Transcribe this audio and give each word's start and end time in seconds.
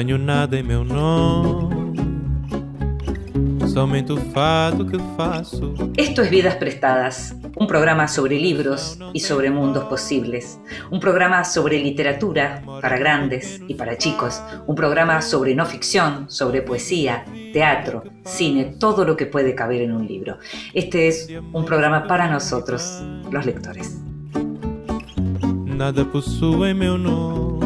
Não 0.00 0.06
tenho 0.06 0.18
nada 0.18 0.58
em 0.58 0.62
meu 0.62 0.82
nome. 0.82 2.00
Somente 3.68 4.10
o 4.10 4.16
fado 4.16 4.86
que 4.86 4.96
faço. 5.14 5.74
Esto 5.94 6.22
es 6.22 6.30
Vidas 6.30 6.54
Prestadas, 6.54 7.36
un 7.54 7.66
programa 7.66 8.08
sobre 8.08 8.38
libros 8.38 8.98
y 9.12 9.20
sobre 9.20 9.50
mundos 9.50 9.84
posibles, 9.84 10.58
un 10.90 11.00
programa 11.00 11.44
sobre 11.44 11.78
literatura 11.78 12.62
para 12.80 12.96
grandes 12.96 13.60
y 13.68 13.74
para 13.74 13.98
chicos, 13.98 14.40
un 14.66 14.74
programa 14.74 15.20
sobre 15.20 15.54
no 15.54 15.66
ficción, 15.66 16.30
sobre 16.30 16.62
poesía, 16.62 17.26
teatro, 17.52 18.02
cine, 18.24 18.76
todo 18.80 19.04
lo 19.04 19.18
que 19.18 19.26
puede 19.26 19.54
caber 19.54 19.82
en 19.82 19.92
un 19.92 20.06
libro. 20.06 20.38
Este 20.72 21.08
es 21.08 21.28
un 21.52 21.66
programa 21.66 22.06
para 22.06 22.26
nosotros, 22.26 23.02
los 23.30 23.44
lectores. 23.44 24.00
Nada 25.66 26.04
possui 26.06 26.72
meu 26.74 26.96
nome. 26.96 27.59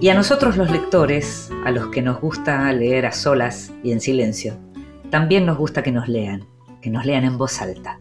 Y 0.00 0.08
a 0.08 0.14
nosotros 0.14 0.56
los 0.56 0.70
lectores, 0.70 1.50
a 1.64 1.70
los 1.70 1.88
que 1.88 2.02
nos 2.02 2.20
gusta 2.20 2.72
leer 2.72 3.06
a 3.06 3.12
solas 3.12 3.72
y 3.82 3.92
en 3.92 4.00
silencio, 4.00 4.58
también 5.10 5.46
nos 5.46 5.58
gusta 5.58 5.82
que 5.82 5.92
nos 5.92 6.08
lean, 6.08 6.46
que 6.80 6.90
nos 6.90 7.04
lean 7.06 7.24
en 7.24 7.38
voz 7.38 7.60
alta. 7.60 7.98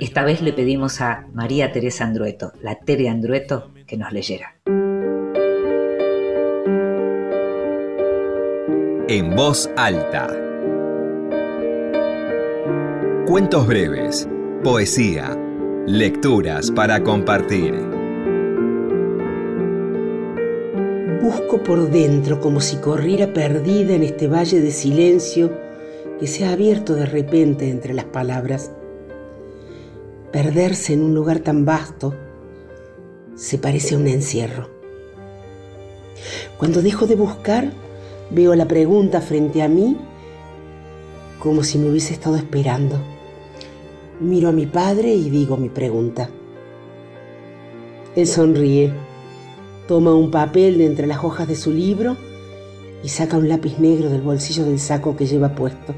Esta 0.00 0.24
vez 0.24 0.42
le 0.42 0.52
pedimos 0.52 1.00
a 1.00 1.26
María 1.32 1.72
Teresa 1.72 2.04
Andrueto, 2.04 2.52
la 2.62 2.76
Tere 2.76 3.08
Andrueto, 3.08 3.70
que 3.86 3.96
nos 3.96 4.12
leyera. 4.12 4.56
En 9.06 9.36
voz 9.36 9.70
alta. 9.76 10.28
Cuentos 13.26 13.66
breves, 13.66 14.28
poesía, 14.62 15.36
lecturas 15.86 16.70
para 16.70 17.02
compartir. 17.02 17.93
Busco 21.24 21.62
por 21.62 21.90
dentro 21.90 22.38
como 22.38 22.60
si 22.60 22.76
corriera 22.76 23.32
perdida 23.32 23.94
en 23.94 24.02
este 24.02 24.28
valle 24.28 24.60
de 24.60 24.70
silencio 24.70 25.50
que 26.20 26.26
se 26.26 26.44
ha 26.44 26.52
abierto 26.52 26.94
de 26.94 27.06
repente 27.06 27.70
entre 27.70 27.94
las 27.94 28.04
palabras. 28.04 28.70
Perderse 30.30 30.92
en 30.92 31.02
un 31.02 31.14
lugar 31.14 31.38
tan 31.38 31.64
vasto 31.64 32.14
se 33.36 33.56
parece 33.56 33.94
a 33.94 33.98
un 33.98 34.06
encierro. 34.06 34.68
Cuando 36.58 36.82
dejo 36.82 37.06
de 37.06 37.16
buscar, 37.16 37.72
veo 38.28 38.54
la 38.54 38.68
pregunta 38.68 39.22
frente 39.22 39.62
a 39.62 39.68
mí 39.68 39.96
como 41.38 41.64
si 41.64 41.78
me 41.78 41.88
hubiese 41.88 42.12
estado 42.12 42.36
esperando. 42.36 42.98
Miro 44.20 44.50
a 44.50 44.52
mi 44.52 44.66
padre 44.66 45.14
y 45.14 45.30
digo 45.30 45.56
mi 45.56 45.70
pregunta. 45.70 46.28
Él 48.14 48.26
sonríe 48.26 48.92
Toma 49.86 50.14
un 50.14 50.30
papel 50.30 50.78
de 50.78 50.86
entre 50.86 51.06
las 51.06 51.22
hojas 51.22 51.46
de 51.46 51.56
su 51.56 51.70
libro 51.70 52.16
y 53.02 53.10
saca 53.10 53.36
un 53.36 53.50
lápiz 53.50 53.78
negro 53.78 54.08
del 54.08 54.22
bolsillo 54.22 54.64
del 54.64 54.80
saco 54.80 55.14
que 55.14 55.26
lleva 55.26 55.54
puesto. 55.54 55.94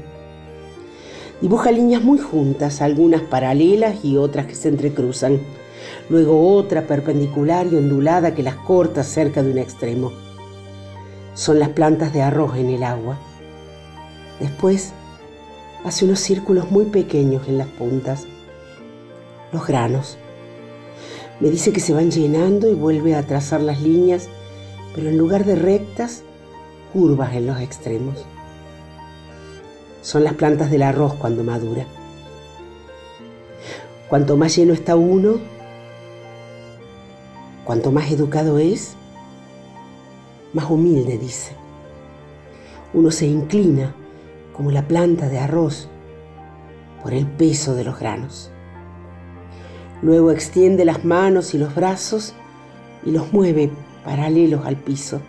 Dibuja 1.39 1.71
líneas 1.71 2.03
muy 2.03 2.17
juntas, 2.17 2.81
algunas 2.81 3.21
paralelas 3.21 4.03
y 4.03 4.17
otras 4.17 4.45
que 4.45 4.55
se 4.55 4.67
entrecruzan. 4.67 5.39
Luego 6.09 6.53
otra 6.53 6.85
perpendicular 6.85 7.67
y 7.67 7.75
ondulada 7.75 8.35
que 8.35 8.43
las 8.43 8.55
corta 8.55 9.03
cerca 9.03 9.41
de 9.41 9.51
un 9.51 9.57
extremo. 9.57 10.11
Son 11.33 11.57
las 11.59 11.69
plantas 11.69 12.11
de 12.11 12.23
arroz 12.23 12.57
en 12.57 12.71
el 12.71 12.83
agua. 12.83 13.17
Después 14.41 14.91
hace 15.85 16.03
unos 16.03 16.19
círculos 16.19 16.71
muy 16.71 16.85
pequeños 16.85 17.47
en 17.47 17.57
las 17.57 17.67
puntas. 17.67 18.25
Los 19.53 19.65
granos. 19.65 20.17
Me 21.39 21.49
dice 21.51 21.71
que 21.71 21.79
se 21.79 21.93
van 21.93 22.09
llenando 22.09 22.67
y 22.67 22.73
vuelve 22.73 23.15
a 23.15 23.27
trazar 23.27 23.61
las 23.61 23.81
líneas, 23.81 24.27
pero 24.95 25.09
en 25.09 25.17
lugar 25.17 25.45
de 25.45 25.55
rectas, 25.55 26.23
curvas 26.91 27.33
en 27.35 27.45
los 27.45 27.59
extremos. 27.61 28.25
Son 30.01 30.23
las 30.23 30.33
plantas 30.33 30.71
del 30.71 30.81
arroz 30.81 31.13
cuando 31.13 31.43
madura. 31.43 31.85
Cuanto 34.09 34.35
más 34.35 34.55
lleno 34.55 34.73
está 34.73 34.95
uno, 34.95 35.37
cuanto 37.65 37.91
más 37.91 38.09
educado 38.09 38.57
es, 38.57 38.95
más 40.53 40.71
humilde, 40.71 41.19
dice. 41.19 41.51
Uno 42.93 43.11
se 43.11 43.27
inclina 43.27 43.93
como 44.53 44.71
la 44.71 44.87
planta 44.87 45.29
de 45.29 45.37
arroz 45.37 45.87
por 47.03 47.13
el 47.13 47.27
peso 47.27 47.75
de 47.75 47.83
los 47.83 47.99
granos. 47.99 48.49
Luego 50.01 50.31
extiende 50.31 50.85
las 50.85 51.03
manos 51.05 51.53
y 51.53 51.57
los 51.57 51.73
brazos 51.73 52.33
y 53.05 53.11
los 53.11 53.33
mueve 53.33 53.71
paralelos 54.03 54.65
al 54.65 54.75
piso. 54.75 55.21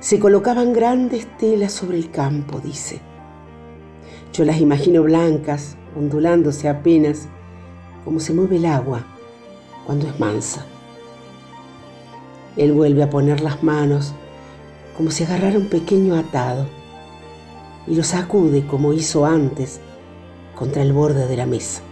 Se 0.00 0.18
colocaban 0.18 0.72
grandes 0.72 1.26
telas 1.38 1.72
sobre 1.72 1.98
el 1.98 2.10
campo, 2.10 2.60
dice. 2.60 3.00
Yo 4.32 4.44
las 4.44 4.60
imagino 4.60 5.02
blancas, 5.02 5.76
ondulándose 5.96 6.68
apenas, 6.68 7.28
como 8.04 8.20
se 8.20 8.34
mueve 8.34 8.56
el 8.56 8.66
agua 8.66 9.06
cuando 9.86 10.08
es 10.08 10.18
mansa. 10.18 10.66
Él 12.56 12.72
vuelve 12.72 13.02
a 13.02 13.10
poner 13.10 13.40
las 13.40 13.62
manos 13.62 14.12
como 14.96 15.10
si 15.10 15.24
agarrara 15.24 15.58
un 15.58 15.68
pequeño 15.68 16.16
atado 16.16 16.66
y 17.86 17.94
lo 17.94 18.04
sacude 18.04 18.66
como 18.66 18.92
hizo 18.92 19.26
antes 19.26 19.80
contra 20.54 20.82
el 20.82 20.92
borde 20.92 21.26
de 21.26 21.36
la 21.36 21.46
mesa. 21.46 21.82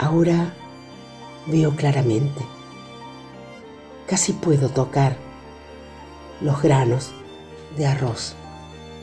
Ahora 0.00 0.54
veo 1.46 1.76
claramente. 1.76 2.40
Casi 4.06 4.32
puedo 4.32 4.70
tocar 4.70 5.14
los 6.40 6.62
granos 6.62 7.12
de 7.76 7.86
arroz 7.86 8.34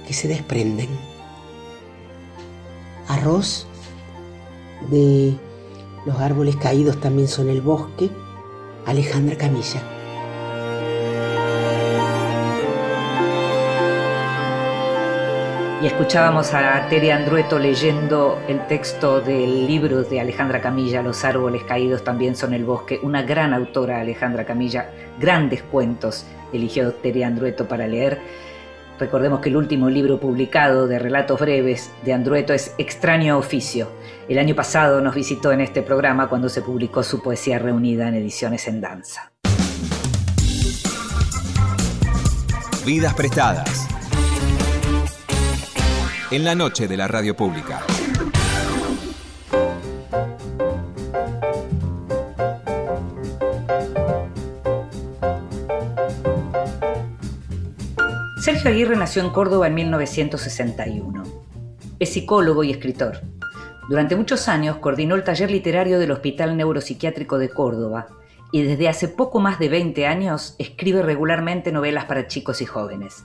que 0.07 0.13
se 0.13 0.27
desprenden. 0.27 0.89
Arroz 3.07 3.67
de 4.89 5.37
los 6.07 6.19
árboles 6.19 6.55
caídos 6.55 6.99
también 6.99 7.27
son 7.27 7.49
el 7.49 7.61
bosque. 7.61 8.09
Alejandra 8.87 9.37
Camilla. 9.37 9.96
Y 15.79 15.85
escuchábamos 15.85 16.55
a 16.55 16.87
Tere 16.89 17.11
Andrueto 17.11 17.59
leyendo 17.59 18.41
el 18.47 18.65
texto 18.65 19.21
del 19.21 19.67
libro 19.67 20.01
de 20.01 20.19
Alejandra 20.19 20.59
Camilla, 20.59 21.03
Los 21.03 21.23
árboles 21.23 21.63
caídos 21.65 22.03
también 22.03 22.35
son 22.35 22.55
el 22.55 22.65
bosque. 22.65 22.99
Una 23.03 23.21
gran 23.21 23.53
autora, 23.53 24.01
Alejandra 24.01 24.43
Camilla, 24.43 24.89
grandes 25.19 25.61
cuentos 25.61 26.25
eligió 26.51 26.93
Tere 26.93 27.23
Andrueto 27.23 27.67
para 27.67 27.85
leer. 27.85 28.19
Recordemos 28.99 29.39
que 29.39 29.49
el 29.49 29.57
último 29.57 29.87
libro 29.87 30.19
publicado 30.19 30.87
de 30.87 30.97
relatos 30.97 31.39
breves 31.39 31.91
de 32.03 32.13
Andrueto 32.13 32.53
es 32.53 32.73
Extraño 32.79 33.37
Oficio. 33.37 33.87
El 34.27 34.39
año 34.39 34.55
pasado 34.55 34.99
nos 34.99 35.13
visitó 35.13 35.51
en 35.51 35.61
este 35.61 35.83
programa 35.83 36.27
cuando 36.27 36.49
se 36.49 36.63
publicó 36.63 37.03
su 37.03 37.21
poesía 37.21 37.59
reunida 37.59 38.07
en 38.07 38.15
ediciones 38.15 38.67
en 38.67 38.81
danza. 38.81 39.31
Vidas 42.83 43.13
prestadas 43.13 43.87
en 46.29 46.43
la 46.43 46.55
noche 46.55 46.89
de 46.89 46.97
la 46.97 47.07
radio 47.07 47.35
pública. 47.37 47.81
Sergio 58.41 58.71
Aguirre 58.71 58.97
nació 58.97 59.23
en 59.23 59.29
Córdoba 59.29 59.67
en 59.67 59.75
1961. 59.75 61.23
Es 61.99 62.13
psicólogo 62.13 62.63
y 62.63 62.71
escritor. 62.71 63.21
Durante 63.89 64.17
muchos 64.17 64.49
años 64.49 64.77
coordinó 64.77 65.15
el 65.15 65.23
taller 65.23 65.49
literario 65.49 65.97
del 65.97 66.11
Hospital 66.11 66.57
Neuropsiquiátrico 66.57 67.37
de 67.37 67.49
Córdoba 67.49 68.07
y 68.51 68.63
desde 68.63 68.89
hace 68.89 69.07
poco 69.07 69.39
más 69.39 69.59
de 69.59 69.69
20 69.69 70.05
años 70.05 70.55
escribe 70.59 71.01
regularmente 71.01 71.71
novelas 71.71 72.05
para 72.05 72.27
chicos 72.27 72.61
y 72.61 72.65
jóvenes. 72.65 73.23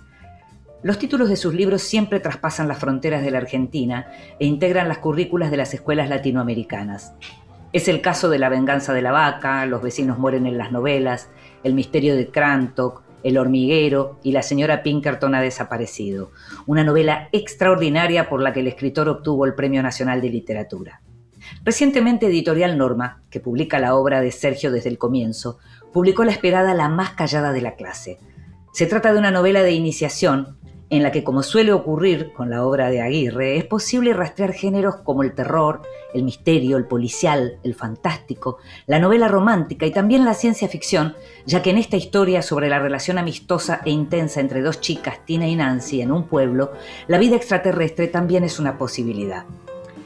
Los 0.83 0.99
títulos 0.99 1.29
de 1.29 1.37
sus 1.37 1.55
libros 1.55 1.83
siempre 1.83 2.19
traspasan 2.19 2.67
las 2.67 2.79
fronteras 2.79 3.23
de 3.23 3.31
la 3.31 3.39
Argentina 3.39 4.09
e 4.41 4.47
integran 4.47 4.89
las 4.89 4.99
currículas 4.99 5.53
de 5.53 5.57
las 5.57 5.73
escuelas 5.75 6.09
latinoamericanas. 6.09 7.13
Es 7.73 7.87
el 7.87 8.01
caso 8.01 8.29
de 8.29 8.41
La 8.41 8.49
venganza 8.49 8.93
de 8.93 9.01
la 9.01 9.13
vaca, 9.13 9.65
Los 9.67 9.81
vecinos 9.81 10.19
mueren 10.19 10.45
en 10.45 10.59
las 10.59 10.73
novelas, 10.73 11.31
El 11.63 11.75
misterio 11.75 12.17
de 12.17 12.27
Crantock, 12.33 13.05
El 13.23 13.39
hormiguero 13.39 14.19
y 14.25 14.33
La 14.33 14.43
señora 14.43 14.83
Pinkerton 14.83 15.37
ha 15.37 15.41
desaparecido, 15.41 16.33
una 16.67 16.83
novela 16.83 17.29
extraordinaria 17.31 18.29
por 18.29 18.43
la 18.43 18.53
que 18.53 18.61
el 18.61 18.67
escritor 18.67 19.09
obtuvo 19.09 19.47
el 19.47 19.55
Premio 19.55 19.85
Nacional 19.85 20.21
de 20.21 20.31
Literatura. 20.31 21.01
Recientemente 21.65 22.27
Editorial 22.27 22.77
Norma, 22.77 23.23
que 23.31 23.39
publica 23.39 23.79
la 23.79 23.95
obra 23.95 24.21
de 24.21 24.33
Sergio 24.33 24.73
desde 24.73 24.89
el 24.89 24.99
comienzo, 24.99 25.59
publicó 25.93 26.25
la 26.25 26.33
esperada 26.33 26.75
La 26.75 26.89
más 26.89 27.11
callada 27.11 27.53
de 27.53 27.61
la 27.61 27.77
clase. 27.77 28.19
Se 28.73 28.87
trata 28.87 29.13
de 29.13 29.19
una 29.21 29.31
novela 29.31 29.63
de 29.63 29.73
iniciación 29.73 30.59
en 30.93 31.03
la 31.03 31.11
que, 31.11 31.25
como 31.25 31.43
suele 31.43 31.73
ocurrir 31.73 32.35
con 32.35 32.51
la 32.51 32.67
obra 32.67 32.91
de 32.91 33.01
Aguirre, 33.01 33.57
es 33.57 33.65
posible 33.65 34.13
rastrear 34.13 34.53
géneros 34.53 34.97
como 34.97 35.23
el 35.23 35.33
terror, 35.33 35.81
el 36.13 36.23
misterio, 36.23 36.77
el 36.77 36.85
policial, 36.85 37.59
el 37.65 37.75
fantástico, 37.75 38.59
la 38.87 38.99
novela 38.99 39.27
romántica 39.27 39.87
y 39.87 39.91
también 39.91 40.27
la 40.27 40.35
ciencia 40.35 40.69
ficción, 40.69 41.15
ya 41.47 41.63
que 41.63 41.71
en 41.71 41.79
esta 41.79 41.97
historia 41.97 42.43
sobre 42.43 42.69
la 42.69 42.79
relación 42.79 43.17
amistosa 43.17 43.81
e 43.87 43.91
intensa 43.91 44.41
entre 44.41 44.61
dos 44.61 44.83
chicas, 44.83 45.25
Tina 45.25 45.49
y 45.49 45.57
Nancy, 45.57 46.03
en 46.03 46.13
un 46.13 46.25
pueblo, 46.25 46.73
la 47.09 47.17
vida 47.17 47.37
extraterrestre 47.37 48.09
también 48.09 48.45
es 48.45 48.59
una 48.59 48.77
posibilidad. 48.77 49.47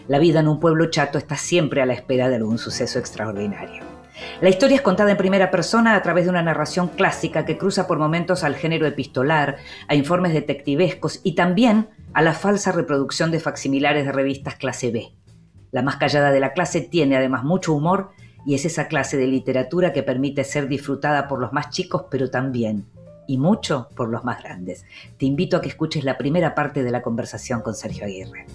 La 0.06 0.20
vida 0.20 0.38
en 0.38 0.46
un 0.46 0.60
pueblo 0.60 0.88
chato 0.88 1.18
está 1.18 1.36
siempre 1.36 1.82
a 1.82 1.86
la 1.86 1.94
espera 1.94 2.28
de 2.28 2.36
algún 2.36 2.58
suceso 2.58 3.00
extraordinario. 3.00 3.95
La 4.40 4.48
historia 4.48 4.76
es 4.76 4.82
contada 4.82 5.10
en 5.10 5.16
primera 5.16 5.50
persona 5.50 5.94
a 5.94 6.02
través 6.02 6.24
de 6.24 6.30
una 6.30 6.42
narración 6.42 6.88
clásica 6.88 7.44
que 7.44 7.58
cruza 7.58 7.86
por 7.86 7.98
momentos 7.98 8.44
al 8.44 8.54
género 8.54 8.86
epistolar, 8.86 9.56
a 9.88 9.94
informes 9.94 10.32
detectivescos 10.32 11.20
y 11.22 11.34
también 11.34 11.88
a 12.12 12.22
la 12.22 12.32
falsa 12.32 12.72
reproducción 12.72 13.30
de 13.30 13.40
facsimilares 13.40 14.04
de 14.06 14.12
revistas 14.12 14.56
clase 14.56 14.90
B. 14.90 15.12
La 15.70 15.82
más 15.82 15.96
callada 15.96 16.30
de 16.30 16.40
la 16.40 16.52
clase 16.52 16.80
tiene 16.80 17.16
además 17.16 17.44
mucho 17.44 17.72
humor 17.74 18.10
y 18.46 18.54
es 18.54 18.64
esa 18.64 18.88
clase 18.88 19.16
de 19.16 19.26
literatura 19.26 19.92
que 19.92 20.02
permite 20.02 20.44
ser 20.44 20.68
disfrutada 20.68 21.28
por 21.28 21.40
los 21.40 21.52
más 21.52 21.70
chicos, 21.70 22.04
pero 22.10 22.30
también, 22.30 22.86
y 23.26 23.38
mucho, 23.38 23.88
por 23.96 24.08
los 24.08 24.24
más 24.24 24.42
grandes. 24.42 24.86
Te 25.18 25.26
invito 25.26 25.56
a 25.56 25.60
que 25.60 25.68
escuches 25.68 26.04
la 26.04 26.16
primera 26.16 26.54
parte 26.54 26.82
de 26.82 26.90
la 26.90 27.02
conversación 27.02 27.60
con 27.60 27.74
Sergio 27.74 28.04
Aguirre. 28.04 28.46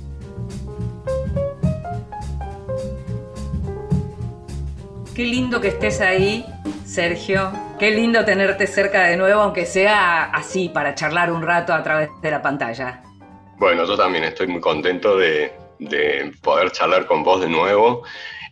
Qué 5.22 5.28
lindo 5.28 5.62
que 5.62 5.68
estés 5.68 6.02
ahí, 6.02 6.44
Sergio. 6.84 7.52
Qué 7.78 7.92
lindo 7.92 8.26
tenerte 8.26 8.66
cerca 8.66 9.04
de 9.04 9.18
nuevo, 9.18 9.42
aunque 9.42 9.68
sea 9.68 10.24
así, 10.24 10.68
para 10.68 10.96
charlar 10.96 11.32
un 11.32 11.44
rato 11.44 11.76
a 11.76 11.84
través 11.84 12.10
de 12.24 12.32
la 12.32 12.42
pantalla. 12.42 13.04
Bueno, 13.60 13.86
yo 13.86 13.96
también 13.96 14.24
estoy 14.24 14.48
muy 14.48 14.60
contento 14.60 15.16
de, 15.16 15.54
poder 16.42 16.72
charlar 16.72 17.06
con 17.06 17.24
vos 17.24 17.40
de 17.40 17.50
nuevo 17.50 18.02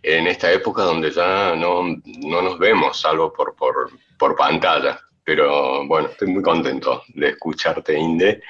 en 0.03 0.27
esta 0.27 0.51
época 0.51 0.83
donde 0.83 1.09
ya 1.09 1.55
no, 1.55 1.81
nos 2.05 2.59
vemos, 2.59 3.01
salvo 3.01 3.33
por, 3.33 3.55
por, 3.55 4.35
pantalla. 4.35 4.99
Pero 5.23 5.87
bueno, 5.87 6.09
estoy 6.09 6.27
muy 6.27 6.43
contento 6.43 7.01
de 7.15 7.29
escucharte, 7.29 7.97
Inde 7.97 8.43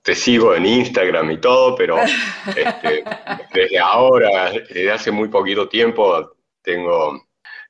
te 0.00 0.14
sigo 0.14 0.54
en 0.54 0.64
Instagram 0.64 1.32
y 1.32 1.36
todo, 1.36 1.76
pero 1.76 1.98
este, 2.56 3.04
desde 3.52 3.78
ahora, 3.78 4.52
desde 4.52 4.90
hace 4.90 5.10
muy 5.10 5.28
poquito 5.28 5.68
tiempo, 5.68 6.30
tengo 6.62 7.27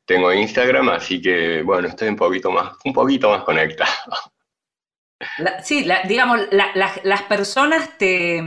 tengo 0.09 0.33
Instagram, 0.33 0.89
así 0.89 1.21
que 1.21 1.63
bueno, 1.63 1.87
estoy 1.87 2.09
un 2.09 2.17
poquito 2.17 2.51
más, 2.51 2.73
un 2.83 2.95
poquito 2.95 3.29
más 3.29 3.45
conectado. 3.45 3.93
sí, 5.63 5.87
digamos, 6.09 6.41
las 6.51 7.23
personas 7.25 7.99
te 7.99 8.41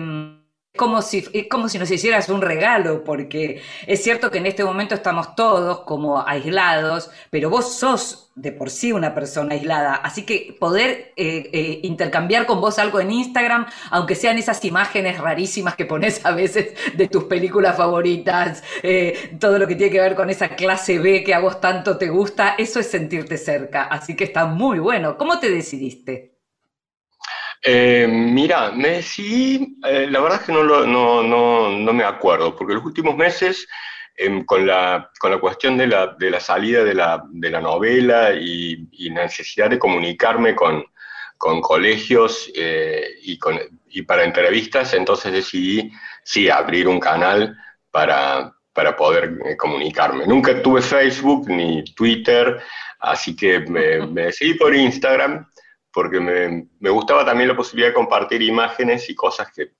como 0.77 1.01
si, 1.01 1.25
es 1.33 1.47
como 1.47 1.67
si 1.69 1.77
nos 1.77 1.91
hicieras 1.91 2.29
un 2.29 2.41
regalo, 2.41 3.03
porque 3.03 3.61
es 3.87 4.03
cierto 4.03 4.31
que 4.31 4.37
en 4.37 4.45
este 4.45 4.63
momento 4.63 4.95
estamos 4.95 5.35
todos 5.35 5.81
como 5.81 6.25
aislados, 6.25 7.11
pero 7.29 7.49
vos 7.49 7.73
sos 7.75 8.31
de 8.35 8.53
por 8.53 8.69
sí 8.69 8.93
una 8.93 9.13
persona 9.13 9.53
aislada, 9.53 9.95
así 9.95 10.23
que 10.23 10.55
poder 10.59 11.13
eh, 11.17 11.49
eh, 11.51 11.79
intercambiar 11.83 12.45
con 12.45 12.61
vos 12.61 12.79
algo 12.79 13.01
en 13.01 13.11
Instagram, 13.11 13.67
aunque 13.91 14.15
sean 14.15 14.37
esas 14.37 14.63
imágenes 14.63 15.17
rarísimas 15.19 15.75
que 15.75 15.85
pones 15.85 16.25
a 16.25 16.31
veces 16.31 16.73
de 16.95 17.07
tus 17.07 17.25
películas 17.25 17.75
favoritas, 17.75 18.63
eh, 18.81 19.35
todo 19.39 19.59
lo 19.59 19.67
que 19.67 19.75
tiene 19.75 19.91
que 19.91 19.99
ver 19.99 20.15
con 20.15 20.29
esa 20.29 20.55
clase 20.55 20.99
B 20.99 21.23
que 21.23 21.33
a 21.33 21.39
vos 21.39 21.59
tanto 21.59 21.97
te 21.97 22.09
gusta, 22.09 22.55
eso 22.57 22.79
es 22.79 22.89
sentirte 22.89 23.37
cerca, 23.37 23.83
así 23.83 24.15
que 24.15 24.23
está 24.23 24.45
muy 24.45 24.79
bueno. 24.79 25.17
¿Cómo 25.17 25.39
te 25.39 25.49
decidiste? 25.49 26.30
Eh, 27.63 28.07
mira, 28.09 28.71
me 28.71 28.89
decidí, 28.89 29.77
eh, 29.85 30.07
la 30.09 30.19
verdad 30.19 30.39
es 30.41 30.47
que 30.47 30.51
no, 30.51 30.63
no, 30.63 31.21
no, 31.21 31.69
no, 31.69 31.93
me 31.93 32.03
acuerdo, 32.03 32.55
porque 32.55 32.73
los 32.73 32.83
últimos 32.83 33.15
meses, 33.15 33.67
em, 34.15 34.43
con, 34.45 34.65
la, 34.65 35.11
con 35.19 35.29
la 35.29 35.39
cuestión 35.39 35.77
de 35.77 35.85
la, 35.87 36.07
de 36.17 36.31
la 36.31 36.39
salida 36.39 36.83
de 36.83 36.95
la, 36.95 37.23
de 37.29 37.49
la 37.51 37.61
novela 37.61 38.33
y, 38.33 38.87
y, 38.91 39.09
la 39.11 39.23
necesidad 39.23 39.69
de 39.69 39.77
comunicarme 39.77 40.55
con, 40.55 40.83
con 41.37 41.61
colegios 41.61 42.51
eh, 42.55 43.19
y, 43.23 43.37
con, 43.37 43.59
y 43.89 44.01
para 44.03 44.23
entrevistas, 44.23 44.93
entonces 44.95 45.31
decidí, 45.31 45.91
sí, 46.23 46.49
abrir 46.49 46.87
un 46.87 46.99
canal 46.99 47.55
para, 47.91 48.55
para 48.73 48.95
poder 48.95 49.37
eh, 49.45 49.55
comunicarme. 49.55 50.25
Nunca 50.25 50.61
tuve 50.63 50.81
Facebook 50.81 51.47
ni 51.47 51.83
Twitter, 51.93 52.59
así 52.99 53.35
que 53.35 53.59
me, 53.59 54.05
me 54.07 54.23
decidí 54.23 54.55
por 54.55 54.73
Instagram 54.75 55.45
porque 55.93 56.19
me, 56.19 56.67
me, 56.79 56.89
gustaba 56.89 57.25
también 57.25 57.49
la 57.49 57.55
posibilidad 57.55 57.89
de 57.89 57.95
compartir 57.95 58.41
imágenes 58.41 59.09
y 59.09 59.15
cosas 59.15 59.51
que, 59.51 59.71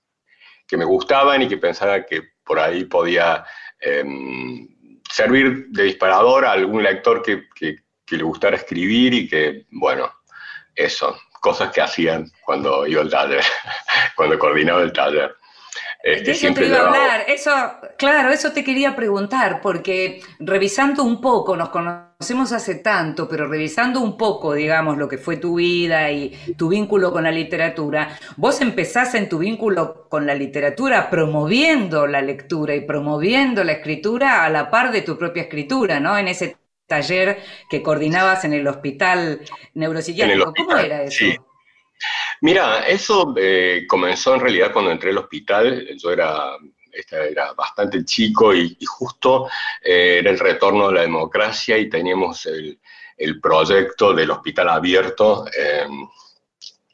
que 0.66 0.76
me 0.76 0.84
gustaban 0.84 1.42
y 1.42 1.48
que 1.48 1.56
pensaba 1.56 2.04
que 2.04 2.22
por 2.44 2.58
ahí 2.58 2.84
podía 2.84 3.44
em, 3.80 4.68
servir 5.10 5.68
de 5.68 5.84
disparador 5.84 6.44
a 6.44 6.52
algún 6.52 6.82
lector 6.82 7.22
que, 7.22 7.48
que, 7.54 7.76
que, 8.04 8.16
le 8.16 8.22
gustara 8.22 8.56
escribir 8.56 9.14
y 9.14 9.28
que, 9.28 9.66
bueno, 9.70 10.12
eso, 10.74 11.18
cosas 11.40 11.70
que 11.72 11.80
hacían 11.80 12.30
cuando 12.44 12.86
iba 12.86 13.02
al 13.02 13.10
taller, 13.10 13.42
cuando 14.16 14.38
coordinaba 14.38 14.82
el 14.82 14.92
taller. 14.92 15.34
Eso 16.02 16.52
te 16.52 16.66
iba 16.66 16.78
a 16.78 16.86
hablar, 16.88 17.24
eso, 17.28 17.50
claro, 17.96 18.30
eso 18.30 18.50
te 18.50 18.64
quería 18.64 18.96
preguntar, 18.96 19.60
porque 19.60 20.20
revisando 20.40 21.04
un 21.04 21.20
poco, 21.20 21.56
nos 21.56 21.68
conocemos 21.68 22.52
hace 22.52 22.76
tanto, 22.76 23.28
pero 23.28 23.46
revisando 23.46 24.00
un 24.00 24.16
poco, 24.16 24.54
digamos, 24.54 24.98
lo 24.98 25.06
que 25.08 25.16
fue 25.16 25.36
tu 25.36 25.56
vida 25.56 26.10
y 26.10 26.30
tu 26.56 26.68
vínculo 26.68 27.12
con 27.12 27.22
la 27.22 27.30
literatura, 27.30 28.18
vos 28.36 28.60
empezás 28.60 29.14
en 29.14 29.28
tu 29.28 29.38
vínculo 29.38 30.08
con 30.08 30.26
la 30.26 30.34
literatura 30.34 31.08
promoviendo 31.08 32.08
la 32.08 32.20
lectura 32.20 32.74
y 32.74 32.80
promoviendo 32.80 33.62
la 33.62 33.72
escritura 33.72 34.44
a 34.44 34.50
la 34.50 34.70
par 34.70 34.90
de 34.90 35.02
tu 35.02 35.16
propia 35.16 35.44
escritura, 35.44 36.00
¿no? 36.00 36.18
En 36.18 36.26
ese 36.26 36.56
taller 36.88 37.38
que 37.70 37.80
coordinabas 37.80 38.44
en 38.44 38.54
el 38.54 38.66
hospital 38.66 39.40
neuropsiquiátrico. 39.74 40.52
¿Cómo 40.52 40.76
era 40.76 41.04
eso? 41.04 41.24
Mira, 42.42 42.80
eso 42.88 43.34
eh, 43.36 43.84
comenzó 43.88 44.34
en 44.34 44.40
realidad 44.40 44.72
cuando 44.72 44.90
entré 44.90 45.10
al 45.10 45.18
hospital. 45.18 45.86
Yo 45.96 46.10
era, 46.10 46.56
era 47.10 47.52
bastante 47.52 48.04
chico 48.04 48.52
y, 48.52 48.76
justo 48.84 49.48
eh, 49.80 50.18
era 50.18 50.30
el 50.30 50.40
retorno 50.40 50.88
de 50.88 50.94
la 50.94 51.02
democracia 51.02 51.78
y 51.78 51.88
teníamos 51.88 52.46
el, 52.46 52.80
proyecto 53.40 54.12
del 54.12 54.32
hospital 54.32 54.70
abierto. 54.70 55.44
Em, 55.56 56.08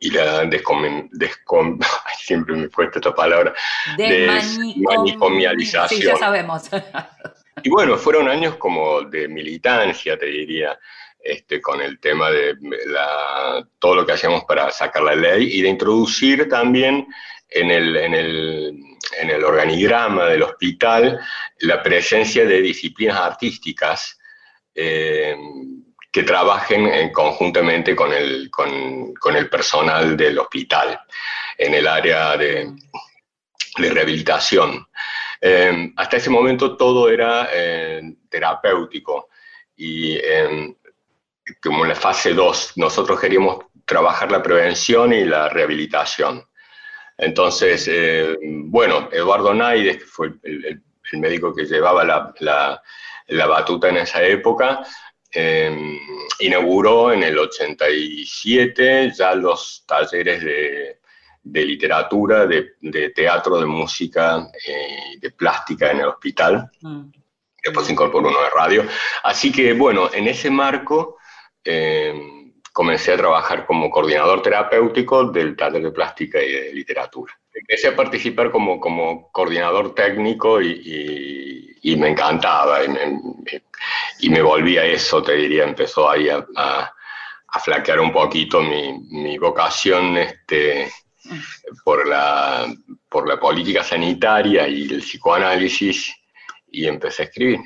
y 0.00 0.10
la 0.10 0.44
descom, 0.44 1.80
siempre 2.18 2.54
me 2.54 2.68
cuesta 2.68 2.98
esta 2.98 3.14
palabra, 3.14 3.54
desmanicomialización. 3.96 6.00
Sí, 6.00 6.06
ya 6.06 6.16
sabemos. 6.16 6.68
y 7.62 7.70
bueno, 7.70 7.96
fueron 7.96 8.28
años 8.28 8.56
como 8.56 9.00
de 9.00 9.28
militancia, 9.28 10.18
te 10.18 10.26
diría. 10.26 10.78
Este, 11.28 11.60
con 11.60 11.82
el 11.82 12.00
tema 12.00 12.30
de 12.30 12.56
todo 13.78 13.96
lo 13.96 14.06
que 14.06 14.12
hacíamos 14.12 14.44
para 14.44 14.70
sacar 14.70 15.02
la 15.02 15.14
ley 15.14 15.58
y 15.58 15.60
de 15.60 15.68
introducir 15.68 16.48
también 16.48 17.06
en 17.50 17.70
el, 17.70 17.96
en 17.96 18.14
el, 19.28 19.44
organigrama 19.44 20.24
del 20.24 20.44
hospital 20.44 21.20
la 21.58 21.82
presencia 21.82 22.46
de 22.46 22.62
disciplinas 22.62 23.18
artísticas 23.18 24.18
eh, 24.74 25.36
que 26.10 26.22
trabajen 26.22 27.12
conjuntamente 27.12 27.94
con 27.94 28.10
el, 28.10 28.50
con, 28.50 29.36
el 29.36 29.50
personal 29.50 30.16
del 30.16 30.38
hospital 30.38 30.98
en 31.58 31.74
el 31.74 31.86
área 31.86 32.38
de, 32.38 32.72
rehabilitación. 33.76 34.86
Eh, 35.42 35.92
hasta 35.94 36.16
ese 36.16 36.30
momento 36.30 36.74
todo 36.74 37.10
era 37.10 37.50
eh, 37.52 38.00
terapéutico 38.30 39.28
y 39.76 40.18
como 41.62 41.84
en 41.84 41.90
la 41.90 41.94
fase 41.94 42.34
2, 42.34 42.72
nosotros 42.76 43.20
queríamos 43.20 43.66
trabajar 43.84 44.30
la 44.30 44.42
prevención 44.42 45.12
y 45.12 45.24
la 45.24 45.48
rehabilitación. 45.48 46.44
Entonces, 47.16 47.88
eh, 47.90 48.36
bueno, 48.42 49.08
Eduardo 49.10 49.52
Naides, 49.54 49.98
que 49.98 50.04
fue 50.04 50.34
el, 50.42 50.82
médico 51.12 51.54
que 51.54 51.64
llevaba 51.64 52.04
la, 52.04 52.34
la, 53.28 53.46
batuta 53.46 53.88
en 53.88 53.96
esa 53.96 54.22
época, 54.22 54.84
eh, 55.32 55.98
inauguró 56.40 57.12
en 57.12 57.22
el 57.22 57.38
87 57.38 59.12
ya 59.16 59.34
los 59.34 59.84
talleres 59.86 60.44
de, 60.44 61.00
de 61.42 61.64
literatura, 61.64 62.46
de, 62.46 62.74
de, 62.80 63.10
teatro, 63.10 63.58
de 63.58 63.66
música, 63.66 64.50
eh, 64.66 65.18
de 65.18 65.30
plástica 65.30 65.90
en 65.90 66.00
el 66.00 66.08
hospital. 66.08 66.70
Mm. 66.82 67.10
Después 67.64 67.90
incorporó 67.90 68.28
uno 68.28 68.42
de 68.42 68.50
radio. 68.50 68.84
Así 69.24 69.50
que, 69.50 69.72
bueno, 69.72 70.10
en 70.12 70.28
ese 70.28 70.50
marco 70.50 71.17
eh, 71.70 72.14
comencé 72.72 73.12
a 73.12 73.16
trabajar 73.18 73.66
como 73.66 73.90
coordinador 73.90 74.40
terapéutico 74.40 75.24
del 75.30 75.54
taller 75.54 75.82
de 75.82 75.90
plástica 75.90 76.42
y 76.42 76.50
de 76.50 76.72
literatura. 76.72 77.38
Empecé 77.52 77.88
a 77.88 77.96
participar 77.96 78.50
como, 78.50 78.80
como 78.80 79.30
coordinador 79.32 79.94
técnico 79.94 80.62
y, 80.62 81.76
y, 81.82 81.96
me 81.96 82.08
encantaba 82.08 82.84
y 82.84 82.88
me, 82.88 83.62
y 84.20 84.30
me, 84.30 84.40
volví 84.40 84.78
a 84.78 84.84
eso, 84.84 85.22
te 85.22 85.34
diría, 85.34 85.64
empezó 85.64 86.08
ahí 86.08 86.30
a, 86.30 86.46
a, 86.56 87.60
flaquear 87.62 88.00
un 88.00 88.12
poquito 88.12 88.62
mi, 88.62 88.98
mi 89.10 89.36
vocación 89.36 90.16
este, 90.16 90.90
por, 91.84 92.06
la, 92.06 92.72
por 93.08 93.28
la 93.28 93.38
política 93.38 93.82
sanitaria 93.82 94.68
y 94.68 94.82
el 94.84 95.00
psicoanálisis 95.00 96.14
y 96.70 96.86
empecé 96.86 97.22
a 97.22 97.26
escribir. 97.26 97.60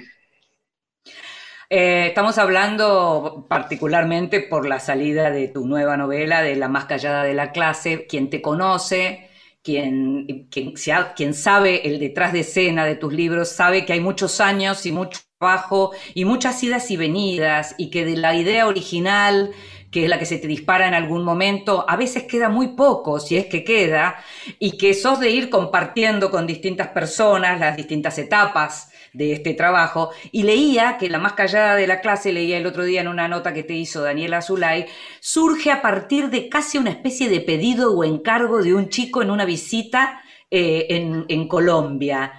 Eh, 1.74 2.08
estamos 2.08 2.36
hablando 2.36 3.46
particularmente 3.48 4.40
por 4.40 4.68
la 4.68 4.78
salida 4.78 5.30
de 5.30 5.48
tu 5.48 5.66
nueva 5.66 5.96
novela, 5.96 6.42
de 6.42 6.54
La 6.54 6.68
más 6.68 6.84
callada 6.84 7.24
de 7.24 7.32
la 7.32 7.50
clase. 7.50 8.06
Quien 8.06 8.28
te 8.28 8.42
conoce, 8.42 9.30
quien, 9.62 10.48
quien, 10.50 10.74
quien 11.16 11.32
sabe 11.32 11.88
el 11.88 11.98
detrás 11.98 12.34
de 12.34 12.40
escena 12.40 12.84
de 12.84 12.96
tus 12.96 13.14
libros, 13.14 13.48
sabe 13.48 13.86
que 13.86 13.94
hay 13.94 14.00
muchos 14.00 14.38
años 14.42 14.84
y 14.84 14.92
mucho 14.92 15.20
trabajo 15.38 15.92
y 16.12 16.26
muchas 16.26 16.62
idas 16.62 16.90
y 16.90 16.98
venidas 16.98 17.74
y 17.78 17.88
que 17.88 18.04
de 18.04 18.18
la 18.18 18.34
idea 18.34 18.66
original 18.66 19.52
que 19.90 20.04
es 20.04 20.10
la 20.10 20.18
que 20.18 20.26
se 20.26 20.38
te 20.38 20.48
dispara 20.48 20.88
en 20.88 20.94
algún 20.94 21.22
momento, 21.22 21.84
a 21.86 21.96
veces 21.96 22.22
queda 22.24 22.48
muy 22.48 22.68
poco, 22.68 23.20
si 23.20 23.36
es 23.36 23.44
que 23.44 23.62
queda, 23.62 24.16
y 24.58 24.78
que 24.78 24.94
sos 24.94 25.20
de 25.20 25.28
ir 25.28 25.50
compartiendo 25.50 26.30
con 26.30 26.46
distintas 26.46 26.88
personas 26.88 27.60
las 27.60 27.76
distintas 27.76 28.16
etapas 28.16 28.91
de 29.12 29.32
este 29.32 29.54
trabajo. 29.54 30.10
Y 30.30 30.42
leía 30.42 30.98
que 30.98 31.08
la 31.08 31.18
más 31.18 31.34
callada 31.34 31.76
de 31.76 31.86
la 31.86 32.00
clase, 32.00 32.32
leía 32.32 32.58
el 32.58 32.66
otro 32.66 32.84
día 32.84 33.00
en 33.00 33.08
una 33.08 33.28
nota 33.28 33.52
que 33.52 33.62
te 33.62 33.74
hizo 33.74 34.02
Daniela 34.02 34.42
Zulay, 34.42 34.86
surge 35.20 35.70
a 35.70 35.82
partir 35.82 36.30
de 36.30 36.48
casi 36.48 36.78
una 36.78 36.90
especie 36.90 37.28
de 37.28 37.40
pedido 37.40 37.92
o 37.92 38.04
encargo 38.04 38.62
de 38.62 38.74
un 38.74 38.88
chico 38.88 39.22
en 39.22 39.30
una 39.30 39.44
visita 39.44 40.22
eh, 40.50 40.86
en, 41.28 41.48
Colombia. 41.48 42.32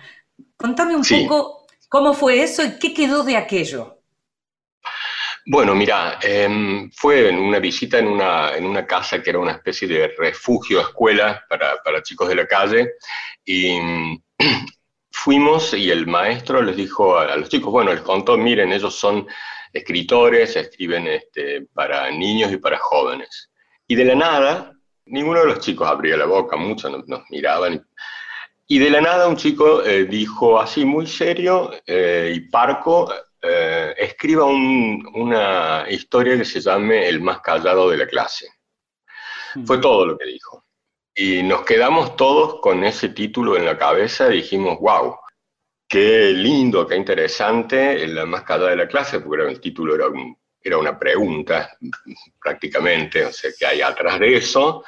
Contame 0.55 0.95
un 0.95 1.03
poco 1.03 1.65
cómo 1.89 2.13
fue 2.13 2.41
eso 2.41 2.63
y 2.63 2.77
qué 2.79 2.93
quedó 2.93 3.23
de 3.23 3.37
aquello. 3.37 3.99
Bueno, 5.45 5.75
mira, 5.75 6.19
em, 6.21 6.89
fue 6.91 7.27
en 7.29 7.37
una 7.37 7.59
visita 7.59 7.99
en 7.99 8.07
una, 8.07 8.55
en 8.55 8.65
una 8.65 8.85
casa 8.87 9.21
que 9.21 9.29
era 9.29 9.39
una 9.39 9.51
especie 9.51 9.87
de 9.89 10.07
refugio, 10.17 10.79
escuela 10.79 11.43
para, 11.49 11.81
para 11.83 12.01
chicos 12.01 12.29
de 12.29 12.35
la 12.35 12.47
calle, 12.47 12.91
y 13.43 13.77
fuimos 15.13 15.73
y 15.73 15.91
el 15.91 16.07
maestro 16.07 16.61
les 16.61 16.75
dijo 16.75 17.17
a, 17.17 17.37
los 17.37 17.47
chicos, 17.47 17.71
bueno, 17.71 17.93
les 17.93 18.01
contó, 18.01 18.35
miren, 18.35 18.73
ellos 18.73 18.95
son 18.95 19.27
escritores, 19.71 20.55
escriben 20.55 21.07
este, 21.07 21.67
para 21.73 22.09
niños 22.11 22.51
y 22.51 22.57
para 22.57 22.77
jóvenes. 22.79 23.51
Y 23.87 23.95
de 23.95 24.05
la 24.05 24.15
nada, 24.15 24.73
ninguno 25.05 25.41
de 25.41 25.45
los 25.45 25.59
chicos 25.59 25.87
abría 25.87 26.17
la 26.17 26.25
boca, 26.25 26.57
muchos 26.57 26.91
nos, 27.07 27.23
miraban. 27.29 27.87
Y 28.67 28.79
de 28.79 28.89
la 28.89 29.01
nada 29.01 29.27
un 29.27 29.37
chico 29.37 29.83
eh, 29.83 30.05
dijo 30.05 30.59
así 30.59 30.83
muy 30.83 31.05
serio 31.05 31.71
eh, 31.85 32.33
y 32.35 32.39
parco, 32.49 33.13
eh, 33.41 33.93
escriba 33.97 34.45
una 34.45 35.85
historia 35.89 36.37
que 36.37 36.45
se 36.45 36.59
llame 36.59 37.07
El 37.07 37.21
más 37.21 37.39
callado 37.41 37.89
de 37.89 37.97
la 37.97 38.07
clase. 38.07 38.47
Hmm. 39.53 39.65
Fue 39.65 39.77
todo 39.77 40.07
lo 40.07 40.17
que 40.17 40.25
dijo. 40.25 40.65
Y 41.15 41.43
nos 41.43 41.63
quedamos 41.63 42.15
todos 42.15 42.59
con 42.59 42.83
ese 42.83 43.09
título 43.09 43.55
en 43.55 43.65
la 43.65 43.77
cabeza 43.77 44.33
y 44.33 44.37
dijimos, 44.37 44.79
wow, 44.79 45.15
qué 45.87 46.31
lindo, 46.31 46.87
qué 46.87 46.95
interesante, 46.95 48.07
la 48.07 48.25
más 48.25 48.43
callada 48.43 48.71
de 48.71 48.77
la 48.77 48.87
clase, 48.87 49.19
porque 49.19 49.43
el 49.43 49.59
título 49.59 49.93
era, 49.95 50.05
era 50.61 50.77
una 50.77 50.97
pregunta 50.97 51.77
prácticamente, 52.41 53.25
o 53.25 53.31
sea, 53.31 53.51
¿qué 53.57 53.65
hay 53.65 53.81
atrás 53.81 54.19
de 54.19 54.37
eso? 54.37 54.83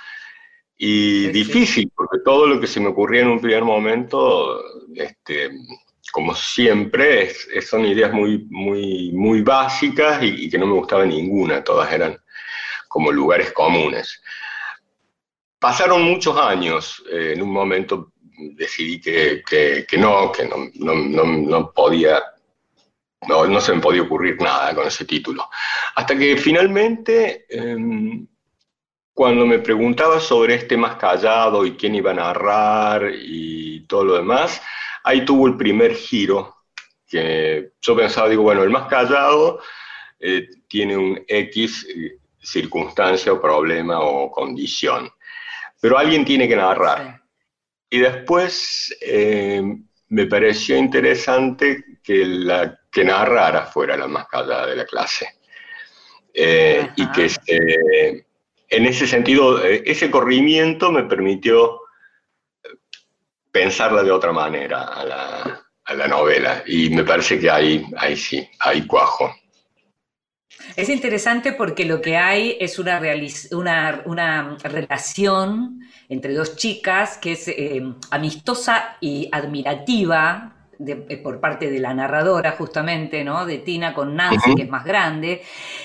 Y 0.78 1.28
difícil, 1.28 1.92
porque 1.96 2.18
todo 2.24 2.48
lo 2.48 2.60
que 2.60 2.68
se 2.68 2.80
me 2.80 2.88
ocurría 2.88 3.22
en 3.22 3.30
un 3.30 3.40
primer 3.40 3.64
momento, 3.64 4.62
este, 4.96 5.52
como 6.12 6.36
siempre, 6.36 7.34
son 7.62 7.86
ideas 7.86 8.12
muy, 8.12 8.46
muy, 8.50 9.12
muy 9.14 9.42
básicas 9.42 10.22
y, 10.22 10.50
que 10.50 10.58
no 10.58 10.66
me 10.66 10.74
gustaba 10.74 11.06
ninguna, 11.06 11.64
todas 11.64 11.92
eran 11.94 12.18
como 12.88 13.12
lugares 13.12 13.52
comunes. 13.54 14.22
Pasaron 15.60 16.04
muchos 16.04 16.38
años, 16.38 17.04
eh, 17.12 17.34
en 17.36 17.42
un 17.42 17.52
momento 17.52 18.12
decidí 18.38 19.00
que, 19.00 19.44
que, 19.88 19.98
no, 19.98 20.32
que 20.32 20.46
no, 20.46 20.70
no, 20.76 21.26
no, 21.26 21.72
podía, 21.72 22.22
no, 23.28 23.62
se 23.62 23.74
me 23.74 23.82
podía 23.82 24.04
ocurrir 24.04 24.40
nada 24.42 24.76
con 24.76 24.88
ese 24.88 25.06
título. 25.06 25.50
Hasta 25.96 26.18
que 26.18 26.36
finalmente, 26.38 27.46
em, 27.50 28.28
cuando 29.14 29.46
me 29.46 29.60
preguntaba 29.60 30.20
sobre 30.20 30.56
este 30.56 30.76
más 30.76 30.98
callado 30.98 31.66
y 31.66 31.76
quién 31.76 31.96
iba 31.96 32.12
a 32.12 32.16
narrar 32.16 33.12
y 33.14 33.86
todo 33.88 34.04
lo 34.04 34.16
demás, 34.16 34.62
ahí 35.04 35.24
tuvo 35.24 35.48
el 35.48 35.56
primer 35.56 35.96
giro, 35.96 36.56
que 37.08 37.72
yo 37.82 37.96
pensaba, 37.96 38.28
digo, 38.28 38.44
bueno, 38.44 38.64
el 38.64 38.72
más 38.72 38.88
callado 38.88 39.62
eh, 40.20 40.50
tiene 40.68 40.98
un 40.98 41.24
X 41.28 41.88
eh, 41.88 42.18
circunstancia 42.42 43.32
o 43.32 43.42
problema 43.42 44.00
o 44.00 44.32
condición, 44.32 45.10
pero 45.86 46.00
alguien 46.00 46.26
tiene 46.26 46.48
que 46.48 46.56
narrar. 46.56 47.22
Y 47.92 48.00
después 48.00 48.92
eh, 49.02 49.62
me 50.08 50.26
pareció 50.26 50.76
interesante 50.76 52.00
que 52.02 52.26
la 52.26 52.80
que 52.92 53.04
narrara 53.04 53.68
fuera 53.68 53.96
la 53.96 54.08
más 54.08 54.28
callada 54.28 54.66
de 54.66 54.78
la 54.78 54.86
clase. 54.86 55.28
y 56.34 57.12
que 57.12 58.26
en 58.68 58.86
ese 58.88 59.06
sentido, 59.06 59.64
ese 59.64 60.10
corrimiento 60.10 60.92
me 60.92 61.04
permitió 61.04 61.82
pensarla 63.52 64.02
de 64.02 64.12
otra 64.12 64.32
manera 64.32 64.86
a 64.86 65.06
la, 65.94 66.08
novela. 66.08 66.64
Y 66.66 66.90
me 66.90 67.04
parece 67.04 67.40
que 67.40 67.52
ahí, 67.52 67.86
ahí 67.98 68.18
sí, 68.18 68.50
hay 68.62 68.88
cuajo. 68.88 69.32
Es 70.76 70.90
interesante 70.90 71.54
porque 71.54 71.86
lo 71.86 72.02
que 72.02 72.18
hay 72.18 72.58
es 72.60 72.80
una, 72.80 73.00
una, 73.52 74.04
una 74.06 74.58
relación 74.64 75.80
entre 76.10 76.34
dos 76.34 76.56
chicas 76.56 77.18
que 77.18 77.32
es 77.34 77.48
eh, 77.48 77.82
amistosa 78.12 78.98
y 79.00 79.30
admirativa 79.32 80.56
eh, 80.86 81.18
por 81.24 81.40
parte 81.40 81.70
de 81.70 81.80
la 81.80 81.94
narradora 81.94 82.52
justamente, 82.52 83.24
¿no? 83.24 83.46
De 83.46 83.60
Tina 83.60 83.94
con 83.94 84.16
Nancy, 84.16 84.56
que 84.56 84.64
es 84.64 84.70
más 84.70 84.84
grande. 84.84 85.42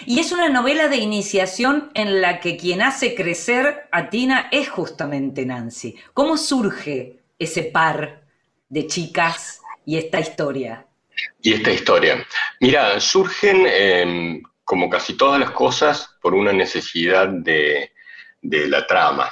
Y 0.06 0.18
es 0.18 0.32
una 0.32 0.48
novela 0.48 0.88
de 0.88 0.96
iniciación 0.96 1.90
en 1.94 2.20
la 2.20 2.40
que 2.40 2.56
quien 2.56 2.82
hace 2.82 3.14
crecer 3.14 3.88
a 3.92 4.10
Tina 4.10 4.48
es 4.50 4.68
justamente 4.68 5.46
Nancy. 5.46 5.94
¿Cómo 6.12 6.36
surge 6.36 7.20
ese 7.38 7.62
par 7.62 8.22
de 8.68 8.86
chicas 8.88 9.60
y 9.86 9.96
esta 9.96 10.18
historia? 10.18 10.86
Y 11.42 11.52
esta 11.52 11.70
historia. 11.70 12.26
Mira, 12.60 12.98
surgen, 12.98 13.66
em, 13.66 14.42
como 14.70 14.88
casi 14.88 15.16
todas 15.16 15.40
las 15.40 15.50
cosas, 15.50 16.16
por 16.22 16.32
una 16.32 16.52
necesidad 16.52 17.26
de, 17.26 17.90
la 18.40 18.86
trama. 18.86 19.28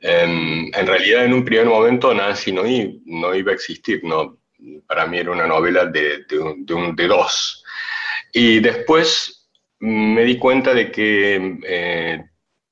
Em, 0.00 0.74
en 0.74 0.86
realidad, 0.86 1.26
en 1.26 1.34
un 1.34 1.44
primer 1.44 1.66
momento, 1.66 2.14
Nancy 2.14 2.52
no, 2.52 2.62
no, 3.04 3.34
iba 3.34 3.52
a 3.52 3.54
existir, 3.54 4.00
no, 4.02 4.38
para 4.86 5.04
mí 5.06 5.18
era 5.18 5.30
una 5.30 5.46
novela 5.46 5.84
de, 5.84 6.24
de, 6.26 7.06
dos. 7.06 7.62
Y 8.32 8.60
después 8.60 9.46
me 9.80 10.24
di 10.24 10.38
cuenta 10.38 10.72
de 10.72 10.90
que 10.90 11.58
eh, 11.64 12.24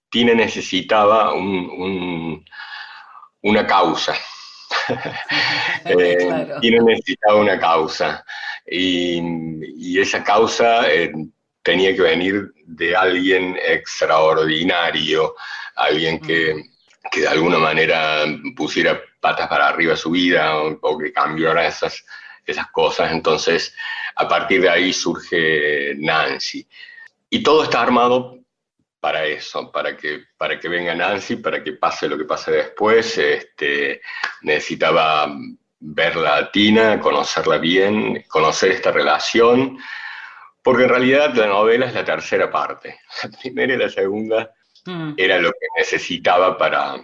Tina 0.09 0.33
necesitaba 0.33 1.35
una 3.43 3.67
causa, 3.67 4.15
eh, 5.85 6.17
no 6.73 6.85
necesitaba 6.87 7.37
una 7.37 7.59
causa. 7.59 8.25
Y, 8.67 9.99
esa 10.01 10.25
causa 10.25 10.91
eh, 10.91 11.13
tenía 11.63 11.95
que 11.95 12.03
venir 12.03 12.53
de 12.65 12.97
alguien 12.97 13.59
extraordinario, 13.63 15.35
alguien 15.77 16.21
que, 16.21 16.63
que, 17.11 17.21
de 17.23 17.29
alguna 17.29 17.59
manera 17.59 18.25
pusiera 18.57 19.01
patas 19.21 19.49
para 19.49 19.69
arriba 19.69 19.97
su 19.97 20.11
vida 20.11 20.57
o, 20.57 20.99
que 20.99 21.13
cambiara 21.13 21.67
esas, 21.67 22.05
esas 22.47 22.71
cosas. 22.71 23.13
Entonces, 23.13 23.75
a 24.17 24.27
partir 24.27 24.63
de 24.63 24.71
ahí 24.71 24.93
surge 24.93 25.95
Nancy. 25.97 26.67
Y 27.29 27.43
todo 27.43 27.65
está 27.65 27.83
armado 27.83 28.39
para 28.99 29.25
eso, 29.25 29.71
para 29.71 29.97
que, 29.97 30.25
para 30.37 30.59
que 30.59 30.69
venga 30.69 30.95
Nancy, 30.95 31.37
para 31.37 31.63
que 31.63 31.73
pase 31.73 32.09
lo 32.09 32.19
que 32.19 32.25
pase 32.25 32.51
después. 32.51 33.17
Este, 33.19 34.01
necesitaba 34.43 35.33
verla 35.79 36.37
a 36.37 36.51
Tina, 36.51 37.01
conocerla 37.01 37.59
bien, 37.59 38.25
conocer 38.29 38.73
esta 38.73 38.93
relación, 38.93 39.79
porque 40.63 40.85
en 40.85 40.89
realidad 40.89 41.35
la 41.35 41.47
novela 41.47 41.87
es 41.87 41.95
la 41.95 42.05
tercera 42.05 42.51
parte. 42.51 43.01
La 43.23 43.31
primera 43.31 43.75
y 43.75 43.77
la 43.77 43.89
segunda 43.89 44.53
mm. 44.85 45.15
era 45.17 45.39
lo 45.39 45.51
que 45.53 45.67
necesitaba 45.77 46.57
para, 46.59 46.97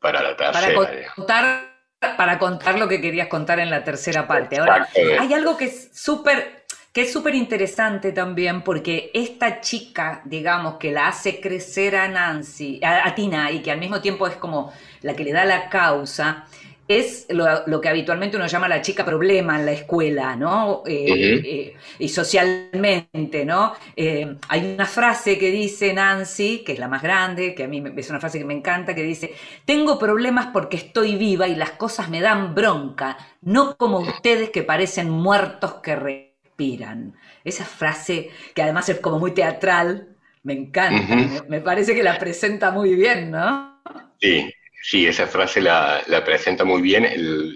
para 0.00 0.22
la 0.22 0.36
tercera. 0.36 0.74
Para 0.74 1.14
contar, 1.14 1.74
para 2.16 2.38
contar 2.38 2.78
lo 2.78 2.88
que 2.88 3.00
querías 3.00 3.28
contar 3.28 3.60
en 3.60 3.70
la 3.70 3.84
tercera 3.84 4.26
parte. 4.26 4.58
Ahora, 4.58 4.88
hay 4.94 5.32
algo 5.32 5.56
que 5.56 5.66
es 5.66 5.90
súper 5.92 6.64
que 6.94 7.02
es 7.02 7.12
súper 7.12 7.34
interesante 7.34 8.12
también 8.12 8.62
porque 8.62 9.10
esta 9.12 9.60
chica, 9.60 10.22
digamos, 10.24 10.76
que 10.76 10.92
la 10.92 11.08
hace 11.08 11.40
crecer 11.40 11.96
a 11.96 12.06
Nancy, 12.06 12.80
a, 12.84 13.12
Tina, 13.16 13.50
y 13.50 13.62
que 13.62 13.72
al 13.72 13.80
mismo 13.80 14.00
tiempo 14.00 14.28
es 14.28 14.36
como 14.36 14.72
la 15.02 15.16
que 15.16 15.24
le 15.24 15.32
da 15.32 15.44
la 15.44 15.68
causa, 15.68 16.46
es 16.86 17.26
lo, 17.30 17.80
que 17.80 17.88
habitualmente 17.88 18.36
uno 18.36 18.46
llama 18.46 18.68
la 18.68 18.82
chica 18.82 19.04
problema 19.04 19.58
en 19.58 19.66
la 19.66 19.72
escuela, 19.72 20.36
¿no? 20.36 20.82
Eh, 20.86 21.40
eh, 21.44 21.76
y 21.98 22.08
socialmente, 22.08 23.44
¿no? 23.44 23.74
Eh, 23.96 24.36
hay 24.48 24.74
una 24.74 24.84
frase 24.84 25.38
que 25.38 25.50
dice 25.50 25.94
Nancy, 25.94 26.62
que 26.64 26.72
es 26.72 26.78
la 26.78 26.88
más 26.88 27.02
grande, 27.02 27.54
que 27.54 27.64
a 27.64 27.68
mí 27.68 27.82
es 27.96 28.10
una 28.10 28.20
frase 28.20 28.38
que 28.38 28.44
me 28.44 28.54
encanta, 28.54 28.94
que 28.94 29.02
dice, 29.02 29.34
tengo 29.64 29.98
problemas 29.98 30.48
porque 30.52 30.76
estoy 30.76 31.16
viva 31.16 31.48
y 31.48 31.54
las 31.54 31.70
cosas 31.72 32.10
me 32.10 32.20
dan 32.20 32.54
bronca, 32.54 33.16
no 33.40 33.76
como 33.76 34.00
ustedes 34.00 34.50
que 34.50 34.62
parecen 34.62 35.08
muertos 35.08 35.74
que 35.74 35.96
respiran. 35.96 37.14
Esa 37.44 37.64
frase, 37.64 38.30
que 38.54 38.62
además 38.62 38.88
es 38.90 39.00
como 39.00 39.18
muy 39.18 39.32
teatral, 39.32 40.08
me 40.42 40.52
encanta, 40.52 41.44
me 41.48 41.60
parece 41.62 41.94
que 41.94 42.02
la 42.02 42.18
presenta 42.18 42.70
muy 42.70 42.94
bien, 42.94 43.30
¿no? 43.30 43.80
Sí, 44.20 44.52
Sí, 44.86 45.06
esa 45.06 45.26
frase 45.26 45.62
la, 45.62 46.04
presenta 46.26 46.62
muy 46.62 46.82
bien 46.82 47.08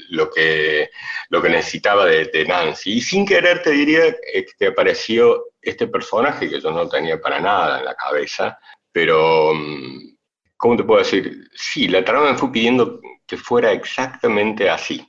lo, 0.09 0.31
que, 0.31 0.89
lo 1.29 1.43
que 1.43 1.51
necesitaba 1.51 2.07
de, 2.07 2.47
Nancy. 2.49 2.95
Y 2.95 3.01
sin 3.03 3.27
querer 3.27 3.61
te 3.61 3.71
diría 3.73 4.07
eh, 4.07 4.47
que 4.59 4.69
apareció 4.69 5.45
este 5.61 5.89
personaje 5.89 6.49
que 6.49 6.59
yo 6.59 6.71
no 6.71 6.89
tenía 6.89 7.21
para 7.21 7.39
nada 7.39 7.81
en 7.81 7.85
la 7.85 7.95
cabeza, 7.95 8.59
pero, 8.91 9.53
mm, 9.53 10.17
¿cómo 10.57 10.79
te 10.79 10.85
puedo 10.85 11.01
decir? 11.01 11.47
Sí, 11.55 11.87
la 11.87 12.03
trama 12.03 12.33
me 12.33 12.39
fue 12.39 12.51
pidiendo 12.51 12.99
que 13.27 13.37
fuera 13.37 13.73
exactamente 13.73 14.71
así. 14.71 15.07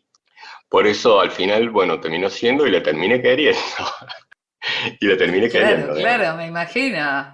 Por 0.67 0.87
eso 0.87 1.21
al 1.21 1.31
final, 1.31 1.69
bueno, 1.69 2.01
terminó 2.01 2.29
siendo 2.29 2.67
y 2.67 2.71
la 2.71 2.83
terminé 2.83 3.21
queriendo. 3.21 3.61
y 4.99 5.07
la 5.07 5.15
terminé 5.15 5.47
queriendo. 5.47 5.93
Claro, 5.93 6.35
me 6.35 6.47
imagino. 6.47 7.33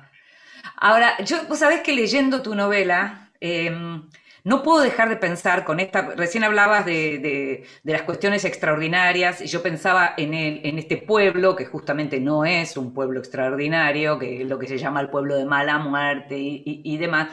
Ahora, 0.76 1.18
yo, 1.24 1.38
vos 1.48 1.58
sabés 1.58 1.82
que 1.82 1.92
leyendo 1.92 2.44
tu 2.44 2.54
novela, 2.54 3.32
em, 3.40 4.08
no 4.46 4.62
puedo 4.62 4.84
dejar 4.84 5.10
de 5.10 5.16
pensar 5.16 5.66
con 5.66 5.80
esta, 5.80 6.14
recién 6.16 6.44
hablabas 6.44 6.86
de, 6.86 7.66
las 7.84 8.04
cuestiones 8.04 8.46
extraordinarias, 8.46 9.42
y 9.42 9.48
yo 9.48 9.64
pensaba 9.64 10.14
en, 10.18 10.36
en 10.36 10.78
este 10.78 10.98
pueblo, 10.98 11.56
que 11.56 11.66
justamente 11.66 12.20
no 12.20 12.46
es 12.46 12.78
un 12.78 12.94
pueblo 12.94 13.20
extraordinario, 13.20 14.20
que 14.20 14.44
es 14.44 14.48
lo 14.48 14.60
que 14.60 14.68
se 14.68 14.78
llama 14.78 15.02
el 15.02 15.10
pueblo 15.10 15.36
de 15.36 15.46
mala 15.46 15.80
muerte 15.80 16.38
y, 16.38 16.98
demás, 16.98 17.30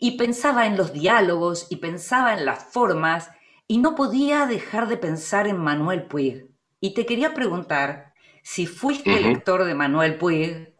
y 0.00 0.16
pensaba 0.16 0.66
en 0.66 0.78
los 0.78 0.94
diálogos 0.94 1.66
y 1.68 1.76
pensaba 1.76 2.32
en 2.32 2.46
las 2.46 2.64
formas, 2.64 3.30
y 3.68 3.76
no 3.76 3.94
podía 3.94 4.46
dejar 4.46 4.88
de 4.88 4.96
pensar 4.96 5.46
en 5.46 5.58
Manuel 5.58 6.04
Puig. 6.04 6.48
Y 6.80 6.94
te 6.94 7.04
quería 7.04 7.34
preguntar 7.34 8.14
si 8.42 8.66
fuiste 8.66 9.20
lector 9.20 9.64
de 9.64 9.74
Manuel 9.74 10.16
Puig 10.16 10.74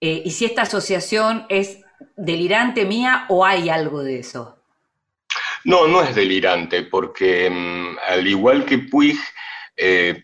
eh, 0.00 0.22
y 0.24 0.30
si 0.32 0.44
esta 0.44 0.62
asociación 0.62 1.46
es 1.50 1.84
delirante 2.16 2.84
mía 2.84 3.26
o 3.28 3.44
hay 3.44 3.68
algo 3.68 4.02
de 4.02 4.18
eso. 4.18 4.53
No, 5.64 5.86
no 5.86 6.02
es 6.02 6.14
delirante, 6.14 6.82
porque 6.82 7.48
mm, 7.50 7.96
al 8.06 8.26
igual 8.26 8.64
que 8.64 8.78
Puig, 8.78 9.18
eh, 9.76 10.22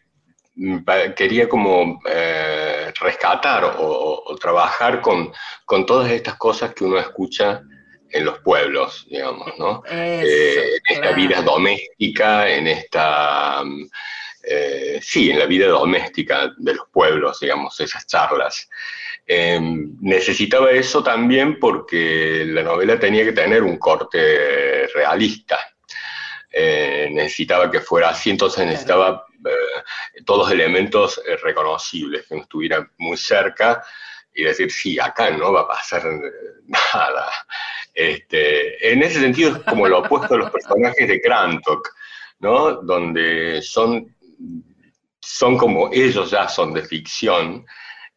quería 1.17 1.49
como 1.49 2.01
eh, 2.07 2.93
rescatar 3.01 3.77
o, 3.79 4.37
trabajar 4.41 5.01
con, 5.01 5.33
con, 5.65 5.87
todas 5.87 6.11
estas 6.11 6.37
cosas 6.37 6.75
que 6.75 6.85
uno 6.85 6.99
escucha 6.99 7.63
en 8.11 8.25
los 8.25 8.41
pueblos, 8.41 9.07
digamos, 9.09 9.53
¿no? 9.59 9.83
Eh, 9.89 10.79
en 10.89 10.97
esta 10.97 11.13
vida 11.13 11.43
doméstica, 11.43 12.49
en 12.49 12.67
esta... 12.67 13.63
Mm, 13.65 13.89
sí, 15.01 15.31
en 15.31 15.39
la 15.39 15.47
vida 15.47 15.69
doméstica 15.69 16.51
de 16.57 16.75
los 16.75 16.87
pueblos, 16.93 17.39
digamos, 17.41 17.79
esas 17.81 18.07
charlas. 18.07 18.69
Em, 19.27 19.97
necesitaba 20.01 20.71
eso 20.73 21.03
también 21.03 21.59
porque 21.61 22.45
la 22.47 22.63
novela 22.63 22.99
tenía 22.99 23.25
que 23.25 23.33
tener 23.33 23.63
un 23.63 23.79
corte 23.79 24.87
realista. 24.95 25.59
Eh, 26.53 27.09
necesitaba 27.13 27.71
que 27.71 27.81
fuera 27.81 28.09
así, 28.09 28.31
entonces 28.31 28.67
necesitaba 28.67 29.25
eh, 29.45 30.23
todos 30.25 30.41
los 30.41 30.53
elementos 30.53 31.21
eh, 31.25 31.37
reconocibles, 31.37 32.27
que 32.27 32.35
no 32.35 32.43
estuvieran 32.43 32.91
muy 32.99 33.17
cerca 33.17 33.85
y 34.35 34.43
decir, 34.43 34.71
sí, 34.71 34.99
acá 34.99 35.31
no 35.31 35.53
va 35.53 35.61
a 35.61 35.69
pasar 35.69 36.03
nada. 36.67 37.31
Este, 37.95 38.93
en 38.93 39.03
ese 39.03 39.21
sentido 39.21 39.57
es 39.57 39.63
como 39.63 39.87
lo 39.87 40.01
opuesto 40.01 40.35
a 40.35 40.39
los 40.39 40.51
personajes 40.51 41.07
de 41.07 41.21
Krantok, 41.21 41.89
¿no? 42.41 42.83
donde 42.83 43.63
son, 43.63 44.15
son 45.21 45.57
como 45.57 45.91
ellos 45.93 46.31
ya 46.31 46.49
son 46.49 46.73
de 46.73 46.83
ficción, 46.83 47.65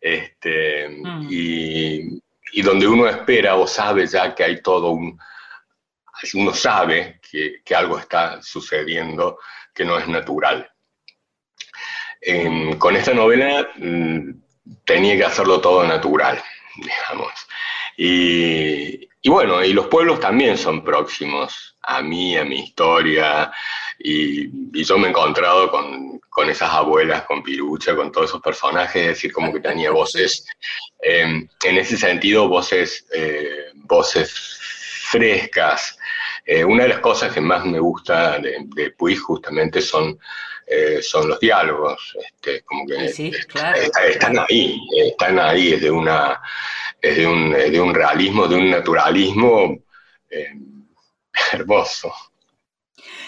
este, 0.04 0.90
mm. 0.90 1.28
y, 1.30 2.62
donde 2.62 2.86
uno 2.86 3.08
espera 3.08 3.56
o 3.56 3.66
sabe 3.66 4.06
ya 4.06 4.36
que 4.36 4.44
hay 4.44 4.62
todo 4.62 4.92
un... 4.92 5.18
Uno 6.36 6.54
sabe 6.54 7.20
que, 7.32 7.76
algo 7.76 7.98
está 7.98 8.42
sucediendo 8.42 9.40
que 9.74 9.84
no 9.84 9.98
es 9.98 10.08
natural. 10.08 10.70
con 12.78 12.96
esta 12.96 13.14
novela 13.14 13.68
mm, 13.76 14.30
tenía 14.86 15.18
que 15.18 15.26
hacerlo 15.26 15.60
todo 15.60 15.84
natural, 15.86 16.42
digamos. 16.76 17.34
Y, 17.98 19.10
y, 19.22 19.30
bueno, 19.30 19.64
y 19.64 19.74
los 19.74 19.88
pueblos 19.88 20.20
también 20.20 20.58
son 20.58 20.84
próximos 20.84 21.78
a 21.82 22.02
mí, 22.02 22.38
a 22.38 22.46
mi 22.46 22.60
historia, 22.60 23.52
y, 24.00 24.80
y 24.80 24.84
yo 24.84 24.98
me 24.98 25.08
he 25.08 25.10
encontrado 25.10 25.70
con, 25.70 26.13
con 26.34 26.50
esas 26.50 26.72
abuelas, 26.72 27.24
con 27.26 27.44
Pirucha, 27.44 27.96
con 27.96 28.12
todos 28.12 28.32
esos 28.32 28.42
personajes, 28.42 29.02
es 29.02 29.08
decir, 29.10 29.32
como 29.32 29.54
que 29.54 29.60
tenía 29.60 29.92
voces, 30.02 30.46
em, 31.00 31.48
en 31.64 31.78
ese 31.78 31.96
sentido, 31.96 32.48
voces, 32.50 33.06
eh, 33.14 33.72
voces 33.76 34.60
frescas. 35.12 35.98
Eh, 36.46 36.66
una 36.66 36.84
de 36.84 36.90
las 36.90 37.00
cosas 37.00 37.32
que 37.32 37.40
más 37.40 37.64
me 37.66 37.80
gusta 37.80 38.40
de, 38.40 38.58
de 38.76 38.92
Puig 38.92 39.18
justamente 39.20 39.80
son, 39.80 40.18
eh, 40.66 41.02
son 41.02 41.30
los 41.30 41.40
diálogos, 41.40 42.18
este, 42.20 42.64
como 42.64 42.86
que 42.88 43.06
están 43.06 44.40
ahí, 44.40 44.82
están 45.06 45.40
ahí, 45.40 45.74
es 45.74 45.82
de, 45.82 45.92
una, 45.92 46.42
es 47.00 47.16
de, 47.16 47.28
un, 47.28 47.52
de 47.52 47.80
un 47.80 47.94
realismo, 47.94 48.48
de 48.48 48.56
un 48.56 48.72
naturalismo 48.72 49.78
hermoso. 51.54 52.12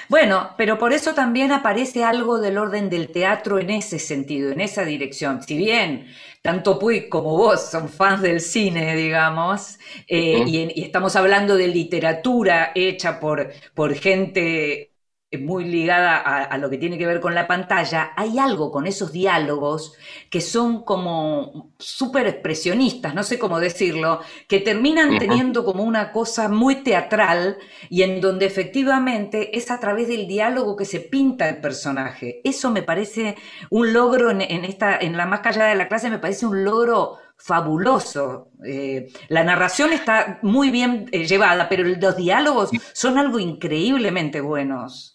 Bueno, 0.09 0.51
pero 0.57 0.77
por 0.77 0.93
eso 0.93 1.13
también 1.13 1.51
aparece 1.51 2.03
algo 2.03 2.39
del 2.39 2.57
orden 2.57 2.89
del 2.89 3.11
teatro 3.11 3.59
en 3.59 3.69
ese 3.69 3.99
sentido, 3.99 4.51
en 4.51 4.61
esa 4.61 4.83
dirección. 4.85 5.41
Si 5.43 5.57
bien 5.57 6.07
tanto 6.41 6.77
Puig 6.77 7.09
como 7.09 7.35
vos 7.37 7.71
son 7.71 7.89
fans 7.89 8.21
del 8.21 8.39
cine, 8.39 8.95
digamos, 8.95 9.79
eh, 10.07 10.43
y, 10.45 10.83
estamos 10.83 11.15
hablando 11.15 11.55
de 11.57 11.67
literatura 11.67 12.71
hecha 12.75 13.19
por, 13.19 13.51
por 13.73 13.95
gente 13.95 14.94
muy 15.37 15.65
ligada 15.65 16.17
a, 16.17 16.57
lo 16.57 16.69
que 16.69 16.77
tiene 16.77 16.97
que 16.97 17.05
ver 17.05 17.19
con 17.19 17.35
la 17.35 17.47
pantalla, 17.47 18.11
hay 18.15 18.39
algo 18.39 18.71
con 18.71 18.87
esos 18.87 19.11
diálogos 19.11 19.93
que 20.29 20.41
son 20.41 20.83
como 20.83 21.71
súper 21.77 22.27
expresionistas, 22.27 23.13
no 23.13 23.23
sé 23.23 23.39
cómo 23.39 23.59
decirlo, 23.59 24.21
que 24.47 24.59
terminan 24.59 25.17
teniendo 25.17 25.65
como 25.65 25.83
una 25.83 26.11
cosa 26.11 26.49
muy 26.49 26.83
teatral 26.83 27.57
y 27.89 28.03
en 28.03 28.21
donde 28.21 28.45
efectivamente 28.45 29.57
es 29.57 29.71
a 29.71 29.79
través 29.79 30.07
del 30.07 30.27
diálogo 30.27 30.75
que 30.75 30.85
se 30.85 30.99
pinta 30.99 31.49
el 31.49 31.61
personaje. 31.61 32.41
Eso 32.43 32.71
me 32.71 32.83
parece 32.83 33.35
un 33.69 33.93
logro 33.93 34.31
en, 34.31 34.41
esta, 34.41 34.97
en 34.97 35.17
la 35.17 35.25
más 35.25 35.41
callada 35.41 35.69
de 35.69 35.75
la 35.75 35.87
clase, 35.87 36.09
me 36.09 36.19
parece 36.19 36.45
un 36.45 36.63
logro 36.63 37.17
fabuloso. 37.37 38.49
Eh, 38.63 39.07
la 39.29 39.43
narración 39.43 39.93
está 39.93 40.39
muy 40.41 40.71
bien 40.71 41.07
eh, 41.11 41.25
llevada, 41.25 41.69
pero 41.69 41.83
los 41.83 42.17
diálogos 42.17 42.71
son 42.93 43.17
algo 43.17 43.39
increíblemente 43.39 44.41
buenos. 44.41 45.14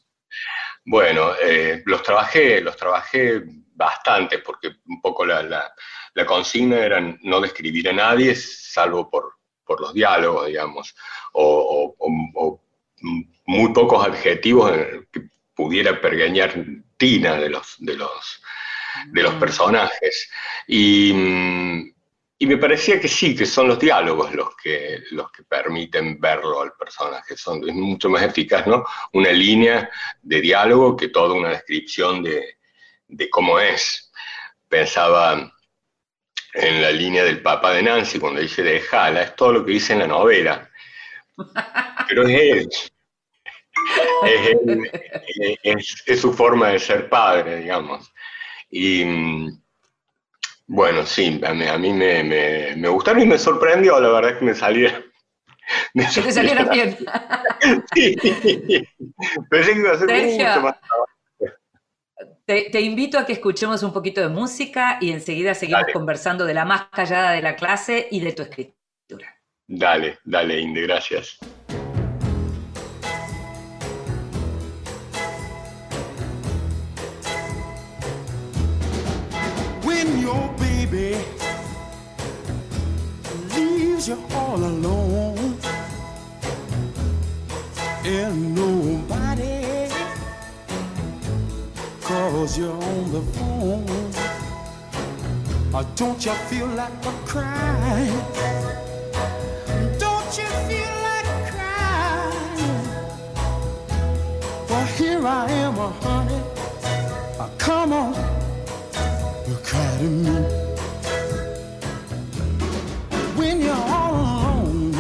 Bueno, 0.85 1.33
eh, 1.41 1.83
los 1.87 2.03
trabajé, 2.03 2.61
los 2.61 2.77
trabajé 2.77 3.43
bastante, 3.75 4.39
porque 4.39 4.77
un 4.87 5.01
poco 5.01 5.25
la, 5.25 5.73
consigna 6.27 6.79
era 6.79 7.01
no 7.23 7.41
describir 7.41 7.89
a 7.89 7.93
nadie, 7.93 8.35
salvo 8.35 9.09
por, 9.09 9.39
los 9.79 9.95
diálogos, 9.95 10.49
digamos, 10.49 10.97
o, 11.33 11.95
muy 13.47 13.73
pocos 13.73 14.05
adjetivos 14.05 14.73
que 15.13 15.29
pudiera 15.55 16.01
pergeñar 16.01 16.53
Tina 16.97 17.37
de 17.37 17.51
los, 17.51 17.77
de 17.79 17.97
los, 17.97 18.43
de 19.07 19.23
los 19.23 19.35
mm. 19.35 19.39
personajes. 19.39 20.31
Y, 20.67 21.13
mm, 21.15 22.00
y 22.43 22.47
me 22.47 22.57
parecía 22.57 22.99
que 22.99 23.07
sí, 23.07 23.37
que 23.37 23.45
son 23.45 23.69
los 23.69 23.79
diálogos 23.79 24.35
los 24.35 24.57
que, 24.57 25.03
los 25.11 25.31
que 25.31 25.43
permiten 25.43 26.19
verlo 26.19 26.63
al 26.63 26.73
personaje. 26.73 27.37
Son, 27.37 27.69
es 27.69 27.75
mucho 27.75 28.09
más 28.09 28.23
eficaz, 28.23 28.67
¿no? 28.67 28.83
Una 29.13 29.31
línea 29.31 29.91
de 30.23 30.41
diálogo 30.41 30.97
que 30.97 31.09
toda 31.09 31.35
una 31.35 31.51
descripción 31.51 32.23
de, 32.23 32.57
cómo 33.29 33.61
es. 33.61 34.11
Pensaba 34.69 35.53
en 36.55 36.81
la 36.81 36.91
línea 36.91 37.25
del 37.25 37.43
Papa 37.43 37.75
de 37.75 37.83
Nancy 37.83 38.19
cuando 38.19 38.41
dice 38.41 38.63
de 38.63 38.81
Jala, 38.81 39.23
es 39.23 39.37
todo 39.37 39.53
lo 39.53 39.67
que 39.67 39.73
dice 39.73 39.93
en 39.93 39.99
la 39.99 40.07
novela. 40.07 40.71
Pero 42.09 42.27
es 42.27 42.41
él. 42.41 42.69
Es, 45.63 46.03
es 46.07 46.21
su 46.23 46.33
forma 46.33 46.69
de 46.69 46.79
ser 46.79 47.11
padre, 47.11 47.57
digamos. 47.57 48.11
Y 48.71 49.05
bueno, 50.73 51.05
sí, 51.05 51.41
a 51.45 51.53
mí, 51.79 51.93
me, 51.93 52.23
me, 52.77 52.89
gustaron 52.89 53.23
y 53.23 53.27
me 53.27 53.39
sorprendió, 53.39 53.99
la 53.99 54.09
verdad 54.09 54.31
es 54.31 54.37
que 54.39 54.45
me 54.45 54.55
salía. 54.55 55.05
Me 55.95 56.05
que 56.13 56.23
te 56.23 56.33
saliera 56.33 56.65
bien. 56.65 56.97
Sí. 57.95 58.17
Pensé 59.51 59.73
que 59.73 59.79
iba 59.79 59.93
a 59.93 59.99
ser 59.99 60.09
Sergio. 60.09 60.49
mucho 60.49 60.61
más 60.63 60.77
Te, 62.45 62.71
te 62.71 62.81
invito 62.81 63.19
a 63.19 63.27
que 63.27 63.35
escuchemos 63.35 63.83
un 63.83 63.93
poquito 63.93 64.21
de 64.21 64.29
música 64.29 64.99
y 65.01 65.13
enseguida 65.13 65.55
seguimos 65.55 65.83
Dale. 65.83 65.93
conversando 65.93 66.45
de 66.45 66.55
la 66.55 66.65
más 66.65 66.87
callada 66.91 67.33
de 67.33 67.43
la 67.43 67.55
clase 67.55 68.09
y 68.11 68.21
de 68.21 68.33
tu 68.33 68.43
escritura. 68.43 69.37
Dale, 69.67 70.19
dale, 70.25 70.61
Inde, 70.61 70.83
gracias. 70.83 71.39
Your 80.19 80.49
baby. 80.59 81.19
Leaves 83.55 84.09
you 84.09 84.19
all 84.35 84.57
alone. 84.57 85.57
And 88.05 88.55
nobody 88.55 89.89
calls 92.03 92.59
you 92.59 92.71
on 92.71 93.13
the 93.13 93.23
phone. 93.33 93.87
Or 95.73 95.85
don't 95.95 96.25
you 96.25 96.33
feel 96.33 96.67
like 96.67 97.07
a 97.07 97.13
crying 97.27 98.61
don't 100.31 100.39
you 100.39 100.49
feel 100.69 100.93
like 101.09 101.27
crying 101.53 102.85
well 104.69 104.87
here 104.97 105.27
i 105.27 105.51
am 105.51 105.79
uh, 105.79 105.91
honey. 106.03 106.43
Uh, 107.39 107.49
come 107.59 107.93
on 107.93 108.30
to 110.01 110.07
me 110.07 110.37
when 113.37 113.61
you're 113.61 113.85
all 113.99 114.15
alone 114.15 114.95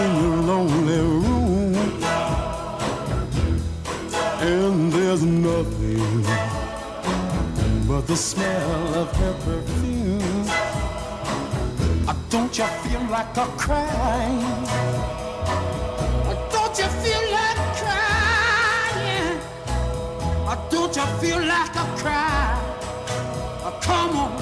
in 0.00 0.10
your 0.22 0.36
lonely 0.50 1.00
room 1.22 1.74
and 4.50 4.92
there's 4.92 5.22
nothing 5.22 6.22
but 7.88 8.06
the 8.06 8.16
smell 8.16 8.94
of 9.02 9.08
her 9.20 9.34
perfume 9.46 10.44
Uh, 12.08 12.14
don't 12.28 12.58
you 12.58 12.66
feel 12.82 13.04
like 13.16 13.36
a 13.36 13.46
crying? 13.62 14.42
Uh, 16.30 16.34
don't 16.54 16.74
you 16.80 16.88
feel 17.02 17.24
like 17.38 17.62
crying? 17.80 19.38
Uh, 20.50 20.56
don't 20.70 20.94
you 20.96 21.06
feel 21.22 21.40
like 21.54 21.76
a 21.76 21.86
cry? 22.02 22.29
Come 23.90 24.16
on, 24.16 24.39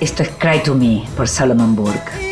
Esto 0.00 0.22
es 0.22 0.30
Cry 0.38 0.62
to 0.64 0.74
Me 0.74 1.04
por 1.14 1.28
Solomon 1.28 1.76
Burke. 1.76 2.31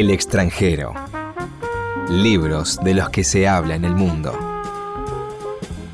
El 0.00 0.08
extranjero. 0.08 0.94
Libros 2.08 2.80
de 2.82 2.94
los 2.94 3.10
que 3.10 3.22
se 3.22 3.46
habla 3.46 3.74
en 3.74 3.84
el 3.84 3.94
mundo. 3.94 4.32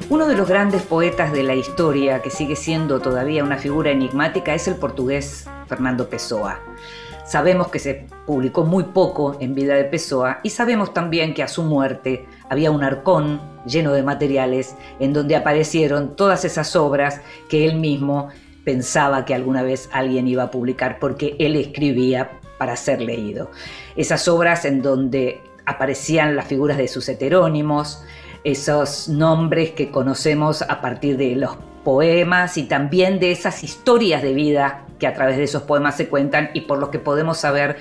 Uno 0.09 0.29
de 0.29 0.37
los 0.37 0.49
grandes 0.49 0.83
poetas 0.83 1.33
de 1.33 1.42
la 1.42 1.57
historia, 1.57 2.23
que 2.23 2.31
sigue 2.31 2.55
siendo 2.55 3.01
todavía 3.01 3.42
una 3.42 3.57
figura 3.57 3.90
enigmática, 3.90 4.55
es 4.55 4.69
el 4.69 4.77
portugués 4.77 5.49
Fernando 5.66 6.09
Pessoa. 6.09 6.61
Sabemos 7.27 7.66
que 7.66 7.81
se 7.81 8.07
publicó 8.27 8.64
muy 8.64 8.85
poco 8.85 9.38
en 9.40 9.57
vida 9.57 9.75
de 9.75 9.87
Pessoa 9.87 10.38
y 10.45 10.51
sabemos 10.51 10.95
también 10.95 11.35
que 11.35 11.42
a 11.42 11.49
su 11.49 11.64
muerte 11.64 12.27
había 12.49 12.71
un 12.71 12.85
arcón 12.85 13.40
lleno 13.66 13.92
de 13.92 14.05
materiales 14.05 14.77
en 15.01 15.14
donde 15.14 15.35
aparecieron 15.35 16.14
todas 16.14 16.45
esas 16.45 16.77
obras 16.77 17.21
que 17.49 17.66
él 17.66 17.81
mismo 17.81 18.29
pensaba 18.64 19.25
que 19.25 19.35
alguna 19.35 19.64
vez 19.64 19.88
alguien 19.92 20.29
iba 20.29 20.45
a 20.45 20.51
publicar 20.53 21.01
porque 21.01 21.35
él 21.40 21.57
escribía 21.57 22.38
para 22.59 22.77
ser 22.77 23.01
leído. 23.01 23.51
Esas 23.97 24.29
obras 24.29 24.64
en 24.64 24.83
donde 24.83 25.40
aparecían 25.66 26.37
las 26.37 26.47
figuras 26.47 26.79
de 26.79 26.88
sus 26.88 27.09
heterónimos, 27.09 28.03
esos 28.45 29.09
nombres 29.09 29.73
que 29.73 29.90
conocemos 29.90 30.62
a 30.62 30.81
partir 30.81 31.16
de 31.16 31.35
los 31.35 31.57
poemas 31.85 32.57
y 32.57 32.64
también 32.64 33.19
de 33.19 33.33
esas 33.33 33.64
historias 33.64 34.23
de 34.23 34.35
vida 34.35 34.85
que 34.99 35.07
a 35.07 35.14
través 35.14 35.37
de 35.37 35.45
esos 35.45 35.62
poemas 35.62 35.97
se 35.97 36.09
cuentan 36.09 36.51
y 36.55 36.62
por 36.62 36.79
los 36.79 36.88
que 36.90 36.99
podemos 36.99 37.38
saber 37.38 37.77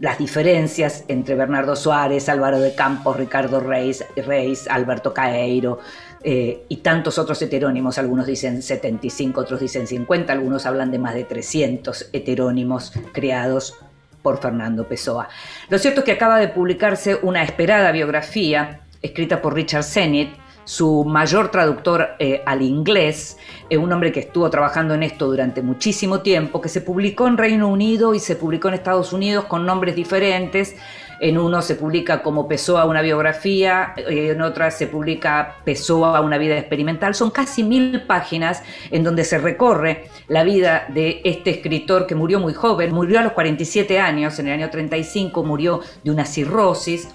las 0.00 0.18
diferencias 0.18 1.04
entre 1.08 1.34
Bernardo 1.34 1.74
Suárez, 1.74 2.28
Álvaro 2.28 2.60
de 2.60 2.74
Campos, 2.74 3.16
Ricardo 3.16 3.60
Reis, 3.60 4.04
Reis 4.16 4.68
Alberto 4.68 5.12
Caeiro 5.12 5.80
eh, 6.22 6.64
y 6.68 6.76
tantos 6.76 7.18
otros 7.18 7.40
heterónimos. 7.42 7.98
Algunos 7.98 8.26
dicen 8.26 8.62
75, 8.62 9.40
otros 9.40 9.60
dicen 9.60 9.86
50, 9.86 10.32
algunos 10.32 10.66
hablan 10.66 10.90
de 10.90 10.98
más 10.98 11.14
de 11.14 11.24
300 11.24 12.10
heterónimos 12.12 12.92
creados 13.12 13.74
por 14.22 14.38
Fernando 14.40 14.86
Pessoa. 14.86 15.28
Lo 15.68 15.78
cierto 15.78 16.00
es 16.00 16.04
que 16.04 16.12
acaba 16.12 16.38
de 16.38 16.48
publicarse 16.48 17.18
una 17.22 17.42
esperada 17.42 17.92
biografía 17.92 18.80
escrita 19.02 19.40
por 19.40 19.54
Richard 19.54 19.84
Sennett, 19.84 20.30
su 20.64 21.04
mayor 21.04 21.50
traductor 21.50 22.10
eh, 22.18 22.42
al 22.44 22.60
inglés, 22.60 23.38
eh, 23.70 23.78
un 23.78 23.90
hombre 23.90 24.12
que 24.12 24.20
estuvo 24.20 24.50
trabajando 24.50 24.92
en 24.92 25.02
esto 25.02 25.26
durante 25.26 25.62
muchísimo 25.62 26.20
tiempo, 26.20 26.60
que 26.60 26.68
se 26.68 26.82
publicó 26.82 27.26
en 27.26 27.38
Reino 27.38 27.68
Unido 27.68 28.14
y 28.14 28.20
se 28.20 28.36
publicó 28.36 28.68
en 28.68 28.74
Estados 28.74 29.14
Unidos 29.14 29.46
con 29.46 29.64
nombres 29.64 29.96
diferentes. 29.96 30.76
En 31.20 31.36
uno 31.36 31.62
se 31.62 31.74
publica 31.74 32.22
como 32.22 32.46
Pessoa 32.46 32.84
una 32.84 33.02
biografía, 33.02 33.94
en 33.96 34.40
otra 34.40 34.70
se 34.70 34.86
publica 34.86 35.56
Pessoa 35.64 36.20
una 36.20 36.38
vida 36.38 36.56
experimental. 36.56 37.14
Son 37.14 37.30
casi 37.30 37.64
mil 37.64 38.02
páginas 38.02 38.62
en 38.90 39.02
donde 39.02 39.24
se 39.24 39.38
recorre 39.38 40.08
la 40.28 40.44
vida 40.44 40.86
de 40.88 41.20
este 41.24 41.50
escritor 41.50 42.06
que 42.06 42.14
murió 42.14 42.38
muy 42.38 42.54
joven, 42.54 42.94
murió 42.94 43.18
a 43.18 43.22
los 43.22 43.32
47 43.32 43.98
años, 43.98 44.38
en 44.38 44.46
el 44.46 44.54
año 44.54 44.70
35 44.70 45.42
murió 45.42 45.80
de 46.04 46.10
una 46.10 46.24
cirrosis. 46.24 47.08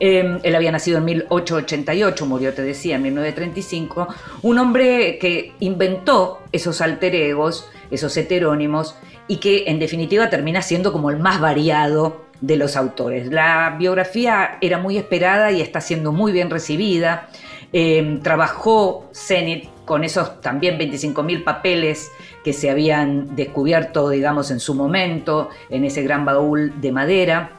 Eh, 0.00 0.38
él 0.42 0.54
había 0.54 0.70
nacido 0.70 0.98
en 0.98 1.06
1888, 1.06 2.26
murió, 2.26 2.54
te 2.54 2.62
decía, 2.62 2.96
en 2.96 3.02
1935. 3.02 4.08
Un 4.42 4.58
hombre 4.58 5.18
que 5.18 5.54
inventó 5.60 6.40
esos 6.52 6.80
alter 6.80 7.14
egos, 7.14 7.68
esos 7.90 8.16
heterónimos, 8.16 8.94
y 9.26 9.38
que 9.38 9.64
en 9.66 9.78
definitiva 9.78 10.30
termina 10.30 10.62
siendo 10.62 10.92
como 10.92 11.10
el 11.10 11.18
más 11.18 11.40
variado 11.40 12.27
de 12.40 12.56
los 12.56 12.76
autores. 12.76 13.30
La 13.32 13.76
biografía 13.78 14.58
era 14.60 14.78
muy 14.78 14.96
esperada 14.96 15.50
y 15.52 15.60
está 15.60 15.80
siendo 15.80 16.12
muy 16.12 16.32
bien 16.32 16.50
recibida. 16.50 17.28
Eh, 17.72 18.20
trabajó 18.22 19.10
Zenit 19.14 19.68
con 19.84 20.04
esos 20.04 20.40
también 20.40 20.78
25.000 20.78 21.44
papeles 21.44 22.10
que 22.44 22.52
se 22.52 22.70
habían 22.70 23.34
descubierto, 23.36 24.10
digamos, 24.10 24.50
en 24.50 24.60
su 24.60 24.74
momento, 24.74 25.50
en 25.70 25.84
ese 25.84 26.02
gran 26.02 26.24
baúl 26.24 26.80
de 26.80 26.92
madera 26.92 27.57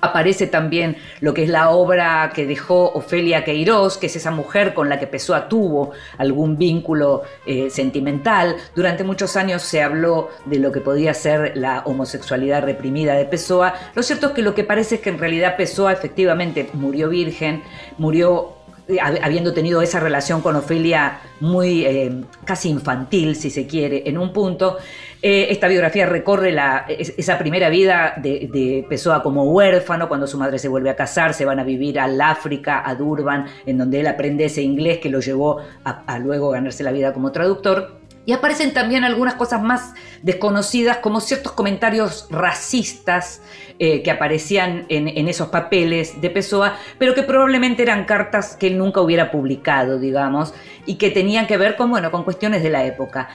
Aparece 0.00 0.46
también 0.46 0.96
lo 1.20 1.34
que 1.34 1.44
es 1.44 1.48
la 1.48 1.70
obra 1.70 2.30
que 2.34 2.46
dejó 2.46 2.92
Ofelia 2.92 3.44
Queiroz, 3.44 3.98
que 3.98 4.06
es 4.06 4.16
esa 4.16 4.30
mujer 4.30 4.74
con 4.74 4.88
la 4.88 4.98
que 4.98 5.06
Pessoa 5.06 5.48
tuvo 5.48 5.92
algún 6.18 6.56
vínculo 6.56 7.22
eh, 7.46 7.70
sentimental. 7.70 8.56
Durante 8.74 9.04
muchos 9.04 9.36
años 9.36 9.62
se 9.62 9.82
habló 9.82 10.30
de 10.44 10.58
lo 10.58 10.70
que 10.70 10.80
podía 10.80 11.14
ser 11.14 11.56
la 11.56 11.82
homosexualidad 11.84 12.62
reprimida 12.62 13.14
de 13.14 13.24
Pessoa. 13.24 13.74
Lo 13.94 14.02
cierto 14.02 14.28
es 14.28 14.32
que 14.34 14.42
lo 14.42 14.54
que 14.54 14.64
parece 14.64 14.96
es 14.96 15.00
que 15.00 15.10
en 15.10 15.18
realidad 15.18 15.56
Pessoa 15.56 15.92
efectivamente 15.92 16.68
murió 16.74 17.08
virgen, 17.08 17.62
murió 17.96 18.58
habiendo 19.02 19.52
tenido 19.52 19.82
esa 19.82 20.00
relación 20.00 20.40
con 20.40 20.56
Ofelia 20.56 21.20
muy 21.40 21.84
eh, 21.84 22.24
casi 22.44 22.70
infantil, 22.70 23.36
si 23.36 23.50
se 23.50 23.66
quiere, 23.66 24.04
en 24.06 24.16
un 24.16 24.32
punto. 24.32 24.78
Eh, 25.20 25.48
esta 25.50 25.66
biografía 25.66 26.06
recorre 26.06 26.52
la, 26.52 26.86
esa 26.88 27.38
primera 27.38 27.68
vida 27.70 28.14
de, 28.18 28.48
de, 28.52 28.86
Pessoa 28.88 29.22
como 29.22 29.44
huérfano, 29.44 30.08
cuando 30.08 30.28
su 30.28 30.38
madre 30.38 30.60
se 30.60 30.68
vuelve 30.68 30.90
a 30.90 30.96
casar, 30.96 31.34
se 31.34 31.44
van 31.44 31.58
a 31.58 31.64
vivir 31.64 31.98
al 31.98 32.20
África, 32.20 32.82
a 32.84 32.94
Durban, 32.94 33.46
en 33.66 33.78
donde 33.78 34.00
él 34.00 34.06
aprende 34.06 34.44
ese 34.44 34.62
inglés 34.62 34.98
que 34.98 35.10
lo 35.10 35.18
llevó 35.20 35.58
a, 35.84 36.18
luego 36.20 36.50
ganarse 36.50 36.84
la 36.84 36.92
vida 36.92 37.12
como 37.12 37.32
traductor. 37.32 37.98
Y 38.26 38.32
aparecen 38.32 38.74
también 38.74 39.04
algunas 39.04 39.34
cosas 39.34 39.62
más 39.62 39.94
desconocidas, 40.22 40.98
como 40.98 41.20
ciertos 41.20 41.52
comentarios 41.52 42.28
racistas 42.30 43.40
eh, 43.78 44.02
que 44.02 44.10
aparecían 44.10 44.84
en, 44.90 45.08
en, 45.08 45.28
esos 45.28 45.48
papeles 45.48 46.20
de 46.20 46.28
Pessoa, 46.28 46.76
pero 46.98 47.14
que 47.14 47.22
probablemente 47.22 47.82
eran 47.82 48.04
cartas 48.04 48.54
que 48.54 48.66
él 48.66 48.76
nunca 48.76 49.00
hubiera 49.00 49.30
publicado, 49.30 49.98
digamos, 49.98 50.52
y 50.84 50.96
que 50.96 51.10
tenían 51.10 51.46
que 51.46 51.56
ver 51.56 51.74
con, 51.76 51.90
bueno, 51.90 52.10
con 52.10 52.22
cuestiones 52.22 52.62
de 52.62 52.68
la 52.68 52.84
época. 52.84 53.30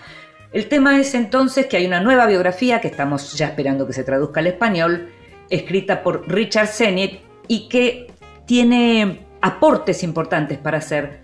El 0.53 0.67
tema 0.67 0.99
es 0.99 1.15
entonces 1.15 1.65
que 1.65 1.77
hay 1.77 1.87
una 1.87 1.99
nueva 1.99 2.27
biografía, 2.27 2.79
que 2.79 2.87
estamos 2.87 3.33
ya 3.33 3.47
esperando 3.47 3.87
que 3.87 3.93
se 3.93 4.03
traduzca 4.03 4.39
al 4.39 4.45
español, 4.45 5.09
escrita 5.49 6.03
por 6.03 6.31
Richard 6.31 6.67
Sennett 6.67 7.21
y 7.47 7.67
que 7.69 8.11
tiene 8.45 9.25
aportes 9.41 10.03
importantes 10.03 10.59
para 10.59 10.77
hacer 10.77 11.21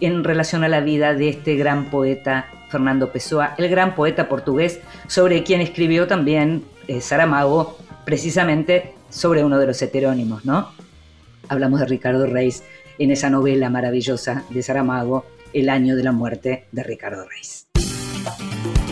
en 0.00 0.24
relación 0.24 0.64
a 0.64 0.68
la 0.68 0.80
vida 0.80 1.14
de 1.14 1.28
este 1.28 1.54
gran 1.54 1.90
poeta 1.90 2.46
Fernando 2.70 3.12
Pessoa, 3.12 3.54
el 3.56 3.68
gran 3.68 3.94
poeta 3.94 4.28
portugués, 4.28 4.80
sobre 5.06 5.44
quien 5.44 5.60
escribió 5.60 6.08
también 6.08 6.64
eh, 6.88 7.00
Saramago, 7.00 7.78
precisamente 8.04 8.94
sobre 9.10 9.44
uno 9.44 9.60
de 9.60 9.66
los 9.68 9.80
heterónimos, 9.80 10.44
¿no? 10.44 10.72
Hablamos 11.48 11.78
de 11.78 11.86
Ricardo 11.86 12.26
Reis 12.26 12.64
en 12.98 13.12
esa 13.12 13.30
novela 13.30 13.70
maravillosa 13.70 14.42
de 14.50 14.60
Saramago, 14.60 15.24
El 15.52 15.68
año 15.68 15.94
de 15.94 16.02
la 16.02 16.12
muerte 16.12 16.66
de 16.72 16.82
Ricardo 16.82 17.28
Reis. 17.28 17.71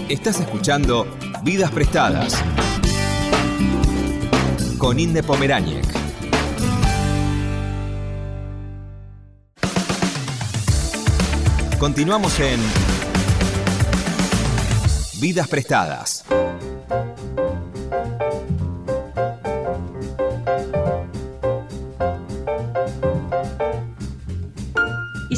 Estás 0.08 0.40
escuchando 0.40 1.06
Vidas 1.42 1.70
Prestadas 1.70 2.34
con 4.78 4.98
Inde 4.98 5.22
Pomeráñez. 5.22 5.86
Continuamos 11.78 12.38
en 12.40 12.60
Vidas 15.20 15.48
Prestadas. 15.48 16.24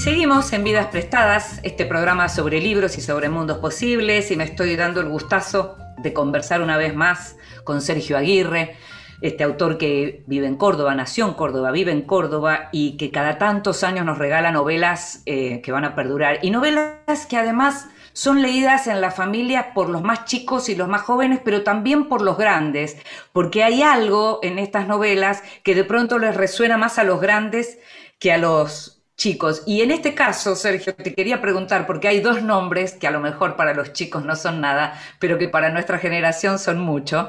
Seguimos 0.03 0.53
en 0.53 0.65
Vidas 0.65 0.89
Prestadas, 0.89 1.61
este 1.63 1.87
programa 1.87 2.29
sobre 2.29 2.61
libros 2.61 2.99
y 2.99 3.01
sobre 3.01 3.29
mundos 3.29 3.59
posibles, 3.59 4.33
y 4.33 4.37
me 4.37 4.43
estoy 4.43 4.75
dando 4.75 5.01
el 5.01 5.09
gustazo 5.09 5.77
de 5.99 6.13
conversar 6.13 6.61
una 6.61 6.77
vez 6.77 6.93
más 6.93 7.37
con 7.63 7.81
Sergio 7.81 8.19
Aguirre, 8.19 8.75
este 9.21 9.45
autor 9.45 9.79
que 9.79 10.25
vive 10.27 10.49
en 10.49 10.57
Córdoba, 10.57 10.97
nació 10.97 11.29
en 11.29 11.35
Córdoba, 11.35 11.71
vive 11.71 11.93
en 11.93 12.03
Córdoba 12.03 12.69
y 12.73 12.97
que 12.97 13.13
cada 13.13 13.39
tantos 13.39 13.85
años 13.85 14.05
nos 14.05 14.19
regala 14.19 14.51
novelas 14.51 15.23
eh, 15.25 15.61
que 15.63 15.71
van 15.71 15.85
a 15.85 15.95
perdurar. 15.95 16.41
Y 16.43 16.51
novelas 16.51 17.27
que 17.29 17.37
además 17.37 17.87
son 18.13 18.43
leídas 18.43 18.89
en 18.89 19.01
la 19.01 19.13
familia 19.13 19.73
por 19.73 19.89
los 19.89 20.03
más 20.03 20.25
chicos 20.25 20.69
y 20.69 20.75
los 20.75 20.89
más 20.89 21.03
jóvenes, 21.03 21.39
pero 21.45 21.63
también 21.63 22.09
por 22.09 22.23
los 22.23 22.37
grandes, 22.37 22.97
porque 23.33 23.63
hay 23.63 23.85
algo 23.85 24.41
en 24.43 24.59
estas 24.59 24.89
novelas 24.89 25.45
que 25.63 25.77
de 25.77 25.85
pronto 25.85 26.19
les 26.19 26.37
resuena 26.37 26.77
más 26.77 26.99
a 26.99 27.05
los 27.05 27.21
grandes 27.21 27.79
que 28.19 28.33
a 28.33 28.39
los 28.39 28.92
chicos. 29.17 29.63
Y 29.67 29.83
en 29.83 29.91
este 29.91 30.15
caso, 30.15 30.57
Sergio, 30.57 30.95
te 30.95 31.15
quería 31.15 31.41
preguntar, 31.41 31.87
porque 31.87 32.09
hay 32.09 32.21
dos 32.21 32.43
nombres 32.43 32.95
que 32.95 33.07
a 33.07 33.11
lo 33.11 33.21
mejor 33.21 33.57
para 33.57 33.75
los 33.75 33.93
chicos 33.93 34.25
no 34.25 34.37
son 34.37 34.61
nada, 34.61 35.01
pero 35.19 35.39
que 35.39 35.49
para 35.49 35.71
nuestra 35.71 35.99
generación 35.99 36.59
son 36.59 36.79
mucho, 36.79 37.29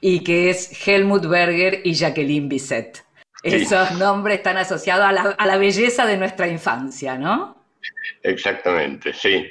y 0.00 0.24
que 0.24 0.50
es 0.50 0.86
Helmut 0.86 1.26
Berger 1.26 1.80
y 1.84 1.94
Jacqueline 1.94 2.48
Bisset. 2.48 3.04
Esos 3.42 3.92
nombres 3.92 4.38
están 4.38 4.58
asociados 4.58 5.06
a 5.06 5.12
la, 5.12 5.22
a 5.38 5.46
la 5.46 5.56
belleza 5.56 6.04
de 6.04 6.18
nuestra 6.18 6.46
infancia, 6.46 7.16
¿no? 7.16 7.56
Exactamente, 8.22 9.14
sí. 9.14 9.50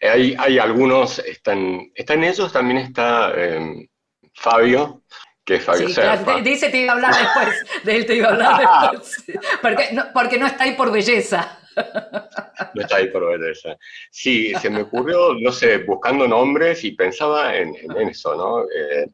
Hay, 0.00 0.34
hay 0.38 0.58
algunos, 0.58 1.20
están, 1.20 1.90
están 1.94 2.24
ellos, 2.24 2.52
también 2.52 2.78
está 2.78 3.32
eh, 3.36 3.88
Fabio, 4.34 5.02
que 5.48 5.54
es 5.54 5.64
Fabio 5.64 5.88
sí, 5.88 5.94
claro, 5.94 6.42
dice 6.42 6.68
te 6.68 6.82
iba 6.82 6.92
a 6.92 6.96
hablar 6.96 7.14
después, 7.14 7.64
de 7.84 7.96
él 7.96 8.04
te 8.04 8.16
iba 8.16 8.28
a 8.28 8.32
hablar 8.32 8.90
después, 8.90 9.24
porque 9.62 9.88
no, 9.92 10.04
porque 10.12 10.38
no 10.38 10.46
está 10.46 10.64
ahí 10.64 10.74
por 10.74 10.92
belleza. 10.92 11.58
No 12.74 12.82
está 12.82 12.96
ahí 12.96 13.08
por 13.08 13.24
belleza. 13.26 13.76
Sí, 14.10 14.52
se 14.60 14.68
me 14.68 14.82
ocurrió, 14.82 15.32
no 15.34 15.52
sé, 15.52 15.78
buscando 15.78 16.26
nombres 16.26 16.84
y 16.84 16.90
pensaba 16.90 17.56
en, 17.56 17.74
en 17.76 18.08
eso, 18.08 18.34
¿no? 18.34 18.62
Eh, 18.64 19.08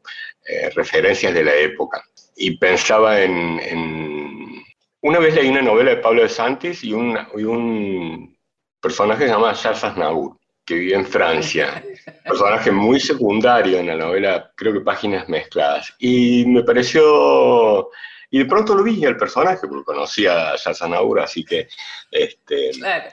eh, 0.45 0.69
referencias 0.71 1.33
de 1.33 1.43
la 1.43 1.55
época. 1.55 2.03
Y 2.35 2.57
pensaba 2.57 3.21
en, 3.21 3.59
en, 3.59 4.63
Una 5.01 5.19
vez 5.19 5.35
leí 5.35 5.47
una 5.47 5.61
novela 5.61 5.91
de 5.91 5.97
Pablo 5.97 6.23
de 6.23 6.29
Santis 6.29 6.83
y 6.83 6.91
un, 6.91 7.17
y 7.35 7.43
un 7.43 8.35
personaje 8.81 9.21
que 9.21 9.27
se 9.27 9.33
llama 9.33 9.53
Charles 9.53 9.83
Aznavour, 9.83 10.37
que 10.65 10.75
vivía 10.75 10.97
en 10.97 11.05
Francia. 11.05 11.83
Personaje 12.23 12.71
muy 12.71 12.99
secundario 12.99 13.79
en 13.79 13.87
la 13.87 13.95
novela, 13.95 14.51
creo 14.55 14.73
que 14.73 14.81
páginas 14.81 15.29
mezcladas. 15.29 15.93
Y 15.99 16.45
me 16.47 16.63
pareció... 16.63 17.89
Y 18.31 18.39
de 18.39 18.45
pronto 18.45 18.75
lo 18.75 18.83
vi 18.83 19.05
el 19.05 19.15
personaje, 19.15 19.67
porque 19.67 19.85
conocía 19.85 20.49
a 20.49 20.53
Aznavour, 20.55 21.19
así 21.21 21.45
que 21.45 21.67
este, 22.11 22.71
Claro. 22.71 23.09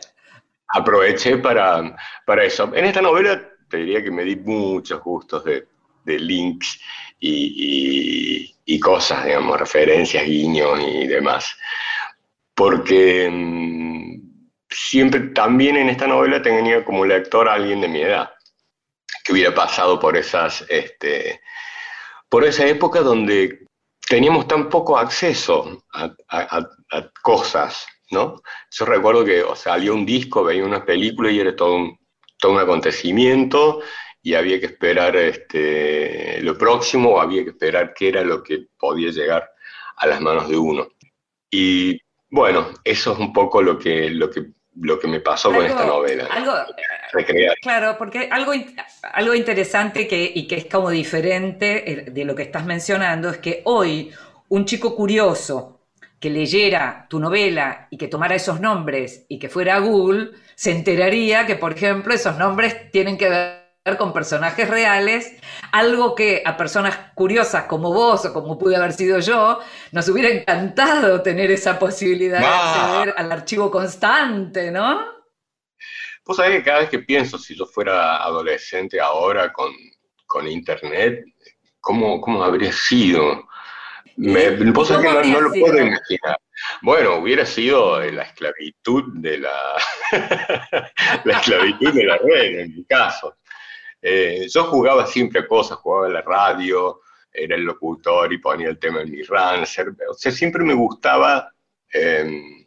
aproveché 0.69 1.37
para, 1.37 1.95
para 2.27 2.45
eso. 2.45 2.73
En 2.75 2.87
esta 2.87 3.03
novela 3.03 3.41
te 3.69 3.77
diría 3.77 4.03
que 4.03 4.11
me 4.11 4.25
di 4.25 4.37
muchos 4.37 5.01
gustos 5.03 5.45
de, 5.45 5.67
de 6.05 6.19
links 6.19 6.81
y, 7.21 7.31
y- 8.49 8.55
y 8.65 8.81
cosas, 8.81 9.25
digamos, 9.27 9.61
referencias, 9.61 10.25
guiños 10.25 10.81
y 10.81 11.07
demás. 11.07 11.55
Porque 12.55 13.29
mm, 13.31 13.92
siempre 14.73 15.21
también 15.35 15.77
en 15.77 15.89
esta 15.89 16.07
novela 16.07 16.43
tenía 16.43 16.85
como 16.85 17.05
lector 17.05 17.49
a 17.49 17.55
alguien 17.55 17.81
de 17.81 17.89
mi 17.89 18.03
edad, 18.03 18.31
que 19.25 19.33
hubiera 19.33 19.55
pasado 19.55 19.99
por 20.01 20.17
esas, 20.17 20.65
este, 20.69 21.41
por 22.29 22.45
esa 22.45 22.67
época 22.67 23.01
donde 23.01 23.67
teníamos 24.09 24.49
tan 24.49 24.69
poco 24.69 24.99
acceso 24.99 25.85
a, 25.93 26.05
a- 26.29 26.59
a- 26.59 27.11
cosas, 27.23 27.87
¿no? 28.11 28.43
Yo 28.71 28.85
recuerdo 28.87 29.25
que 29.25 29.43
o 29.43 29.57
salía 29.57 29.93
un 29.93 30.07
disco, 30.07 30.45
veía 30.45 30.65
una 30.65 30.85
película 30.85 31.31
y 31.31 31.41
era 31.41 31.57
todo 31.57 31.77
un, 31.77 31.99
todo 32.39 32.53
un 32.53 32.59
acontecimiento 32.61 33.81
y 34.23 34.35
había 34.35 34.61
que 34.61 34.67
esperar 34.67 35.17
este, 35.17 36.41
lo 36.43 36.57
próximo 36.59 37.11
o 37.15 37.21
había 37.21 37.45
que 37.45 37.51
esperar 37.51 37.95
qué 37.95 38.09
era 38.09 38.23
lo 38.23 38.43
que 38.43 38.67
podía 38.79 39.11
llegar 39.11 39.51
a 39.97 40.07
las 40.07 40.21
manos 40.21 40.49
de 40.49 40.57
uno. 40.59 40.89
Y 41.51 41.99
bueno, 42.31 42.69
eso 42.85 43.13
es 43.13 43.19
un 43.19 43.33
poco 43.33 43.63
lo 43.63 43.79
que, 43.79 44.11
lo 44.11 44.31
que, 44.31 44.47
lo 44.81 44.99
que 44.99 45.09
me 45.09 45.21
pasó 45.21 45.53
con 45.53 45.65
esta 45.65 45.85
novela. 45.85 46.25
¿no? 46.25 46.31
algo, 46.33 46.53
Recrear. 47.13 47.57
Claro, 47.61 47.97
porque 47.99 48.29
algo, 48.31 48.53
algo 49.03 49.35
interesante 49.35 50.09
que, 50.09 50.33
y 50.35 50.47
que 50.47 50.57
es 50.57 50.65
como 50.67 50.89
diferente 50.91 51.91
eh, 51.91 52.11
de 52.11 52.25
lo 52.25 52.35
que 52.35 52.45
estás 52.45 52.65
mencionando 52.65 53.29
es 53.29 53.39
que 53.39 53.61
hoy 53.65 54.11
un 54.49 54.65
chico 54.65 54.97
curioso 54.97 55.81
que 56.19 56.31
leyera 56.31 57.07
tu 57.11 57.19
novela 57.19 57.89
y 57.91 57.99
que 57.99 58.09
tomara 58.09 58.35
esos 58.35 58.61
nombres 58.61 59.27
y 59.29 59.39
que 59.39 59.49
fuera 59.49 59.75
a 59.75 59.81
Google, 59.81 60.31
se 60.55 60.71
enteraría 60.71 61.47
que, 61.47 61.57
por 61.57 61.73
ejemplo, 61.73 62.15
esos 62.15 62.39
nombres 62.39 62.91
tienen 62.93 63.19
que 63.19 63.29
ver 63.29 63.62
con 63.99 64.13
personajes 64.13 64.69
reales, 64.71 65.35
algo 65.73 66.15
que 66.15 66.43
a 66.45 66.57
personas 66.57 66.97
curiosas 67.15 67.65
como 67.65 67.93
vos 67.93 68.25
o 68.25 68.33
como 68.33 68.57
pude 68.57 68.77
haber 68.77 68.93
sido 68.93 69.19
yo, 69.19 69.59
nos 69.91 70.09
hubiera 70.09 70.29
encantado 70.29 71.21
tener 71.21 71.51
esa 71.51 71.79
posibilidad 71.81 72.39
de 72.39 72.47
acceder 72.47 73.15
al 73.17 73.33
archivo 73.33 73.71
constante, 73.73 74.71
¿no? 74.71 75.05
Vos 76.25 76.37
sabés 76.37 76.59
que 76.59 76.63
cada 76.63 76.81
vez 76.81 76.91
que 76.91 77.01
pienso, 77.01 77.37
si 77.39 77.57
yo 77.57 77.67
fuera 77.67 78.23
adolescente 78.23 79.01
ahora 79.01 79.53
con, 79.53 79.73
con 80.27 80.47
internet, 80.47 81.25
¿cómo, 81.81 82.21
cómo 82.21 82.45
habría 82.45 82.73
sido? 82.73 83.49
Me, 84.17 84.51
vos 84.71 84.87
sabés 84.87 85.07
que 85.07 85.13
¿Cómo 85.13 85.25
no, 85.25 85.41
lo 85.41 85.51
puedo 85.51 85.79
imaginar. 85.79 86.39
Bueno, 86.83 87.17
hubiera 87.17 87.45
sido 87.45 88.01
la 88.01 88.23
esclavitud 88.23 89.05
de 89.15 89.39
la, 89.39 89.53
la 91.25 91.39
esclavitud 91.39 91.93
de 91.93 92.05
la 92.05 92.19
red, 92.19 92.61
en 92.61 92.77
mi 92.77 92.85
caso. 92.85 93.35
Eh, 94.03 94.47
yo 94.53 94.65
jugaba 94.65 95.07
siempre 95.07 95.41
a 95.41 95.47
cosas, 95.47 95.79
jugaba 95.79 96.07
a 96.07 96.11
la 96.11 96.23
radio, 96.23 97.01
era 97.33 97.55
el 97.57 97.63
locutor 97.63 98.33
y 98.33 98.39
ponía 98.39 98.69
el 98.69 98.79
tema 98.79 99.01
en 99.03 99.11
mi 99.13 99.23
rancer. 99.23 99.89
O 100.11 100.15
sea, 100.15 100.33
siempre 100.33 100.63
me 100.65 100.75
gustaba, 100.75 101.51
eh, 101.93 102.67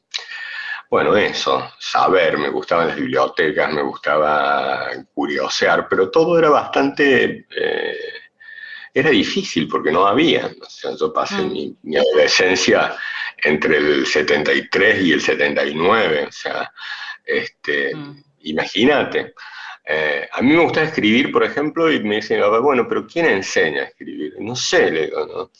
bueno, 0.89 1.15
eso, 1.17 1.71
saber, 1.80 2.38
me 2.38 2.50
gustaban 2.50 2.88
las 2.88 2.95
bibliotecas, 2.98 3.71
me 3.74 3.82
gustaba 3.84 4.88
curiosear, 5.13 5.88
pero 5.89 6.10
todo 6.10 6.39
era 6.39 6.50
bastante... 6.50 7.45
eh, 7.56 7.98
era 8.98 9.10
difícil 9.10 9.67
porque 9.67 9.91
no 9.91 10.08
había. 10.08 10.45
O 10.48 10.69
sea, 10.69 10.91
yo 10.98 11.12
pasé 11.12 11.36
Mm. 11.41 11.52
mi, 11.52 11.78
mi 11.84 11.98
adolescencia 11.98 12.95
entre 13.43 13.76
el 13.76 14.06
73 14.06 15.02
y 15.04 15.12
el 15.12 15.19
79. 15.21 16.28
O 16.30 16.32
sea, 16.32 16.71
este, 17.26 17.93
Mm. 17.93 18.24
imagínate. 18.43 19.34
Eh, 19.88 20.28
a 20.32 20.41
mí 20.41 20.52
me 20.54 20.63
gusta 20.63 20.82
escribir, 20.84 21.32
por 21.32 21.43
ejemplo, 21.43 21.91
y 21.91 22.00
me 22.04 22.15
dicen, 22.15 22.41
"Ah, 22.41 22.58
bueno, 22.60 22.88
pero 22.88 23.06
¿quién 23.06 23.28
enseña 23.28 23.82
a 23.82 23.86
escribir? 23.86 24.34
No 24.39 24.56
sé, 24.56 24.89
le 24.89 25.06
digo, 25.08 25.28
¿no? 25.28 25.52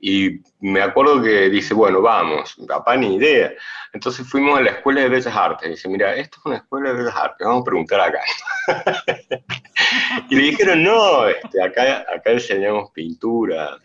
Y 0.00 0.40
me 0.60 0.80
acuerdo 0.82 1.22
que 1.22 1.48
dice, 1.50 1.72
bueno, 1.74 2.00
vamos, 2.02 2.56
papá 2.66 2.96
ni 2.96 3.14
idea. 3.16 3.52
Entonces 3.92 4.26
fuimos 4.26 4.58
a 4.58 4.62
la 4.62 4.70
Escuela 4.70 5.02
de 5.02 5.08
Bellas 5.10 5.36
Artes. 5.36 5.68
Dice, 5.70 5.88
mira, 5.88 6.16
esto 6.16 6.38
es 6.40 6.46
una 6.46 6.56
Escuela 6.56 6.90
de 6.92 6.96
Bellas 7.02 7.16
Artes, 7.16 7.46
vamos 7.46 7.62
a 7.62 7.64
preguntar 7.64 8.00
acá. 8.00 8.20
y 10.30 10.34
le 10.36 10.42
dijeron, 10.42 10.82
no, 10.82 11.26
este, 11.28 11.62
acá, 11.62 12.04
acá 12.14 12.30
enseñamos 12.32 12.90
pintura, 12.92 13.78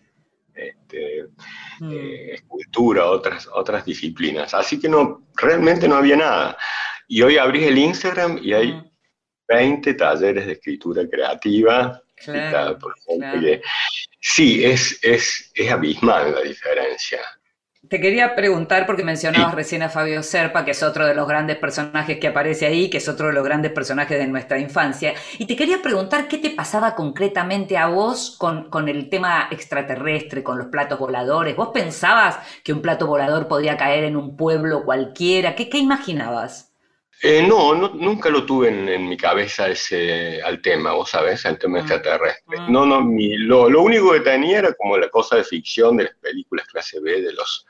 este, 0.54 1.26
Mm. 1.82 1.92
eh, 1.92 2.34
escultura, 2.36 3.06
otras, 3.08 3.50
otras 3.54 3.84
disciplinas. 3.86 4.54
Así 4.54 4.80
que 4.80 4.88
no, 4.88 5.24
realmente 5.36 5.88
no 5.90 5.96
había 5.98 6.16
nada. 6.16 6.58
Y 7.08 7.22
hoy 7.22 7.38
abrís 7.38 7.68
el 7.68 7.78
Instagram 7.78 8.40
y 8.42 8.54
hay 8.54 8.72
Mm. 8.72 8.95
20 9.48 9.94
talleres 9.96 10.46
de 10.46 10.54
escritura 10.54 11.08
creativa. 11.10 12.02
Claro, 12.16 12.78
por 12.80 12.96
gente 13.06 13.18
claro. 13.20 13.42
que- 13.42 13.62
sí, 14.20 14.64
es, 14.66 15.00
es, 15.04 15.52
es 15.54 15.72
abismal 15.72 16.34
la 16.34 16.42
diferencia. 16.42 17.20
Te 17.88 18.02
quería 18.02 18.36
preguntar, 18.36 18.88
porque 18.88 19.04
mencionabas 19.04 19.54
recién 19.54 19.84
a 19.84 19.90
Fabio 19.90 20.24
Serpa, 20.24 20.66
que 20.66 20.72
es 20.72 20.82
otro 20.82 21.06
de 21.06 21.14
los 21.14 21.28
grandes 21.28 21.58
personajes 21.58 22.18
que 22.20 22.28
aparece 22.30 22.66
ahí, 22.66 22.90
que 22.90 22.98
es 22.98 23.08
otro 23.08 23.28
de 23.28 23.34
los 23.34 23.44
grandes 23.44 23.72
personajes 23.72 24.18
de 24.18 24.26
nuestra 24.28 24.58
infancia. 24.58 25.14
Y 25.38 25.46
te 25.46 25.56
quería 25.56 25.84
preguntar 25.84 26.28
qué 26.28 26.40
te 26.40 26.50
pasaba 26.50 26.96
concretamente 26.96 27.78
a 27.78 27.86
vos 27.88 28.36
con, 28.40 28.72
con 28.72 28.90
el 28.90 29.08
tema 29.10 29.50
extraterrestre, 29.52 30.42
con 30.44 30.58
los 30.58 30.68
platos 30.68 30.98
voladores. 30.98 31.56
¿Vos 31.56 31.70
pensabas 31.74 32.40
que 32.64 32.74
un 32.74 32.82
plato 32.82 33.06
volador 33.06 33.48
podía 33.48 33.78
caer 33.78 34.06
en 34.06 34.16
un 34.16 34.36
pueblo 34.36 34.84
cualquiera? 34.84 35.54
¿Qué, 35.56 35.70
qué 35.70 35.78
imaginabas? 35.78 36.75
Eh, 37.22 37.44
no, 37.48 37.74
no, 37.74 37.90
nunca 37.90 38.30
lo 38.30 38.46
tuve 38.46 38.68
en, 38.70 38.88
en 38.90 39.08
mi 39.08 39.18
cabeza 39.18 39.68
ese, 39.70 40.42
al 40.44 40.62
tema, 40.62 40.92
vos 40.94 41.10
sabés, 41.10 41.46
al 41.46 41.58
tema 41.58 41.78
Mm. 41.80 41.82
extraterrestre. 41.82 42.60
Mm. 42.60 42.72
No, 42.72 42.86
no, 42.86 43.02
mi- 43.02 43.38
lo, 43.38 43.70
lo 43.70 43.82
único 43.82 44.12
que 44.12 44.20
tenía 44.20 44.60
era 44.60 44.74
como 44.74 44.98
la 44.98 45.10
cosa 45.10 45.38
de 45.38 45.44
ficción 45.44 45.98
de 45.98 46.04
las 46.06 46.16
películas 46.16 46.68
clase 46.68 47.00
B 47.00 47.22
de 47.22 47.34
los, 47.34 47.66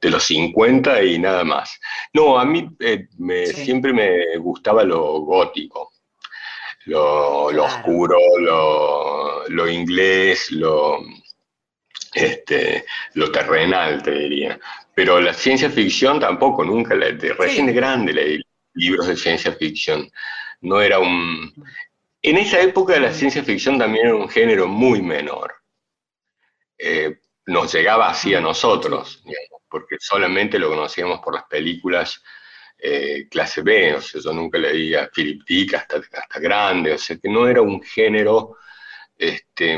de 0.00 0.10
los 0.10 0.22
50 0.24 1.02
y 1.02 1.18
nada 1.18 1.44
más. 1.44 1.78
No, 2.14 2.38
a 2.38 2.44
mí 2.44 2.68
eh, 2.80 3.08
me- 3.18 3.46
Sí. 3.46 3.64
siempre 3.64 3.92
me 3.92 4.36
gustaba 4.38 4.84
lo 4.84 5.20
gótico, 5.20 5.92
lo, 6.86 7.46
oscuro, 7.64 8.16
lo, 8.38 9.48
lo 9.48 9.68
inglés, 9.68 10.50
lo, 10.52 11.00
este, 12.14 12.84
lo 13.14 13.30
terrenal, 13.30 14.02
te 14.02 14.12
diría. 14.12 14.58
Pero 14.94 15.20
la 15.20 15.34
ciencia 15.34 15.68
ficción 15.68 16.18
tampoco, 16.20 16.64
nunca, 16.64 16.94
la, 16.94 17.10
de, 17.10 17.32
recién 17.34 17.66
Sí. 17.66 17.72
de 17.72 17.78
grande 17.78 18.12
leí 18.12 18.40
libros 18.78 19.06
de 19.06 19.16
ciencia 19.16 19.52
ficción. 19.52 20.10
No 20.60 20.80
era 20.80 20.98
un... 20.98 21.52
En 22.22 22.36
esa 22.36 22.60
época 22.60 22.98
la 22.98 23.12
ciencia 23.12 23.44
ficción 23.44 23.78
también 23.78 24.06
era 24.06 24.16
un 24.16 24.28
género 24.28 24.66
muy 24.66 25.02
menor. 25.02 25.54
Eh, 26.78 27.18
nos 27.46 27.72
llegaba 27.72 28.10
así 28.10 28.34
a 28.34 28.40
nosotros, 28.40 29.22
digamos, 29.24 29.62
porque 29.68 29.96
solamente 29.98 30.58
lo 30.58 30.68
conocíamos 30.68 31.20
por 31.20 31.34
las 31.34 31.44
películas 31.44 32.22
eh, 32.80 33.26
clase 33.28 33.62
B, 33.62 33.94
o 33.94 34.00
sea, 34.00 34.20
yo 34.20 34.32
nunca 34.32 34.58
leí 34.58 34.94
a 34.94 35.08
Philip 35.08 35.42
Dick 35.44 35.74
hasta, 35.74 35.96
hasta 35.96 36.38
grande, 36.38 36.92
o 36.92 36.98
sea, 36.98 37.16
que 37.18 37.28
no 37.28 37.48
era 37.48 37.60
un 37.60 37.82
género, 37.82 38.56
este, 39.16 39.76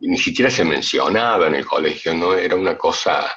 ni 0.00 0.18
siquiera 0.18 0.50
se 0.50 0.64
mencionaba 0.64 1.48
en 1.48 1.56
el 1.56 1.66
colegio, 1.66 2.14
no 2.14 2.34
era 2.34 2.54
una 2.54 2.78
cosa, 2.78 3.36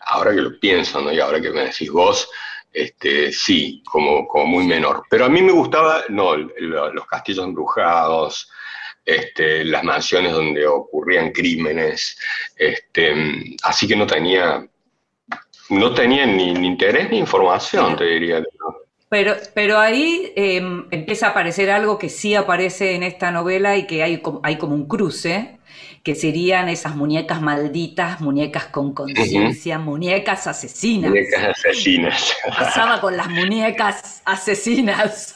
ahora 0.00 0.34
que 0.34 0.40
lo 0.40 0.58
pienso, 0.58 1.02
¿no? 1.02 1.12
y 1.12 1.20
ahora 1.20 1.42
que 1.42 1.50
me 1.50 1.64
decís 1.64 1.90
vos, 1.90 2.30
este, 2.72 3.32
sí, 3.32 3.82
como, 3.84 4.26
muy 4.46 4.66
menor. 4.66 5.04
Pero 5.10 5.24
a 5.26 5.28
mí 5.28 5.42
me 5.42 5.52
gustaba, 5.52 6.02
no, 6.08 6.36
lo- 6.36 6.92
los 6.92 7.06
castillos 7.06 7.44
embrujados, 7.44 8.50
este, 9.04 9.64
las 9.64 9.82
mansiones 9.84 10.32
donde 10.32 10.66
ocurrían 10.66 11.32
crímenes, 11.32 12.18
este, 12.56 13.14
así 13.64 13.86
que 13.88 13.96
no 13.96 14.06
tenía, 14.06 14.64
no 15.70 15.94
tenía 15.94 16.26
ni, 16.26 16.50
interés 16.66 17.10
ni 17.10 17.18
información, 17.18 17.96
te 17.96 18.04
diría. 18.04 18.42
Pero, 19.08 19.34
pero 19.54 19.78
ahí 19.78 20.32
eh, 20.36 20.62
empieza 20.90 21.26
a 21.26 21.30
aparecer 21.30 21.70
algo 21.70 21.98
que 21.98 22.08
sí 22.08 22.34
aparece 22.34 22.94
en 22.94 23.02
esta 23.02 23.30
novela 23.30 23.76
y 23.76 23.86
que 23.86 24.02
hay, 24.02 24.22
hay 24.42 24.56
como 24.56 24.74
un 24.74 24.86
cruce, 24.88 25.58
que 26.02 26.14
serían 26.14 26.68
esas 26.68 26.96
muñecas 26.96 27.40
malditas, 27.40 28.20
muñecas 28.20 28.66
con 28.66 28.92
conciencia, 28.92 29.78
muñecas 29.78 30.46
asesinas. 30.46 31.10
Muñecas 31.10 31.44
asesinas. 31.44 32.34
Pasaba 32.48 33.00
con 33.00 33.16
las 33.16 33.28
muñecas 33.28 34.22
asesinas. 34.24 35.34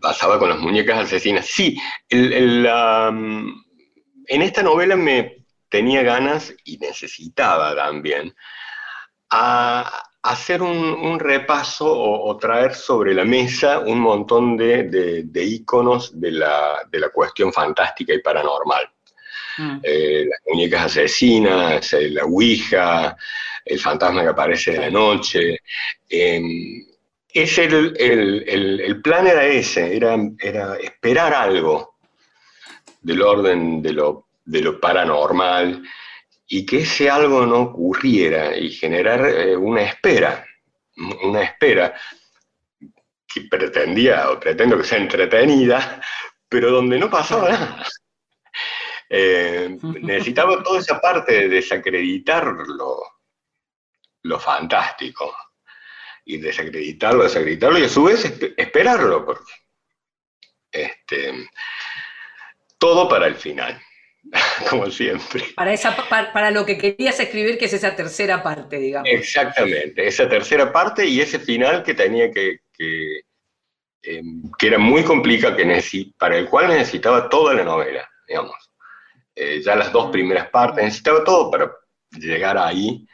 Pasaba 0.00 0.38
con 0.38 0.50
las 0.50 0.58
muñecas 0.58 0.98
asesinas. 0.98 1.46
Sí, 1.46 1.76
el- 2.08 2.32
el, 2.32 2.62
la, 2.62 3.08
en 3.08 4.42
esta 4.42 4.62
novela 4.62 4.96
me 4.96 5.46
tenía 5.68 6.02
ganas 6.02 6.54
y 6.64 6.76
necesitaba 6.78 7.74
también 7.74 8.34
a 9.30 10.02
hacer 10.22 10.62
un, 10.62 10.76
un 10.76 11.18
repaso 11.18 11.86
o, 11.90 12.28
o 12.30 12.36
traer 12.36 12.74
sobre 12.74 13.14
la 13.14 13.24
mesa 13.24 13.78
un 13.80 14.00
montón 14.00 14.56
de, 14.56 14.84
de, 14.84 15.22
de 15.24 15.44
íconos 15.44 16.20
de 16.20 16.32
la, 16.32 16.82
de 16.90 17.00
la 17.00 17.08
cuestión 17.10 17.52
fantástica 17.52 18.12
y 18.12 18.20
paranormal. 18.20 18.88
Mm, 19.58 19.78
Eh, 19.82 20.26
las 20.28 20.40
muñecas 20.46 20.84
asesinas, 20.86 21.92
eh, 21.94 22.10
la 22.10 22.24
Ouija, 22.24 23.16
el 23.64 23.78
fantasma 23.80 24.22
que 24.22 24.28
aparece 24.28 24.72
de 24.72 24.78
la 24.78 24.90
noche. 24.90 25.60
eh, 26.08 26.40
es 27.32 27.58
el, 27.58 27.94
el- 27.98 28.44
el- 28.48 28.80
el 28.80 29.02
plan 29.02 29.26
era 29.26 29.44
ese, 29.46 29.94
era, 29.96 30.16
era 30.38 30.76
esperar 30.76 31.34
algo 31.34 31.96
del 33.02 33.22
orden 33.22 33.82
de 33.82 33.92
lo, 33.92 34.28
de 34.44 34.60
lo 34.62 34.80
paranormal 34.80 35.82
y 36.48 36.64
que 36.64 36.78
ese 36.78 37.10
algo 37.10 37.44
no 37.46 37.60
ocurriera 37.62 38.56
y 38.56 38.70
generar 38.70 39.26
eh, 39.28 39.56
una 39.56 39.82
espera, 39.82 40.44
una 41.24 41.42
espera 41.42 41.94
que 43.26 43.42
pretendía 43.42 44.30
o 44.30 44.40
pretendo 44.40 44.76
que 44.78 44.84
sea 44.84 44.98
entretenida, 44.98 46.00
pero 46.48 46.70
donde 46.70 46.98
no 46.98 47.10
pasaba 47.10 47.50
nada. 47.50 47.84
Eh, 49.08 49.76
necesitaba 50.02 50.62
toda 50.64 50.80
esa 50.80 51.00
parte 51.00 51.32
de 51.32 51.48
desacreditar 51.48 52.44
lo, 52.46 52.98
lo 54.22 54.40
fantástico. 54.40 55.34
Y 56.24 56.38
desacreditarlo, 56.38 57.22
desacreditarlo 57.22 57.78
y 57.78 57.84
a 57.84 57.88
su 57.88 58.04
vez 58.04 58.24
esp- 58.24 58.54
esperarlo. 58.56 59.24
Porque, 59.24 59.52
este, 60.72 61.48
todo 62.78 63.08
para 63.08 63.26
el 63.26 63.36
final, 63.36 63.80
como 64.68 64.90
siempre. 64.90 65.44
Para, 65.54 65.72
esa, 65.72 65.96
pa- 65.96 66.32
para, 66.32 66.50
lo 66.50 66.66
que 66.66 66.76
querías 66.76 67.18
escribir, 67.20 67.58
que 67.58 67.66
es 67.66 67.72
esa 67.72 67.94
tercera 67.94 68.42
parte, 68.42 68.78
digamos. 68.78 69.08
Exactamente, 69.08 70.06
esa 70.06 70.28
tercera 70.28 70.72
parte 70.72 71.06
y 71.06 71.20
ese 71.20 71.38
final 71.38 71.82
que 71.84 71.94
tenía 71.94 72.30
que, 72.30 72.58
que, 72.72 73.20
eh, 74.02 74.22
que 74.58 74.66
era 74.66 74.78
muy 74.78 75.04
complicado, 75.04 75.56
que 75.56 76.10
para 76.18 76.36
el 76.36 76.48
cual 76.48 76.68
necesitaba 76.68 77.28
toda 77.28 77.54
la 77.54 77.64
novela, 77.64 78.08
digamos. 78.26 78.65
Eh, 79.38 79.60
ya 79.62 79.76
las 79.76 79.92
dos 79.92 80.10
primeras 80.10 80.48
partes, 80.48 80.82
necesitaba 80.82 81.22
todo 81.22 81.50
para 81.50 81.70
llegar 82.12 82.56
ahí 82.56 83.06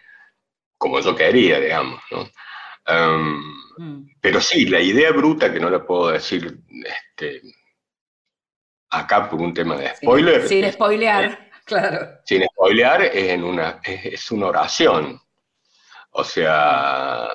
como 0.79 1.01
yo 1.01 1.15
quería, 1.17 1.59
digamos, 1.61 2.01
¿no? 2.13 2.31
Em, 2.87 3.43
Mm. 3.77 4.07
pero 4.21 4.41
sí, 4.41 4.67
la 4.67 4.81
idea 4.81 5.11
bruta, 5.13 5.53
que 5.53 5.59
no 5.59 5.69
la 5.71 5.85
puedo 5.85 6.11
decir 6.11 6.59
este, 6.85 7.43
acá 8.91 9.29
por 9.31 9.41
un 9.41 9.53
tema 9.55 9.77
de 9.77 9.89
Sin- 9.89 9.97
spoiler, 9.97 10.47
Sin, 10.49 10.65
es- 10.65 10.75
spoilear, 10.75 11.51
claro. 11.65 12.19
sin 12.25 12.45
spoilear, 12.45 13.03
es, 13.03 13.15
en 13.31 13.45
una, 13.45 13.81
es, 13.83 14.05
es 14.07 14.31
una 14.31 14.47
oración. 14.49 15.21
O 16.11 16.23
sea, 16.23 17.31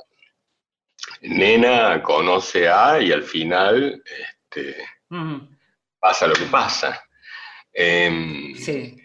Nena 1.22 2.02
conoce 2.04 2.68
a 2.70 3.00
y 3.02 3.12
al 3.12 3.24
final 3.24 4.02
este, 4.06 4.76
Mm, 5.10 5.38
pasa 6.00 6.28
lo 6.28 6.34
que 6.36 6.46
pasa. 6.46 7.02
Em, 7.80 8.56
sí. 8.56 8.98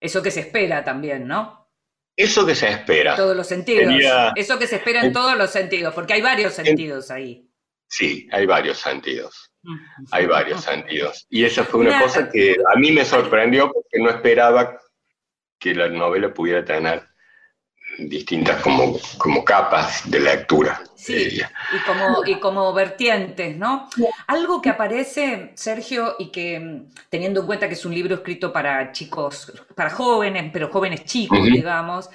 Eso 0.00 0.22
que 0.22 0.30
se 0.30 0.40
espera 0.40 0.82
también, 0.82 1.26
¿no? 1.28 1.68
Eso 2.16 2.46
que 2.46 2.54
se 2.54 2.68
espera. 2.68 3.10
En 3.12 3.16
todos 3.18 3.36
los 3.36 3.46
sentidos. 3.46 3.92
Sería- 3.92 4.32
Eso 4.34 4.58
que 4.58 4.66
se 4.66 4.76
espera 4.76 5.00
en 5.00 5.06
en- 5.08 5.12
todos 5.12 5.36
los 5.36 5.50
sentidos, 5.50 5.92
porque 5.94 6.14
hay 6.14 6.22
varios 6.22 6.54
sentidos 6.54 7.10
ahí. 7.10 7.46
Sí, 7.86 8.26
hay 8.32 8.46
varios 8.46 8.78
sentidos. 8.78 9.52
Hay 10.12 10.24
varios 10.26 10.62
sentidos. 10.62 11.26
Y 11.28 11.44
esa 11.44 11.64
fue 11.64 11.80
una 11.80 11.90
Una- 11.90 12.02
cosa 12.02 12.30
que 12.30 12.56
a 12.74 12.78
mí 12.78 12.90
me 12.92 13.04
sorprendió 13.04 13.70
porque 13.70 13.98
no 13.98 14.08
esperaba 14.08 14.80
que 15.58 15.74
la 15.74 15.88
novela 15.88 16.32
pudiera 16.32 16.64
tener 16.64 17.06
distintas 17.98 18.62
como, 18.62 18.98
como 19.18 19.44
capas 19.44 20.08
de 20.10 20.20
lectura. 20.20 20.80
Sí, 20.94 21.14
diría. 21.14 21.50
y 21.74 21.78
como, 21.86 22.24
y 22.26 22.40
como 22.40 22.72
vertientes, 22.72 23.56
¿no? 23.56 23.88
Algo 24.26 24.60
que 24.60 24.70
aparece, 24.70 25.52
Sergio, 25.54 26.16
y 26.18 26.30
que 26.30 26.60
mm, 26.60 26.90
teniendo 27.08 27.40
en 27.40 27.46
cuenta 27.46 27.68
que 27.68 27.74
es 27.74 27.84
un 27.84 27.94
libro 27.94 28.14
escrito 28.16 28.52
para 28.52 28.92
chicos, 28.92 29.52
para 29.74 29.90
jóvenes, 29.90 30.50
pero 30.52 30.70
jóvenes 30.70 31.04
chicos, 31.04 31.42
digamos, 31.44 32.10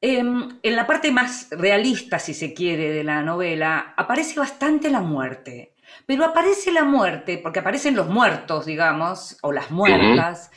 em, 0.00 0.58
en 0.62 0.76
la 0.76 0.86
parte 0.86 1.10
más 1.10 1.48
realista, 1.50 2.18
si 2.18 2.34
se 2.34 2.52
quiere, 2.52 2.90
de 2.90 3.04
la 3.04 3.22
novela, 3.22 3.94
aparece 3.96 4.38
bastante 4.38 4.90
la 4.90 5.00
muerte. 5.00 5.74
Pero 6.06 6.24
aparece 6.24 6.72
la 6.72 6.84
muerte, 6.84 7.38
porque 7.38 7.60
aparecen 7.60 7.94
los 7.94 8.08
muertos, 8.08 8.66
digamos, 8.66 9.38
o 9.42 9.52
las 9.52 9.70
muertas, 9.70 10.50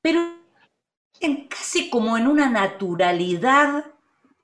pero 0.00 0.41
en 1.22 1.48
casi 1.48 1.88
como 1.90 2.16
en 2.18 2.26
una 2.26 2.48
naturalidad 2.50 3.86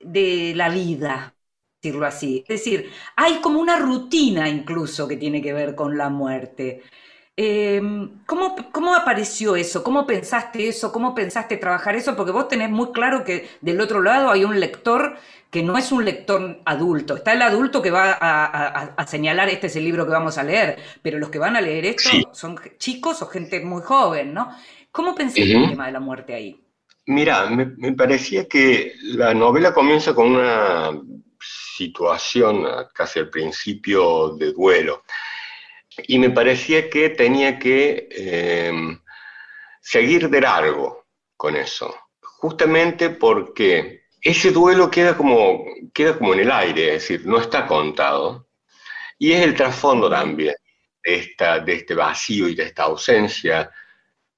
de 0.01 0.53
la 0.57 0.69
vida, 0.71 1.35
decirlo 1.83 2.07
así. 2.07 2.45
Es 2.49 2.65
decir, 2.65 2.91
hay 3.17 3.37
como 3.41 3.61
una 3.61 3.79
rutina 3.79 4.49
incluso 4.49 5.09
que 5.09 5.17
tiene 5.17 5.43
que 5.43 5.53
ver 5.53 5.75
con 5.75 5.97
la 5.99 6.09
muerte. 6.09 6.83
Eh, 7.41 7.81
¿cómo, 8.27 8.57
cómo 8.73 8.95
apareció 8.97 9.55
eso? 9.55 9.85
¿Cómo 9.85 10.07
pensaste 10.07 10.69
eso? 10.69 10.91
¿Cómo 10.93 11.15
pensaste 11.15 11.57
trabajar 11.57 11.95
eso? 11.95 12.17
Porque 12.17 12.33
vos 12.33 12.49
tenés 12.49 12.69
muy 12.71 12.91
claro 12.93 13.23
que 13.25 13.49
del 13.61 13.81
otro 13.81 14.03
lado 14.03 14.31
hay 14.31 14.45
un 14.45 14.59
lector 14.59 15.17
que 15.51 15.63
no 15.63 15.79
es 15.79 15.93
un 15.93 16.05
lector 16.05 16.61
adulto. 16.65 17.17
Está 17.17 17.33
el 17.35 17.43
adulto 17.43 17.81
que 17.81 17.91
va 17.93 18.13
a, 18.13 18.45
a- 18.47 18.95
a 18.97 19.07
señalar 19.07 19.49
este 19.49 19.69
es 19.69 19.77
el 19.77 19.85
libro 19.85 20.05
que 20.05 20.13
vamos 20.13 20.37
a 20.39 20.43
leer, 20.43 20.79
pero 21.03 21.19
los 21.19 21.31
que 21.31 21.39
van 21.39 21.57
a 21.57 21.61
leer 21.61 21.87
esto 21.87 22.11
Sí. 22.11 22.25
son 22.33 22.59
chicos 22.79 23.23
o 23.23 23.27
gente 23.27 23.61
muy 23.61 23.83
joven, 23.83 24.35
¿no? 24.35 24.51
¿Cómo 24.91 25.15
pensaste 25.15 25.57
el 25.59 25.67
tema 25.67 25.87
de 25.87 25.93
la 25.93 26.01
muerte 26.01 26.35
ahí? 26.35 26.61
Mira, 27.11 27.47
me, 27.47 27.65
me 27.65 27.93
parecía 27.95 28.47
que 28.47 28.93
la 29.03 29.33
novela 29.33 29.73
comienza 29.73 30.15
con 30.15 30.37
una 30.37 30.91
situación 31.41 32.67
casi 32.93 33.19
al 33.21 33.31
principio 33.31 34.37
de 34.37 34.53
duelo. 34.53 35.05
Y 36.07 36.19
me 36.19 36.29
parecía 36.29 36.91
que 36.91 37.09
tenía 37.09 37.59
que 37.59 38.09
eh, 38.11 38.73
seguir 39.81 40.29
de 40.29 40.41
largo 40.43 41.07
con 41.35 41.57
eso. 41.57 41.97
Justamente 42.21 43.09
porque 43.09 44.03
ese 44.21 44.51
duelo 44.51 44.91
queda 44.91 45.17
como, 45.17 45.65
queda 45.95 46.19
como 46.19 46.35
en 46.35 46.41
el 46.41 46.51
aire, 46.53 46.95
es 46.95 47.09
decir, 47.09 47.27
no 47.27 47.39
está 47.39 47.67
contado. 47.67 48.49
Y 49.19 49.33
es 49.33 49.43
el 49.45 49.55
trasfondo 49.55 50.11
también 50.11 50.55
esta, 51.03 51.59
de 51.61 51.73
este 51.73 51.95
vacío 51.95 52.49
y 52.49 52.55
de 52.55 52.65
esta 52.65 52.83
ausencia 52.83 53.71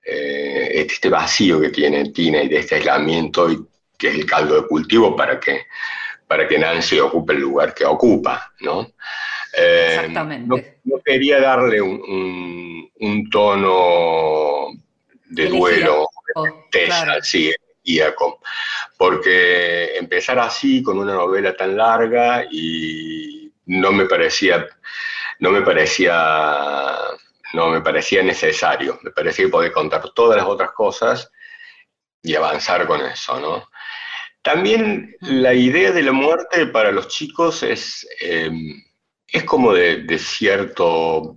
eh, 0.04 0.70
este 0.74 1.08
vacío 1.08 1.60
que 1.60 1.70
tiene 1.70 2.10
Tina 2.10 2.42
y 2.42 2.48
de 2.48 2.58
este 2.60 2.76
aislamiento, 2.76 3.50
y 3.50 3.58
que 3.98 4.08
es 4.08 4.14
el 4.14 4.26
caldo 4.26 4.60
de 4.60 4.66
cultivo 4.66 5.14
para 5.16 5.38
que, 5.38 5.66
para 6.26 6.46
que 6.48 6.58
Nancy 6.58 6.98
ocupe 7.00 7.32
el 7.34 7.40
lugar 7.40 7.74
que 7.74 7.84
ocupa, 7.84 8.52
¿no? 8.60 8.82
Eh, 9.56 9.96
Exactamente. 9.96 10.78
No, 10.84 10.96
no 10.96 11.02
quería 11.04 11.40
darle 11.40 11.80
un, 11.82 12.00
un- 12.00 12.90
un 13.00 13.30
tono 13.30 14.68
de 15.26 15.42
Elegía. 15.46 15.58
duelo, 15.58 16.06
Oh, 16.36 16.46
tesa, 16.70 17.04
claro. 17.04 17.22
sí, 17.24 17.52
porque 18.98 19.96
empezar 19.96 20.38
así 20.38 20.82
con 20.82 20.98
una 20.98 21.14
novela 21.14 21.56
tan 21.56 21.76
larga 21.76 22.44
y 22.50 23.52
no 23.66 23.92
me 23.92 24.06
parecía, 24.06 24.66
no 25.38 25.50
me 25.50 25.62
parecía, 25.62 26.96
no 27.52 27.70
me 27.70 27.80
parecía 27.80 28.22
necesario, 28.22 28.98
me 29.02 29.10
parecía 29.10 29.46
que 29.46 29.50
podía 29.50 29.72
contar 29.72 30.10
todas 30.10 30.36
las 30.36 30.46
otras 30.46 30.70
cosas 30.72 31.30
y 32.22 32.34
avanzar 32.34 32.86
con 32.86 33.00
eso, 33.00 33.40
¿no? 33.40 33.68
También 34.42 35.16
la 35.20 35.52
idea 35.52 35.92
de 35.92 36.02
la 36.02 36.12
muerte 36.12 36.66
para 36.66 36.92
los 36.92 37.08
chicos 37.08 37.62
es, 37.62 38.08
eh, 38.20 38.50
es 39.26 39.44
como 39.44 39.72
de, 39.74 40.02
de 40.04 40.18
cierto, 40.18 41.36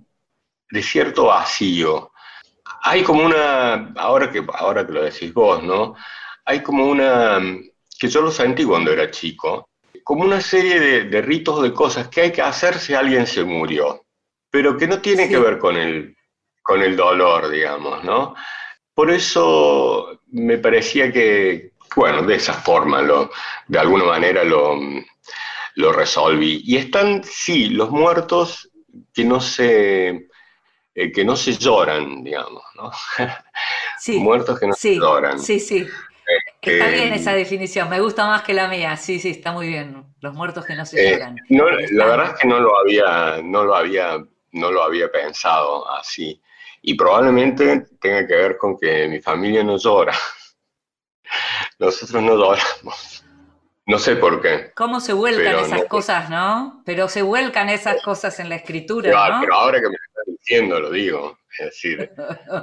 de 0.70 0.82
cierto 0.82 1.26
vacío. 1.26 2.12
Hay 2.82 3.02
como 3.02 3.24
una, 3.24 3.92
ahora 3.96 4.30
que, 4.30 4.44
ahora 4.54 4.86
que 4.86 4.92
lo 4.92 5.02
decís 5.04 5.32
vos, 5.34 5.62
¿no? 5.62 5.94
Hay 6.46 6.62
como 6.62 6.86
una, 6.86 7.40
que 7.98 8.08
yo 8.08 8.22
lo 8.22 8.30
sentí 8.30 8.64
cuando 8.64 8.90
era 8.92 9.10
chico, 9.10 9.68
como 10.02 10.24
una 10.24 10.40
serie 10.40 10.80
de, 10.80 11.04
de 11.04 11.22
ritos, 11.22 11.62
de 11.62 11.72
cosas 11.72 12.08
que 12.08 12.22
hay 12.22 12.32
que 12.32 12.42
hacer 12.42 12.78
si 12.78 12.94
alguien 12.94 13.26
se 13.26 13.44
murió, 13.44 14.03
pero 14.54 14.76
que 14.78 14.86
no 14.86 15.00
tiene 15.00 15.24
Sí. 15.24 15.30
que 15.30 15.38
ver 15.38 15.58
con 15.58 15.76
el, 15.76 16.16
con 16.62 16.80
el 16.82 16.96
dolor, 16.96 17.48
digamos, 17.50 18.04
¿no? 18.04 18.34
Por 18.94 19.10
eso 19.10 20.20
me 20.32 20.58
parecía 20.58 21.12
que, 21.12 21.72
bueno, 21.96 22.22
de 22.22 22.36
esa 22.36 22.54
forma, 22.54 23.02
lo, 23.02 23.30
de 23.68 23.78
alguna 23.80 24.04
manera 24.04 24.44
lo, 24.44 24.78
lo 25.76 25.92
resolví. 25.92 26.62
Y 26.64 26.76
están, 26.76 27.22
sí, 27.24 27.68
los 27.70 27.90
muertos 27.90 28.70
que 29.12 29.24
no 29.24 29.40
se, 29.40 30.28
eh, 30.94 31.12
que 31.12 31.24
no 31.24 31.36
se 31.36 31.54
lloran, 31.56 32.24
digamos, 32.24 32.62
¿no? 32.76 32.90
Sí, 33.96 34.20
Muertos 34.20 34.60
que 34.60 34.66
no 34.68 34.74
se 34.74 34.80
sí, 34.80 35.00
lloran. 35.00 35.38
sí, 35.38 35.60
sí. 35.60 36.00
Está 36.62 36.88
Eh, 36.88 36.90
bien 36.90 37.12
esa 37.14 37.32
definición, 37.34 37.88
me 37.90 38.00
gusta 38.00 38.26
más 38.26 38.42
que 38.42 38.54
la 38.54 38.68
mía. 38.68 38.96
Sí, 38.96 39.20
sí, 39.20 39.30
está 39.30 39.52
muy 39.52 39.68
bien. 39.68 40.14
Los 40.20 40.34
muertos 40.34 40.66
que 40.66 40.74
no 40.76 40.86
se 40.86 40.98
Eh, 40.98 41.10
lloran. 41.10 41.36
no, 41.48 41.64
la 41.70 42.06
verdad 42.06 42.32
es 42.34 42.40
que 42.40 42.48
no 42.48 42.60
lo 42.60 42.78
había, 42.78 43.40
no 43.42 43.64
lo 43.64 43.74
había, 43.74 44.18
no 44.54 44.70
lo 44.70 44.82
había 44.82 45.10
pensado 45.10 45.88
así. 45.90 46.40
Y 46.82 46.94
probablemente 46.94 47.86
tenga 48.00 48.26
que 48.26 48.34
ver 48.34 48.56
con 48.58 48.78
que 48.78 49.08
mi 49.08 49.20
familia 49.20 49.62
no 49.62 49.76
llora. 49.78 50.14
Nosotros 51.78 52.22
no 52.22 52.36
lloramos. 52.36 53.24
No 53.86 53.98
sé 53.98 54.16
por 54.16 54.40
qué. 54.40 54.72
¿Cómo 54.74 54.98
se 55.00 55.12
vuelcan 55.12 55.56
esas 55.58 55.82
no- 55.82 55.88
cosas, 55.88 56.30
no? 56.30 56.82
Pero 56.86 57.08
se 57.08 57.20
vuelcan 57.22 57.68
esas 57.68 58.02
cosas 58.02 58.38
en 58.40 58.48
la 58.48 58.56
escritura, 58.56 59.10
Pero, 59.10 59.34
¿no? 59.34 59.40
pero 59.40 59.54
ahora 59.54 59.80
que 59.80 59.88
me 59.88 59.94
estás 59.94 60.24
diciendo, 60.26 60.80
lo 60.80 60.90
digo. 60.90 61.38
Es 61.58 61.66
decir, 61.66 62.10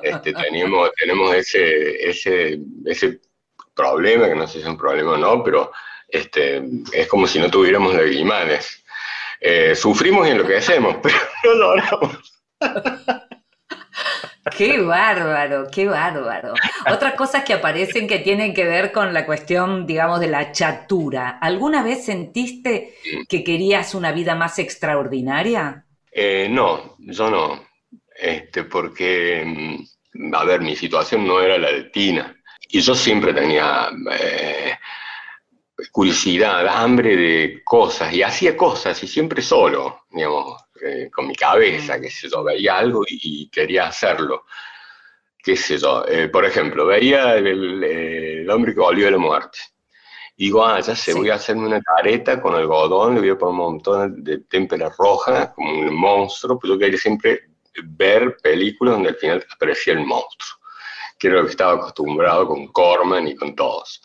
este, 0.02 0.34
tenemos, 0.34 0.89
tenemos 1.00 1.34
ese, 1.36 2.10
ese, 2.10 2.60
ese 2.86 3.22
problema, 3.74 4.28
que 4.28 4.36
no 4.36 4.48
sé 4.48 4.54
si 4.54 4.60
es 4.62 4.66
un 4.66 4.78
problema 4.78 5.12
o 5.12 5.18
no, 5.18 5.44
pero 5.44 5.72
este, 6.08 6.62
es 6.92 7.08
como 7.08 7.26
si 7.28 7.39
no 7.39 7.50
tuviéramos 7.50 7.94
lagrimanes. 7.94 8.81
Eh, 9.44 9.76
sufrimos 9.76 10.28
y 10.28 10.32
enloquecemos, 10.32 10.98
pero 11.04 11.16
no 11.44 11.54
lloramos. 11.56 12.44
Qué 14.56 14.80
bárbaro, 14.80 15.68
qué 15.72 15.88
bárbaro. 15.88 16.54
Otras 16.92 17.16
cosas 17.16 17.44
que 17.44 17.54
aparecen 17.54 18.08
que 18.08 18.20
tienen 18.20 18.54
que 18.54 18.66
ver 18.66 18.92
con 18.92 19.14
la 19.14 19.26
cuestión, 19.26 19.86
digamos, 19.88 20.20
de 20.20 20.28
la 20.28 20.52
chatura. 20.52 21.39
¿Alguna 21.42 21.84
vez 21.84 22.06
sentiste 22.06 22.96
que 23.28 23.44
querías 23.44 23.96
una 23.96 24.12
vida 24.12 24.36
más 24.36 24.60
extraordinaria? 24.60 25.86
Eh, 26.12 26.48
no, 26.50 26.96
yo 27.00 27.30
no. 27.30 27.64
Este, 28.16 28.64
porque, 28.64 29.44
mm, 29.46 30.36
a 30.36 30.44
ver, 30.44 30.62
mi 30.62 30.76
situación 30.76 31.26
no 31.26 31.39
era 31.39 31.58
la 31.58 31.72
de 31.72 31.86
Tina. 31.86 32.36
Y 32.68 32.82
yo 32.82 32.96
siempre 32.96 33.34
tenía 33.34 33.89
eh, 34.12 34.74
curiosidad, 35.92 36.68
hambre 36.68 37.16
de 37.16 37.62
cosas, 37.64 38.14
y 38.14 38.22
hacía 38.24 38.56
cosas, 38.58 39.02
y 39.04 39.08
siempre 39.08 39.42
solo, 39.42 40.06
digamos, 40.12 40.62
eh, 40.84 41.10
con 41.12 41.28
mi 41.28 41.36
cabeza, 41.36 42.00
qué 42.00 42.10
sé 42.10 42.30
yo, 42.30 42.44
veía 42.44 42.78
algo 42.78 43.04
y, 43.08 43.44
y 43.44 43.50
quería 43.50 43.88
hacerlo. 43.88 44.46
Qué 45.44 45.56
sé 45.58 45.78
yo, 45.78 46.06
eh, 46.08 46.28
por 46.30 46.46
ejemplo, 46.46 46.86
veía 46.86 47.36
el, 47.38 47.84
el 47.84 48.50
hombre 48.50 48.74
que 48.74 48.80
volvió 48.80 49.06
de 49.06 49.12
la 49.12 49.18
muerte. 49.18 49.58
Y 50.38 50.46
digo, 50.46 50.66
ah, 50.66 50.80
ya 50.80 50.96
sé, 50.96 51.12
Sí. 51.14 51.18
voy 51.18 51.30
a 51.30 51.36
hacerme 51.36 51.68
una 51.68 51.82
careta 51.82 52.42
con 52.42 52.56
algodón, 52.56 53.16
le 53.16 53.22
voy 53.22 53.30
a 53.32 53.38
poner 53.38 53.52
un 53.52 53.58
montón 53.58 54.24
de 54.24 54.40
témpera 54.40 54.90
roja, 54.98 55.54
como 55.54 55.72
un 55.72 55.94
monstruo, 55.96 56.58
pero 56.60 56.74
yo 56.74 56.80
quería 56.80 56.98
siempre 56.98 57.42
ver 57.84 58.38
películas 58.42 58.96
donde 58.96 59.10
al 59.10 59.16
final 59.16 59.46
aparecía 59.54 59.94
el 59.94 60.06
monstruo, 60.06 60.60
que 61.18 61.28
era 61.28 61.38
lo 61.38 61.46
que 61.46 61.52
estaba 61.52 61.74
acostumbrado 61.74 62.48
con 62.48 62.68
Corman 62.68 63.28
y 63.28 63.36
con 63.36 63.56
todos. 63.56 64.02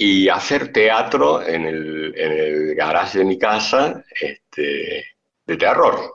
Y 0.00 0.28
hacer 0.28 0.72
teatro 0.72 1.44
en 1.44 1.66
el, 1.66 2.14
en 2.16 2.32
el 2.32 2.74
garage 2.76 3.18
de 3.18 3.24
mi 3.24 3.36
casa 3.36 4.04
este, 4.20 5.04
de 5.44 5.56
terror. 5.56 6.12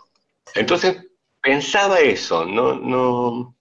Entonces 0.55 0.97
pensaba 1.41 1.99
eso, 1.99 2.45
no, 2.45 2.75
no, 2.75 3.57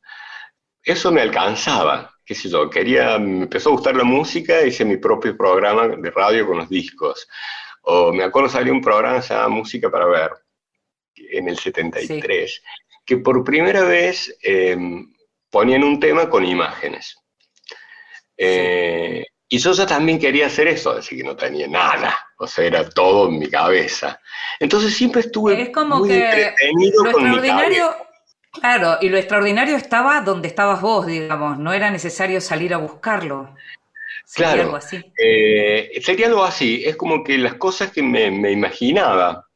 eso 0.85 1.11
me 1.11 1.21
alcanzaba, 1.21 2.15
qué 2.25 2.35
sé 2.35 2.49
yo, 2.49 2.71
quería, 2.71 3.19
me 3.19 3.43
empezó 3.43 3.71
a 3.71 3.73
gustar 3.73 3.97
la 3.97 4.05
música, 4.05 4.63
hice 4.63 4.85
mi 4.85 4.97
propio 4.97 5.37
programa 5.37 5.89
de 5.89 6.11
radio 6.11 6.47
con 6.47 6.59
los 6.59 6.69
discos. 6.69 7.29
O 7.83 8.13
me 8.13 8.23
acuerdo 8.23 8.49
salió 8.49 8.73
un 8.73 8.81
programa 8.81 9.17
que 9.17 9.23
se 9.23 9.35
llama 9.35 9.49
Música 9.49 9.91
para 9.91 10.07
Ver, 10.07 10.31
en 11.17 11.49
el 11.49 11.59
73, 11.59 12.63
que 13.05 13.17
por 13.17 13.43
primera 13.43 13.83
vez 13.83 14.37
eh, 14.43 14.77
ponían 15.51 15.83
un 15.83 15.99
tema 15.99 16.29
con 16.29 16.45
imágenes. 16.45 17.17
Eh, 18.37 19.25
Y 19.55 19.59
yo 19.59 19.73
ya 19.73 19.87
también 19.87 20.19
quería 20.19 20.47
hacer 20.47 20.67
eso, 20.69 20.95
decir 20.95 21.19
que 21.19 21.25
no 21.25 21.37
tenía 21.37 21.69
nada, 21.69 22.17
o 22.39 22.47
sea, 22.47 22.65
era 22.65 22.89
todo 22.89 23.29
en 23.29 23.39
mi 23.39 23.49
cabeza. 23.51 24.19
Entonces 24.59 24.95
siempre 24.95 25.21
estuve 25.21 25.61
Es 25.61 25.69
como 25.71 25.99
muy 25.99 26.09
que 26.09 26.25
entretenido 26.27 27.05
lo 27.05 27.13
con 27.13 27.23
mi 27.25 27.29
extraordinario, 27.29 27.89
cabeza. 27.91 28.09
claro, 28.61 28.99
y 29.03 29.09
lo 29.11 29.19
extraordinario 29.19 29.77
estaba 29.77 30.23
donde 30.23 30.49
estabas 30.49 30.81
vos, 30.81 31.05
digamos, 31.07 31.59
no 31.59 31.73
era 31.75 31.91
necesario 31.91 32.41
salir 32.41 32.73
a 32.73 32.79
buscarlo. 32.79 33.55
Sería 34.25 34.55
Claro. 34.55 34.63
algo 34.63 34.77
así. 34.77 35.05
Eh, 35.19 36.01
sería 36.03 36.29
algo 36.29 36.45
así, 36.45 36.83
es 36.87 36.97
como 36.97 37.23
que 37.23 37.37
las 37.37 37.55
cosas 37.57 37.93
que 37.93 38.03
me, 38.03 38.31
me 38.31 38.51
imaginaba 38.53 39.47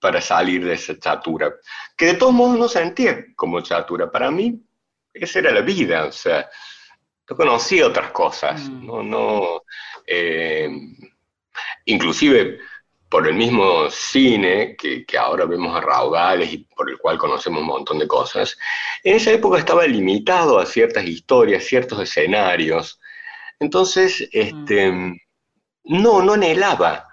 para 0.00 0.20
salir 0.20 0.64
de 0.64 0.74
esa 0.74 0.98
chatura, 0.98 1.52
que 1.96 2.06
de 2.06 2.14
todos 2.14 2.32
modos 2.34 2.58
no 2.58 2.68
sentía 2.68 3.24
como 3.36 3.60
chatura, 3.60 4.10
para 4.10 4.32
mí 4.32 4.60
esa 5.12 5.38
era 5.38 5.52
la 5.52 5.60
vida, 5.60 6.06
o 6.06 6.12
sea, 6.12 6.50
no 7.28 7.36
conocía 7.36 7.86
otras 7.86 8.10
cosas, 8.12 8.68
Mm. 8.68 8.86
no, 8.86 9.02
no, 9.02 9.62
eh, 10.06 10.68
inclusive 11.86 12.58
por 13.08 13.28
el 13.28 13.34
mismo 13.34 13.88
cine 13.90 14.74
que, 14.76 15.04
que 15.06 15.18
ahora 15.18 15.44
vemos 15.44 15.76
a 15.76 15.80
raudales 15.80 16.52
y 16.52 16.58
por 16.58 16.90
el 16.90 16.98
cual 16.98 17.16
conocemos 17.16 17.60
un 17.60 17.68
montón 17.68 17.98
de 17.98 18.08
cosas, 18.08 18.56
en 19.04 19.16
esa 19.16 19.30
época 19.30 19.58
estaba 19.58 19.86
limitado 19.86 20.58
a 20.58 20.66
ciertas 20.66 21.04
historias, 21.06 21.64
ciertos 21.64 22.00
escenarios. 22.00 22.98
Entonces, 23.60 24.28
este, 24.32 24.92
no, 25.84 26.22
no 26.22 26.32
anhelaba 26.32 27.06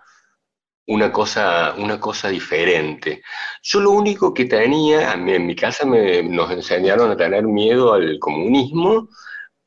una 0.87 1.11
cosa, 1.11 1.75
una 1.77 1.99
cosa 1.99 2.29
diferente. 2.29 3.21
Yo 3.61 3.79
lo 3.79 3.91
único 3.91 4.33
que 4.33 4.45
tenía, 4.45 5.11
a 5.11 5.17
mí 5.17 5.33
en 5.33 5.45
mi 5.45 5.55
casa 5.55 5.85
me, 5.85 6.23
nos 6.23 6.49
enseñaron 6.51 7.11
a 7.11 7.17
tener 7.17 7.43
miedo 7.43 7.93
al 7.93 8.17
comunismo 8.19 9.07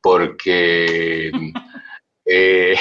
porque, 0.05 1.31
eh, 2.25 2.75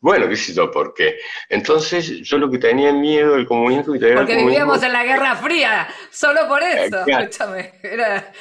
bueno, 0.00 0.26
qué 0.30 0.36
sé 0.36 0.54
yo, 0.54 0.70
por 0.70 0.94
qué. 0.94 1.16
Entonces, 1.50 2.08
yo 2.22 2.38
lo 2.38 2.50
que 2.50 2.56
tenía 2.56 2.90
miedo 2.90 3.34
del 3.34 3.44
comunismo... 3.44 3.92
que 3.92 3.98
tenía 3.98 4.14
el 4.14 4.18
Porque 4.20 4.32
comunismo- 4.36 4.46
vivíamos 4.46 4.82
en 4.82 4.92
la 4.94 5.04
Guerra 5.04 5.36
Fría, 5.36 5.88
solo 6.10 6.48
por 6.48 6.62
eso, 6.62 7.04
Claro. 7.04 7.24
escúchame, 7.24 7.72
era 7.82 8.32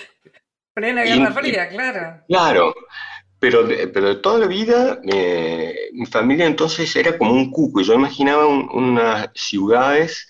plena 0.73 1.03
Guerra 1.03 1.29
y- 1.31 1.33
Fría, 1.33 1.67
claro. 1.67 2.21
Claro, 2.29 2.75
pero 3.39 3.63
de, 3.63 3.89
pero 3.89 4.07
de 4.07 4.15
toda 4.21 4.39
la 4.39 4.47
vida, 4.47 4.99
eh, 5.11 5.89
mi 5.91 6.05
familia 6.05 6.45
entonces 6.45 6.95
era 6.95 7.17
como 7.17 7.33
un 7.33 7.51
cuco. 7.51 7.81
y 7.81 7.83
Yo 7.83 7.93
imaginaba 7.95 8.45
un- 8.47 8.69
unas 8.71 9.29
ciudades 9.35 10.29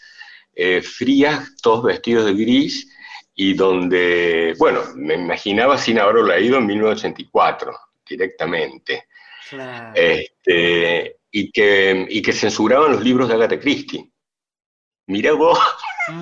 eh, 0.55 0.81
frías, 0.81 1.55
todos 1.61 1.83
vestidos 1.83 2.25
de 2.25 2.33
gris, 2.33 2.91
y 3.39 3.53
donde, 3.53 4.55
bueno, 4.57 4.81
me 4.95 5.13
imaginaba 5.13 5.77
sin 5.77 5.99
haberlo 5.99 6.23
leído 6.23 6.57
en 6.57 6.65
1984, 6.65 7.71
directamente. 8.09 9.05
Claro. 9.47 9.91
Este, 9.95 11.17
y, 11.31 11.51
que, 11.51 12.07
y 12.09 12.21
que 12.21 12.33
censuraban 12.33 12.93
los 12.93 13.03
libros 13.03 13.29
de 13.29 13.35
Agatha 13.35 13.59
Christie. 13.59 14.09
Mira 15.05 15.33
vos, 15.33 15.57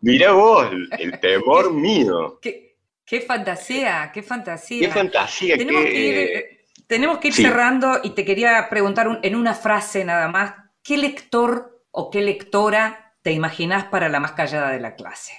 mira 0.00 0.32
vos, 0.32 0.68
el, 0.98 1.20
temor 1.20 1.72
mío. 1.72 2.38
qué, 2.42 2.76
qué 3.04 3.20
fantasía, 3.20 4.10
qué 4.12 4.22
fantasía. 4.22 4.88
Qué 4.88 4.92
fantasía, 4.92 5.56
Tenemos 5.56 5.84
qué- 5.84 5.90
que 5.92 5.98
ir, 6.00 6.14
eh, 6.16 6.58
tenemos 6.86 7.18
que 7.18 7.28
ir 7.28 7.34
sí. 7.34 7.42
cerrando 7.42 8.00
y 8.02 8.10
te 8.10 8.24
quería 8.24 8.66
preguntar 8.68 9.08
un- 9.08 9.20
en 9.22 9.36
una 9.36 9.54
frase 9.54 10.04
nada 10.04 10.28
más, 10.28 10.52
¿qué 10.82 10.98
lector 10.98 11.82
o 11.92 12.10
qué 12.10 12.20
lectora 12.20 13.03
te 13.24 13.32
imaginás 13.32 13.86
para 13.86 14.10
la 14.10 14.20
más 14.20 14.32
callada 14.32 14.70
de 14.70 14.80
la 14.80 14.94
clase? 14.94 15.32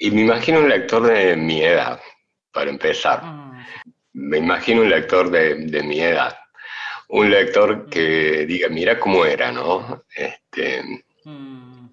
Y 0.00 0.10
me 0.10 0.22
imagino 0.22 0.58
un 0.58 0.68
lector 0.68 1.06
de 1.06 1.36
mi 1.36 1.62
edad, 1.62 2.00
para 2.52 2.70
empezar. 2.70 3.22
Mm, 3.24 3.64
Me 4.14 4.38
imagino 4.38 4.82
un 4.82 4.90
lector 4.90 5.30
de, 5.30 5.54
de 5.54 5.82
mi 5.84 6.00
edad. 6.00 6.36
Un 7.10 7.30
lector 7.30 7.88
que 7.88 8.44
diga, 8.46 8.68
mira 8.68 8.98
cómo 8.98 9.24
era, 9.24 9.52
¿no? 9.52 10.04
Este, 10.12 10.82
mm. 11.22 11.86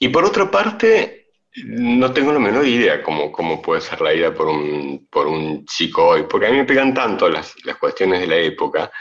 y 0.00 0.08
por 0.10 0.26
otra 0.26 0.50
parte, 0.50 1.30
no 1.64 2.12
tengo 2.12 2.30
la 2.30 2.38
menor 2.38 2.66
idea 2.66 3.02
cómo, 3.02 3.32
cómo 3.32 3.62
puede 3.62 3.80
ser 3.80 4.02
la 4.02 4.10
vida 4.10 4.34
por 4.34 4.48
un, 4.48 5.08
por 5.10 5.28
un 5.28 5.64
chico 5.64 6.08
hoy, 6.08 6.24
porque 6.24 6.48
a 6.48 6.50
mí 6.50 6.58
me 6.58 6.66
pegan 6.66 6.92
tanto 6.92 7.26
las, 7.30 7.54
las 7.64 7.78
cuestiones 7.78 8.20
de 8.20 8.26
la 8.26 8.36
época, 8.36 8.92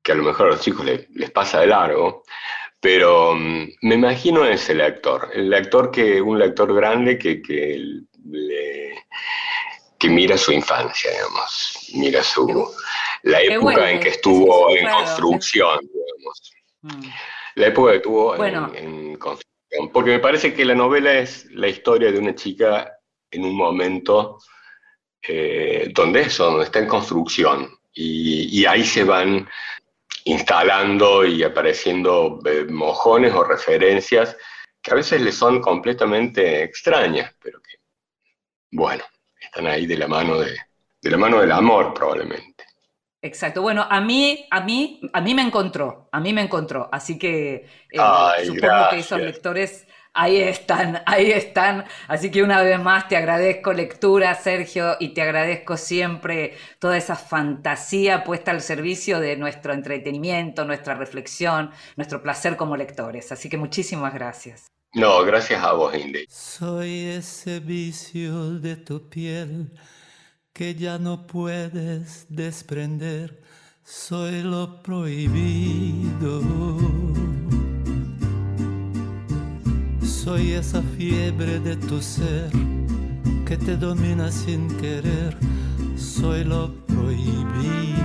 que 0.00 0.12
a 0.12 0.14
lo 0.14 0.22
mejor 0.22 0.46
a 0.46 0.50
los 0.50 0.60
chicos 0.60 0.84
les, 0.84 1.10
les 1.10 1.32
pasa 1.32 1.60
de 1.60 1.66
largo, 1.66 2.22
pero 2.80 3.34
mm, 3.34 3.68
me 3.82 3.94
imagino 3.94 4.44
ese 4.46 4.74
lector, 4.74 5.30
el 5.34 5.50
lector 5.50 5.90
que, 5.90 6.20
un 6.20 6.38
lector 6.38 6.74
grande 6.74 7.18
que, 7.18 7.40
que, 7.42 7.78
le- 8.24 9.04
que 9.98 10.08
mira 10.08 10.36
su 10.38 10.52
infancia, 10.52 11.10
digamos, 11.10 11.90
mira 11.94 12.22
su, 12.22 12.72
la 13.24 13.42
época 13.42 13.60
bueno, 13.60 13.86
en 13.86 14.00
que 14.00 14.08
estuvo 14.08 14.68
sí, 14.68 14.72
sí, 14.74 14.78
en 14.78 14.84
claro. 14.86 14.98
construcción, 15.04 15.80
digamos. 15.80 16.52
Mm. 16.82 17.08
La 17.56 17.66
época 17.66 17.92
que 17.92 18.00
tuvo 18.00 18.32
en- 18.32 18.38
Bueno. 18.38 18.72
en, 18.74 19.16
construcción. 19.16 19.90
Porque 19.92 20.10
me 20.12 20.18
parece 20.18 20.52
que 20.54 20.64
la 20.64 20.74
novela 20.74 21.12
es 21.18 21.44
la 21.52 21.68
historia 21.68 22.10
de 22.10 22.18
una 22.18 22.34
chica 22.34 22.90
en 23.30 23.44
un 23.44 23.54
momento 23.56 24.38
eh, 25.28 25.90
donde 25.94 26.22
eso, 26.22 26.46
donde 26.46 26.64
está 26.64 26.78
en 26.80 26.86
construcción. 26.88 27.70
Y, 27.92 28.60
y 28.60 28.64
ahí 28.66 28.82
se 28.84 29.04
van 29.04 29.48
instalando 30.24 31.24
y 31.24 31.42
apareciendo 31.42 32.38
eh, 32.44 32.64
mojones 32.68 33.32
o 33.34 33.44
referencias 33.44 34.36
que 34.82 34.92
a 34.92 34.94
veces 34.94 35.20
le 35.20 35.32
son 35.32 35.60
completamente 35.60 36.62
extrañas, 36.62 37.34
pero 37.42 37.60
que, 37.60 37.76
bueno, 38.70 39.04
están 39.38 39.66
ahí 39.66 39.86
de 39.86 39.96
la 39.96 40.08
mano, 40.08 40.38
de, 40.38 40.56
de 41.02 41.10
la 41.10 41.16
mano 41.16 41.40
del 41.40 41.52
amor 41.52 41.92
probablemente. 41.92 42.64
Exacto. 43.22 43.60
Bueno, 43.60 43.86
a 43.88 44.00
mí, 44.00 44.46
a 44.50 44.60
mí, 44.62 45.00
a 45.12 45.20
mí 45.20 45.34
me 45.34 45.42
encontró, 45.42 46.08
a 46.10 46.20
mí 46.20 46.32
me 46.32 46.40
encontró. 46.40 46.88
Así 46.90 47.18
que 47.18 47.66
eh, 47.90 47.98
Ay, 47.98 48.46
supongo 48.46 48.88
que 48.90 48.98
esos 48.98 49.20
lectores 49.20 49.86
ahí 50.14 50.40
están, 50.40 51.02
ahí 51.06 51.30
están. 51.30 51.84
Así 52.08 52.30
que 52.30 52.42
una 52.42 52.62
vez 52.62 52.80
más 52.80 53.08
te 53.08 53.16
agradezco 53.16 53.72
lectura, 53.72 54.34
Sergio, 54.34 54.96
y 55.00 55.14
te 55.14 55.22
agradezco 55.22 55.76
siempre 55.76 56.56
toda 56.78 56.96
esa 56.96 57.16
fantasía 57.16 58.24
puesta 58.24 58.50
al 58.50 58.60
servicio 58.60 59.20
de 59.20 59.36
nuestro 59.36 59.72
entretenimiento, 59.72 60.64
nuestra 60.64 60.94
reflexión, 60.94 61.70
nuestro 61.96 62.22
placer 62.22 62.56
como 62.56 62.76
lectores. 62.76 63.32
Así 63.32 63.48
que 63.48 63.56
muchísimas 63.56 64.14
gracias. 64.14 64.66
No, 64.94 65.22
gracias 65.24 65.62
a 65.62 65.72
vos, 65.72 65.94
Indy. 65.94 66.24
Soy 66.28 67.06
ese 67.06 67.60
vicio 67.60 68.58
de 68.58 68.76
tu 68.76 69.08
piel 69.08 69.72
que 70.52 70.74
ya 70.74 70.98
no 70.98 71.26
puedes 71.28 72.26
desprender. 72.28 73.40
Soy 73.84 74.42
lo 74.42 74.82
prohibido. 74.82 76.40
Soy 80.30 80.52
esa 80.52 80.80
fiebre 80.96 81.58
de 81.58 81.74
tu 81.74 82.00
ser 82.00 82.52
que 83.44 83.56
te 83.56 83.76
domina 83.76 84.30
sin 84.30 84.68
querer. 84.76 85.36
Soy 85.96 86.44
lo 86.44 86.72
prohibido. 86.86 87.98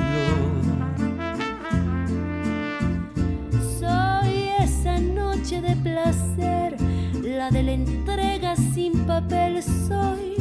Soy 3.79 4.49
esa 4.59 4.99
noche 4.99 5.61
de 5.61 5.75
placer, 5.75 6.75
la 7.21 7.51
de 7.51 7.61
la 7.61 7.73
entrega 7.73 8.55
sin 8.73 9.05
papel, 9.05 9.61
soy 9.61 10.33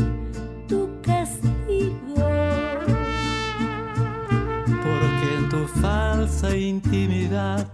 tu 0.66 0.89
castigo. 1.03 2.30
Porque 4.87 5.35
en 5.37 5.49
tu 5.51 5.66
falsa 5.82 6.57
intimidad 6.57 7.73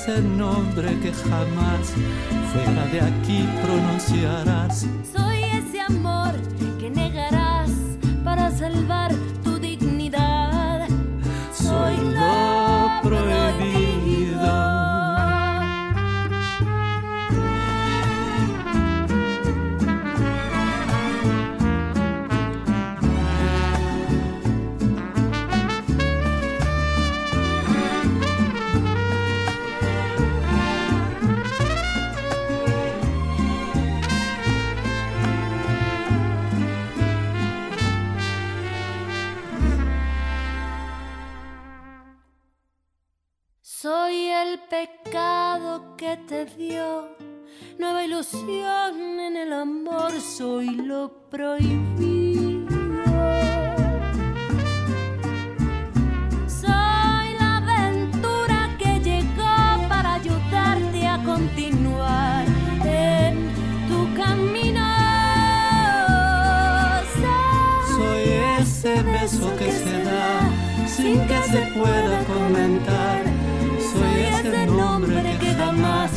Ese 0.00 0.22
nombre 0.22 0.98
que 1.00 1.12
jamás 1.12 1.92
fuera 2.52 2.86
de 2.86 3.00
aquí 3.00 3.46
pronunciarás. 3.62 4.86
Lo 51.00 51.08
prohibido. 51.30 52.68
Soy 56.60 57.26
la 57.40 57.50
aventura 57.62 58.58
que 58.78 59.00
llegó 59.08 59.88
para 59.88 60.14
ayudarte 60.14 61.06
a 61.06 61.16
continuar 61.24 62.44
en 62.84 63.34
tu 63.88 64.00
camino. 64.20 64.86
Soy 67.96 68.24
ese 68.60 69.02
beso 69.02 69.56
que 69.58 69.72
se 69.72 69.96
da 70.04 70.50
sin 70.86 71.18
que 71.28 71.40
se 71.52 71.62
pueda 71.78 72.16
comentar. 72.34 73.22
Soy 73.92 74.16
ese 74.32 74.66
nombre 74.66 75.38
que 75.40 75.50
jamás 75.54 76.10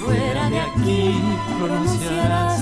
fuera 0.00 0.48
de 0.48 0.60
aquí 0.60 1.20
pronunciarás. 1.58 2.53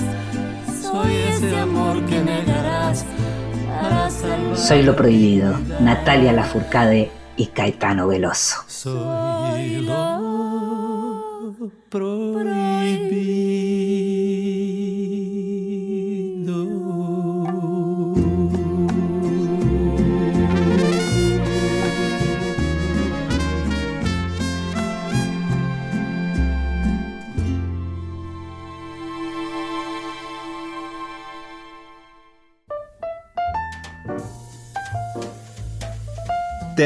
Soy 4.55 4.83
lo 4.83 4.95
prohibido, 4.95 5.59
Natalia 5.81 6.31
Lafourcade 6.31 7.11
y 7.35 7.47
Caetano 7.47 8.07
Veloso. 8.07 8.63
Soy 8.67 9.81
lo 9.81 11.53
prohibido. 11.89 13.52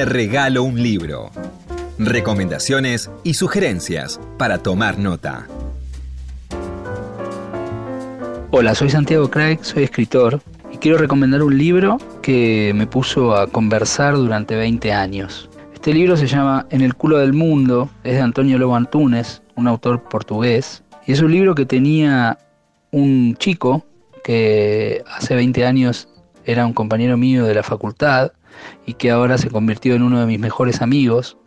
Regalo 0.06 0.64
un 0.64 0.82
libro. 0.82 1.32
Recomendaciones 1.98 3.10
y 3.24 3.34
sugerencias 3.34 4.20
para 4.38 4.60
tomar 4.60 5.00
nota. 5.00 5.48
Hola, 8.52 8.76
soy 8.76 8.90
Santiago 8.90 9.30
Craig, 9.30 9.60
soy 9.62 9.84
escritor 9.84 10.42
y 10.72 10.78
quiero 10.78 10.98
recomendar 10.98 11.42
un 11.42 11.58
libro 11.58 11.98
que 12.22 12.74
me 12.76 12.86
puso 12.86 13.36
a 13.36 13.48
conversar 13.48 14.16
durante 14.16 14.56
20 14.56 14.94
años. 14.94 15.50
Este 15.74 15.94
libro 15.94 16.16
se 16.16 16.28
llama 16.28 16.68
En 16.70 16.82
el 16.82 16.94
culo 16.94 17.18
del 17.18 17.34
mundo, 17.34 17.90
es 18.04 18.14
de 18.14 18.22
Antonio 18.22 18.58
Lobo 18.58 18.76
Antunes, 18.76 19.42
un 19.56 19.68
autor 19.68 20.04
portugués, 20.04 20.84
y 21.06 21.14
es 21.14 21.22
un 21.22 21.32
libro 21.32 21.56
que 21.56 21.66
tenía 21.66 22.38
un 22.92 23.36
chico 23.38 23.86
que 24.24 25.04
hace 25.08 25.36
20 25.36 25.66
años 25.66 26.08
era 26.46 26.66
un 26.66 26.74
compañero 26.74 27.18
mío 27.18 27.46
de 27.46 27.56
la 27.56 27.64
facultad 27.64 28.32
y 28.86 28.94
que 28.94 29.12
ahora 29.12 29.38
se 29.38 29.50
convirtió 29.50 29.96
en 29.96 30.04
uno 30.04 30.20
de 30.20 30.26
mis 30.26 30.40
mejores 30.40 30.82
amigos. 30.82 31.38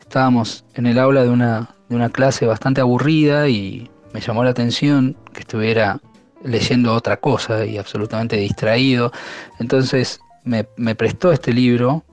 Estábamos 0.00 0.64
en 0.74 0.86
el 0.86 0.98
aula 0.98 1.22
de 1.22 1.30
una, 1.30 1.74
de 1.88 1.96
una 1.96 2.10
clase 2.10 2.46
bastante 2.46 2.80
aburrida 2.80 3.48
y 3.48 3.90
me 4.12 4.20
llamó 4.20 4.44
la 4.44 4.50
atención 4.50 5.16
que 5.32 5.40
estuviera 5.40 6.00
leyendo 6.42 6.94
otra 6.94 7.18
cosa 7.18 7.64
y 7.64 7.78
absolutamente 7.78 8.36
distraído. 8.36 9.12
Entonces 9.58 10.20
me, 10.44 10.66
me 10.76 10.94
prestó 10.94 11.32
este 11.32 11.52
libro 11.52 12.04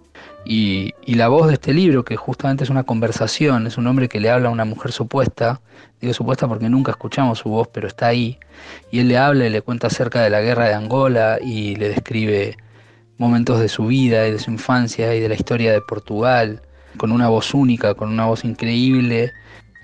y, 0.46 0.94
y, 1.06 1.16
la 1.16 1.28
voz 1.28 1.48
de 1.48 1.54
este 1.54 1.74
libro, 1.74 2.06
que 2.06 2.16
justamente 2.16 2.64
es 2.64 2.70
una 2.70 2.84
conversación, 2.84 3.66
es 3.66 3.78
un 3.78 3.88
hombre 3.88 4.08
que 4.08 4.20
le 4.20 4.30
habla 4.30 4.50
a 4.50 4.52
una 4.52 4.66
mujer 4.66 4.92
supuesta, 4.92 5.60
digo 6.00 6.14
supuesta 6.14 6.48
porque 6.48 6.70
nunca 6.70 6.92
escuchamos 6.92 7.40
su 7.40 7.50
voz, 7.50 7.68
pero 7.70 7.88
está 7.88 8.08
ahí, 8.08 8.38
y 8.92 9.00
él 9.00 9.08
le 9.08 9.18
habla 9.18 9.48
y 9.48 9.50
le 9.50 9.64
cuenta 9.64 9.88
acerca 9.88 10.22
de 10.22 10.30
la 10.30 10.42
guerra 10.42 10.68
de 10.68 10.76
Angola 10.76 11.40
y 11.42 11.76
le 11.76 11.90
describe 11.90 12.58
momentos 13.18 13.60
de 13.60 13.70
su 13.70 13.88
vida 13.88 14.28
y 14.28 14.32
de 14.32 14.40
su 14.40 14.52
infancia 14.52 15.16
y 15.16 15.20
de 15.20 15.30
la 15.30 15.36
historia 15.36 15.72
de 15.72 15.82
Portugal, 15.82 16.62
con 16.98 17.12
una 17.12 17.30
voz 17.30 17.54
única, 17.54 17.94
con 17.94 18.10
una 18.10 18.26
voz 18.26 18.44
increíble, 18.44 19.34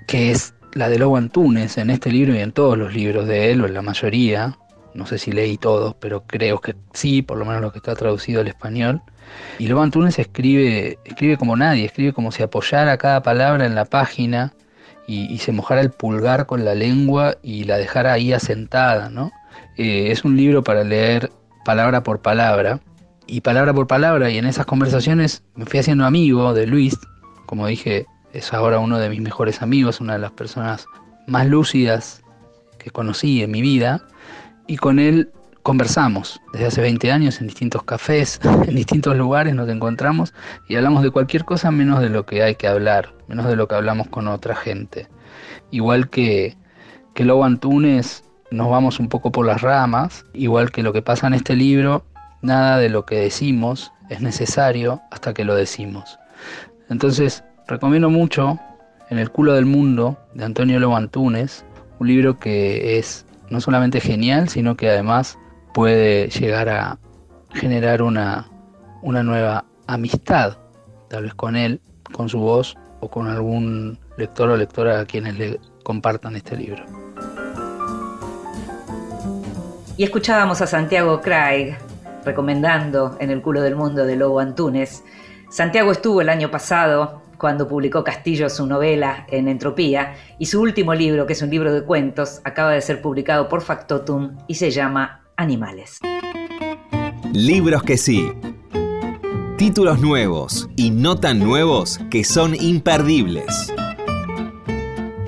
que 0.06 0.30
es 0.30 0.54
la 0.74 0.88
de 0.88 0.98
Lobo 0.98 1.16
Antunes 1.16 1.78
en 1.78 1.90
este 1.90 2.10
libro 2.10 2.34
y 2.34 2.38
en 2.38 2.52
todos 2.52 2.76
los 2.76 2.94
libros 2.94 3.26
de 3.26 3.50
él, 3.50 3.60
o 3.62 3.66
en 3.66 3.74
la 3.74 3.82
mayoría. 3.82 4.58
No 4.94 5.06
sé 5.06 5.18
si 5.18 5.32
leí 5.32 5.56
todos, 5.56 5.94
pero 5.94 6.24
creo 6.26 6.60
que 6.60 6.74
sí, 6.92 7.22
por 7.22 7.38
lo 7.38 7.44
menos 7.44 7.62
lo 7.62 7.72
que 7.72 7.78
está 7.78 7.94
traducido 7.94 8.40
al 8.40 8.48
español. 8.48 9.00
Y 9.58 9.66
Lobo 9.68 9.82
Antunes 9.82 10.18
escribe, 10.18 10.98
escribe 11.04 11.38
como 11.38 11.56
nadie, 11.56 11.86
escribe 11.86 12.12
como 12.12 12.32
si 12.32 12.42
apoyara 12.42 12.98
cada 12.98 13.22
palabra 13.22 13.64
en 13.64 13.74
la 13.74 13.86
página 13.86 14.52
y, 15.06 15.38
se 15.38 15.52
mojara 15.52 15.80
el 15.80 15.90
pulgar 15.90 16.46
con 16.46 16.64
la 16.64 16.74
lengua 16.74 17.36
y 17.42 17.64
la 17.64 17.76
dejara 17.76 18.12
ahí 18.12 18.32
asentada, 18.32 19.10
¿no? 19.10 19.30
Eh, 19.76 20.10
es 20.10 20.24
un 20.24 20.36
libro 20.36 20.62
para 20.62 20.84
leer 20.84 21.30
palabra 21.64 22.02
por 22.02 22.20
palabra 22.20 22.80
y 23.26 23.40
palabra 23.40 23.72
por 23.72 23.86
palabra 23.86 24.30
y 24.30 24.38
en 24.38 24.46
esas 24.46 24.66
conversaciones 24.66 25.42
me 25.54 25.66
fui 25.66 25.80
haciendo 25.80 26.04
amigo 26.04 26.54
de 26.54 26.66
Luis, 26.66 26.98
como 27.46 27.66
dije, 27.66 28.06
es 28.32 28.52
ahora 28.52 28.78
uno 28.78 28.98
de 28.98 29.08
mis 29.08 29.20
mejores 29.20 29.62
amigos, 29.62 30.00
una 30.00 30.14
de 30.14 30.18
las 30.18 30.32
personas 30.32 30.86
más 31.26 31.46
lúcidas 31.46 32.22
que 32.78 32.90
conocí 32.90 33.42
en 33.42 33.50
mi 33.50 33.62
vida 33.62 34.02
y 34.66 34.76
con 34.76 34.98
él 34.98 35.30
conversamos 35.62 36.40
desde 36.52 36.66
hace 36.66 36.80
20 36.80 37.12
años 37.12 37.40
en 37.40 37.46
distintos 37.46 37.84
cafés, 37.84 38.40
en 38.66 38.74
distintos 38.74 39.16
lugares 39.16 39.54
nos 39.54 39.68
encontramos 39.68 40.34
y 40.68 40.76
hablamos 40.76 41.02
de 41.02 41.10
cualquier 41.10 41.44
cosa 41.44 41.70
menos 41.70 42.00
de 42.00 42.08
lo 42.08 42.26
que 42.26 42.42
hay 42.42 42.56
que 42.56 42.68
hablar, 42.68 43.14
menos 43.28 43.46
de 43.46 43.56
lo 43.56 43.68
que 43.68 43.74
hablamos 43.74 44.08
con 44.08 44.28
otra 44.28 44.56
gente. 44.56 45.08
Igual 45.70 46.10
que, 46.10 46.56
que 47.14 47.24
Lobo 47.24 47.44
Antunes 47.44 48.24
nos 48.50 48.68
vamos 48.68 49.00
un 49.00 49.08
poco 49.08 49.32
por 49.32 49.46
las 49.46 49.62
ramas, 49.62 50.26
igual 50.34 50.70
que 50.70 50.82
lo 50.82 50.92
que 50.92 51.02
pasa 51.02 51.26
en 51.26 51.34
este 51.34 51.56
libro, 51.56 52.04
nada 52.42 52.78
de 52.78 52.88
lo 52.88 53.06
que 53.06 53.16
decimos 53.16 53.92
es 54.08 54.20
necesario 54.20 55.00
hasta 55.10 55.32
que 55.32 55.44
lo 55.44 55.54
decimos. 55.54 56.18
Entonces, 56.90 57.44
recomiendo 57.66 58.10
mucho 58.10 58.58
En 59.10 59.18
el 59.18 59.30
culo 59.30 59.52
del 59.52 59.66
mundo 59.66 60.16
de 60.32 60.44
Antonio 60.44 60.80
Lobo 60.80 60.96
Antunes, 60.96 61.66
un 61.98 62.08
libro 62.08 62.38
que 62.38 62.98
es 62.98 63.26
no 63.50 63.60
solamente 63.60 64.00
genial, 64.00 64.48
sino 64.48 64.74
que 64.74 64.88
además 64.88 65.38
puede 65.74 66.28
llegar 66.28 66.70
a 66.70 66.98
generar 67.52 68.00
una, 68.00 68.48
una 69.02 69.22
nueva 69.22 69.66
amistad, 69.86 70.56
tal 71.10 71.24
vez 71.24 71.34
con 71.34 71.56
él, 71.56 71.82
con 72.10 72.30
su 72.30 72.38
voz 72.38 72.74
o 73.00 73.10
con 73.10 73.28
algún 73.28 73.98
lector 74.16 74.48
o 74.48 74.56
lectora 74.56 75.00
a 75.00 75.04
quienes 75.04 75.36
le 75.36 75.60
compartan 75.82 76.34
este 76.34 76.56
libro. 76.56 76.82
Y 79.98 80.04
escuchábamos 80.04 80.62
a 80.62 80.66
Santiago 80.66 81.20
Craig 81.20 81.76
recomendando 82.24 83.16
En 83.20 83.30
el 83.30 83.42
culo 83.42 83.62
del 83.62 83.76
mundo 83.76 84.04
de 84.04 84.16
Lobo 84.16 84.40
Antunes. 84.40 85.04
Santiago 85.50 85.92
estuvo 85.92 86.20
el 86.20 86.28
año 86.28 86.50
pasado 86.50 87.22
cuando 87.42 87.66
publicó 87.66 88.04
Castillo 88.04 88.48
su 88.48 88.66
novela 88.66 89.26
en 89.28 89.48
Entropía 89.48 90.14
y 90.38 90.46
su 90.46 90.60
último 90.60 90.94
libro, 90.94 91.26
que 91.26 91.32
es 91.32 91.42
un 91.42 91.50
libro 91.50 91.74
de 91.74 91.82
cuentos, 91.82 92.40
acaba 92.44 92.70
de 92.70 92.80
ser 92.80 93.02
publicado 93.02 93.48
por 93.48 93.62
Factotum 93.62 94.38
y 94.46 94.54
se 94.54 94.70
llama 94.70 95.24
Animales. 95.36 95.98
Libros 97.32 97.82
que 97.82 97.96
sí. 97.96 98.32
Títulos 99.58 100.00
nuevos 100.00 100.68
y 100.76 100.90
no 100.90 101.16
tan 101.16 101.40
nuevos 101.40 101.98
que 102.10 102.22
son 102.22 102.54
imperdibles. 102.54 103.72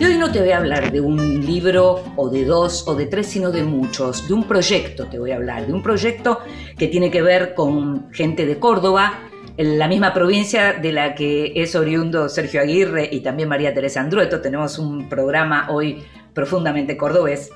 Hoy 0.06 0.18
no 0.18 0.30
te 0.30 0.40
voy 0.40 0.50
a 0.50 0.58
hablar 0.58 0.92
de 0.92 1.00
un 1.00 1.46
libro 1.46 2.04
o 2.16 2.28
de 2.28 2.44
dos 2.44 2.86
o 2.86 2.94
de 2.94 3.06
tres, 3.06 3.26
sino 3.26 3.50
de 3.50 3.62
muchos. 3.64 4.28
De 4.28 4.34
un 4.34 4.44
proyecto 4.44 5.06
te 5.06 5.18
voy 5.18 5.30
a 5.30 5.36
hablar, 5.36 5.66
de 5.66 5.72
un 5.72 5.82
proyecto 5.82 6.40
que 6.76 6.88
tiene 6.88 7.10
que 7.10 7.22
ver 7.22 7.54
con 7.54 8.12
gente 8.12 8.44
de 8.44 8.58
Córdoba, 8.58 9.20
en 9.56 9.78
la 9.78 9.88
misma 9.88 10.12
provincia 10.12 10.74
de 10.74 10.92
la 10.92 11.14
que 11.14 11.54
es 11.56 11.74
oriundo 11.74 12.28
Sergio 12.28 12.60
Aguirre 12.60 13.08
y 13.10 13.20
también 13.20 13.48
María 13.48 13.72
Teresa 13.72 14.02
Andrueto. 14.02 14.42
Tenemos 14.42 14.78
un 14.78 15.08
programa 15.08 15.68
hoy 15.70 16.04
profundamente 16.34 16.98
cordobés. 16.98 17.50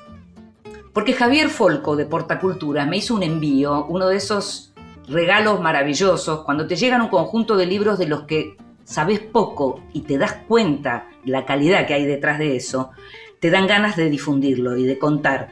Porque 0.91 1.13
Javier 1.13 1.49
Folco 1.49 1.95
de 1.95 2.07
Portacultura 2.07 2.87
me 2.87 2.97
hizo 2.97 3.13
un 3.13 3.21
envío, 3.21 3.85
uno 3.85 4.07
de 4.07 4.17
esos 4.17 4.73
regalos 5.07 5.61
maravillosos, 5.61 6.43
cuando 6.45 6.65
te 6.65 6.75
llegan 6.75 7.01
un 7.01 7.09
conjunto 7.09 7.55
de 7.57 7.67
libros 7.67 7.99
de 7.99 8.07
los 8.07 8.23
que 8.23 8.57
sabes 8.89 9.19
poco 9.19 9.83
y 9.93 10.01
te 10.01 10.17
das 10.17 10.33
cuenta 10.47 11.07
la 11.23 11.45
calidad 11.45 11.85
que 11.85 11.93
hay 11.93 12.05
detrás 12.05 12.39
de 12.39 12.55
eso, 12.55 12.89
te 13.39 13.51
dan 13.51 13.67
ganas 13.67 13.95
de 13.95 14.09
difundirlo 14.09 14.77
y 14.77 14.85
de 14.85 14.97
contar. 14.97 15.49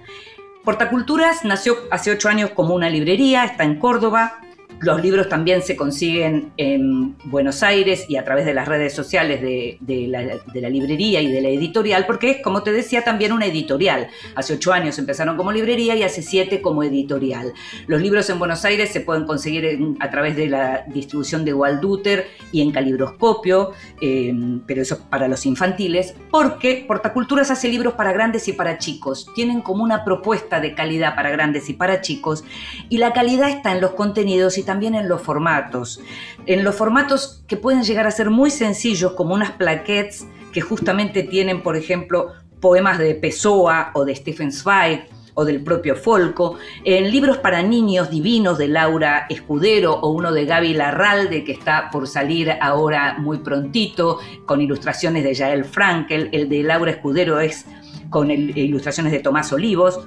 Portaculturas 0.64 1.46
nació 1.46 1.76
hace 1.92 2.12
ocho 2.12 2.30
años 2.30 2.50
como 2.50 2.74
una 2.74 2.90
librería, 2.90 3.46
está 3.46 3.64
en 3.64 3.80
Córdoba, 3.80 4.42
Los 4.80 5.02
libros 5.02 5.28
también 5.28 5.64
se 5.64 5.76
consiguen 5.76 6.52
en 6.58 7.18
Buenos 7.26 7.64
Aires 7.64 8.06
y 8.08 8.16
a 8.16 8.24
través 8.24 8.46
de 8.46 8.54
las 8.54 8.68
redes 8.68 8.94
sociales 8.94 9.42
de, 9.42 9.78
la, 10.08 10.70
librería 10.70 11.20
y 11.20 11.32
de 11.32 11.42
la 11.42 11.50
editorial, 11.50 12.06
porque 12.06 12.30
es, 12.30 12.42
como 12.44 12.62
te 12.62 12.72
decía, 12.72 13.04
también 13.04 13.32
una 13.32 13.48
editorial. 13.48 14.08
Hace 14.36 14.54
ocho 14.54 14.72
años 14.74 15.00
empezaron 15.00 15.36
como 15.36 15.52
librería 15.52 15.96
y 15.96 16.04
hace 16.04 16.22
siete 16.22 16.62
como 16.62 16.84
editorial. 16.84 17.54
Los 17.88 18.02
libros 18.02 18.30
en 18.30 18.38
Buenos 18.38 18.66
Aires 18.66 18.92
se 18.92 19.02
pueden 19.02 19.26
conseguir 19.26 19.80
a 20.00 20.12
través 20.12 20.36
de 20.36 20.48
la 20.48 20.84
distribución 20.88 21.44
de 21.44 21.56
Walduter 21.56 22.28
y 22.52 22.62
en 22.62 22.72
calibroscopio, 22.72 23.72
eh, 24.00 24.32
pero 24.68 24.84
eso 24.84 25.00
para 25.10 25.28
los 25.28 25.46
infantiles, 25.48 26.14
porque 26.30 26.86
Portaculturas 26.88 27.50
hace 27.50 27.68
libros 27.68 27.96
para 27.96 28.14
grandes 28.14 28.48
y 28.48 28.54
para 28.54 28.78
chicos. 28.78 29.28
Tienen 29.34 29.62
como 29.62 29.84
una 29.84 30.06
propuesta 30.06 30.60
de 30.60 30.76
calidad 30.76 31.16
para 31.16 31.32
grandes 31.32 31.68
y 31.68 31.74
para 31.74 32.02
chicos, 32.02 32.44
y 32.90 33.00
la 33.00 33.14
calidad 33.14 33.50
está 33.50 33.72
en 33.72 33.82
los 33.82 33.92
contenidos 33.92 34.60
y 34.60 34.67
también 34.68 34.94
en 34.94 35.10
los 35.10 35.24
formatos. 35.24 36.00
En 36.46 36.64
los 36.64 36.76
formatos 36.76 37.44
que 37.48 37.58
pueden 37.58 37.82
llegar 37.82 38.06
a 38.06 38.12
ser 38.12 38.30
muy 38.30 38.52
sencillos, 38.52 39.14
como 39.14 39.34
unas 39.34 39.54
plaquettes 39.54 40.28
que 40.54 40.62
justamente 40.62 41.24
tienen, 41.24 41.64
por 41.64 41.76
ejemplo, 41.76 42.34
poemas 42.62 43.00
de 43.00 43.16
Pessoa 43.16 43.90
o 43.96 44.06
de 44.06 44.16
Stephen 44.16 44.52
Zweig 44.52 45.08
o 45.34 45.46
del 45.46 45.64
propio 45.64 45.96
Folco, 45.96 46.58
en 46.84 47.12
libros 47.12 47.38
para 47.38 47.62
niños 47.62 48.10
divinos 48.10 48.58
de 48.58 48.68
Laura 48.68 49.28
Escudero 49.30 49.94
o 49.94 50.10
uno 50.12 50.32
de 50.32 50.46
Gaby 50.46 50.74
Larralde 50.74 51.44
que 51.44 51.52
está 51.52 51.90
por 51.92 52.08
salir 52.08 52.52
ahora 52.60 53.18
muy 53.20 53.38
prontito, 53.38 54.20
con 54.46 54.62
ilustraciones 54.62 55.24
de 55.24 55.36
Jael 55.36 55.64
Frankel, 55.64 56.30
el 56.32 56.50
de 56.50 56.64
Laura 56.64 56.92
Escudero 56.92 57.40
es 57.40 57.66
con 58.10 58.32
ilustraciones 58.32 59.12
de 59.12 59.20
Tomás 59.20 59.52
Olivos. 59.54 60.00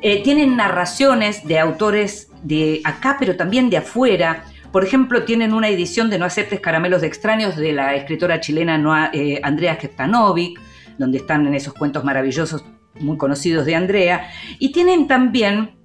Eh, 0.00 0.22
tienen 0.22 0.56
narraciones 0.56 1.46
de 1.46 1.58
autores 1.58 2.27
de 2.42 2.80
acá, 2.84 3.16
pero 3.18 3.36
también 3.36 3.70
de 3.70 3.78
afuera. 3.78 4.44
Por 4.72 4.84
ejemplo, 4.84 5.24
tienen 5.24 5.54
una 5.54 5.68
edición 5.68 6.10
de 6.10 6.18
No 6.18 6.26
aceptes 6.26 6.60
caramelos 6.60 7.00
de 7.00 7.06
extraños 7.06 7.56
de 7.56 7.72
la 7.72 7.94
escritora 7.94 8.40
chilena 8.40 9.10
eh, 9.12 9.40
Andrea 9.42 9.78
Kestanovic, 9.78 10.60
donde 10.98 11.18
están 11.18 11.46
en 11.46 11.54
esos 11.54 11.74
cuentos 11.74 12.04
maravillosos 12.04 12.64
muy 13.00 13.16
conocidos 13.16 13.64
de 13.64 13.74
Andrea. 13.74 14.30
Y 14.58 14.72
tienen 14.72 15.06
también 15.06 15.77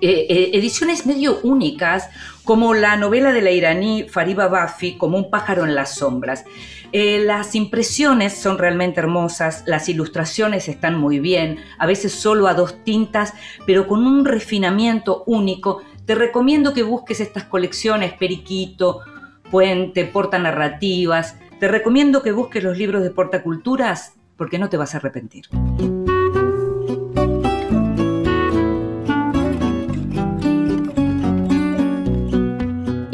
eh, 0.00 0.50
ediciones 0.52 1.06
medio 1.06 1.40
únicas, 1.42 2.08
como 2.44 2.74
la 2.74 2.96
novela 2.96 3.32
de 3.32 3.42
la 3.42 3.50
iraní 3.50 4.04
Fariba 4.08 4.48
Bafi, 4.48 4.96
como 4.96 5.16
un 5.16 5.30
pájaro 5.30 5.64
en 5.64 5.74
las 5.74 5.96
sombras. 5.96 6.44
Eh, 6.92 7.22
las 7.24 7.54
impresiones 7.54 8.34
son 8.34 8.58
realmente 8.58 9.00
hermosas, 9.00 9.64
las 9.66 9.88
ilustraciones 9.88 10.68
están 10.68 10.96
muy 10.98 11.18
bien, 11.18 11.58
a 11.78 11.86
veces 11.86 12.12
solo 12.12 12.46
a 12.46 12.54
dos 12.54 12.84
tintas, 12.84 13.34
pero 13.66 13.86
con 13.86 14.06
un 14.06 14.24
refinamiento 14.24 15.24
único. 15.26 15.82
Te 16.04 16.14
recomiendo 16.14 16.72
que 16.72 16.84
busques 16.84 17.20
estas 17.20 17.44
colecciones, 17.44 18.12
Periquito, 18.12 19.00
Puente, 19.50 20.04
Porta 20.04 20.38
Narrativas. 20.38 21.36
Te 21.58 21.68
recomiendo 21.68 22.22
que 22.22 22.32
busques 22.32 22.62
los 22.62 22.78
libros 22.78 23.02
de 23.02 23.10
Portaculturas 23.10 24.14
porque 24.36 24.58
no 24.58 24.68
te 24.68 24.76
vas 24.76 24.94
a 24.94 24.98
arrepentir. 24.98 25.46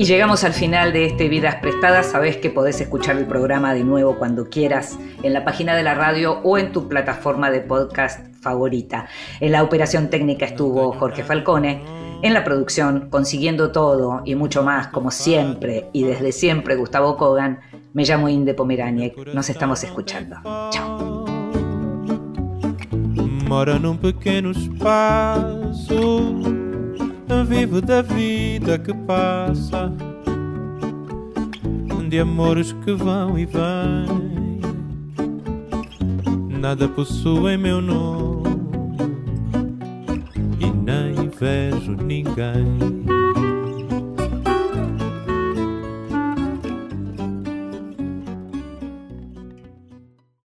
Y 0.02 0.04
llegamos 0.04 0.42
al 0.42 0.52
final 0.52 0.92
de 0.92 1.04
este 1.04 1.28
Vidas 1.28 1.54
Prestadas. 1.62 2.06
Sabes 2.06 2.36
que 2.36 2.50
podés 2.50 2.80
escuchar 2.80 3.16
el 3.18 3.26
programa 3.26 3.72
de 3.72 3.84
nuevo 3.84 4.18
cuando 4.18 4.48
quieras 4.48 4.98
en 5.22 5.32
la 5.32 5.44
página 5.44 5.76
de 5.76 5.84
la 5.84 5.94
radio 5.94 6.40
o 6.42 6.58
en 6.58 6.72
tu 6.72 6.88
plataforma 6.88 7.52
de 7.52 7.60
podcast 7.60 8.34
favorita. 8.40 9.06
En 9.38 9.52
la 9.52 9.62
operación 9.62 10.10
técnica 10.10 10.44
estuvo 10.44 10.90
Jorge 10.90 11.22
Falcone. 11.22 11.84
En 12.20 12.34
la 12.34 12.42
producción, 12.42 13.10
consiguiendo 13.10 13.70
todo 13.70 14.22
y 14.24 14.34
mucho 14.34 14.64
más, 14.64 14.88
como 14.88 15.12
siempre 15.12 15.86
y 15.92 16.02
desde 16.02 16.32
siempre, 16.32 16.74
Gustavo 16.74 17.16
Kogan. 17.16 17.60
Me 17.92 18.04
llamo 18.04 18.28
Inde 18.28 18.54
Pomeraniec. 18.54 19.32
Nos 19.32 19.50
estamos 19.50 19.84
escuchando. 19.84 20.34
Chao. 20.70 21.24
Vivo 27.44 27.80
da 27.80 28.02
vida 28.02 28.78
que 28.78 28.92
passa, 28.92 29.92
de 32.08 32.18
amores 32.18 32.72
que 32.84 32.92
vão 32.92 33.38
e 33.38 33.46
vêm. 33.46 34.60
Nada 36.60 36.86
possui 36.88 37.56
meu 37.56 37.80
nome 37.80 38.42
e 40.60 40.70
nem 40.70 41.28
vejo 41.28 41.92
ninguém. 41.92 42.91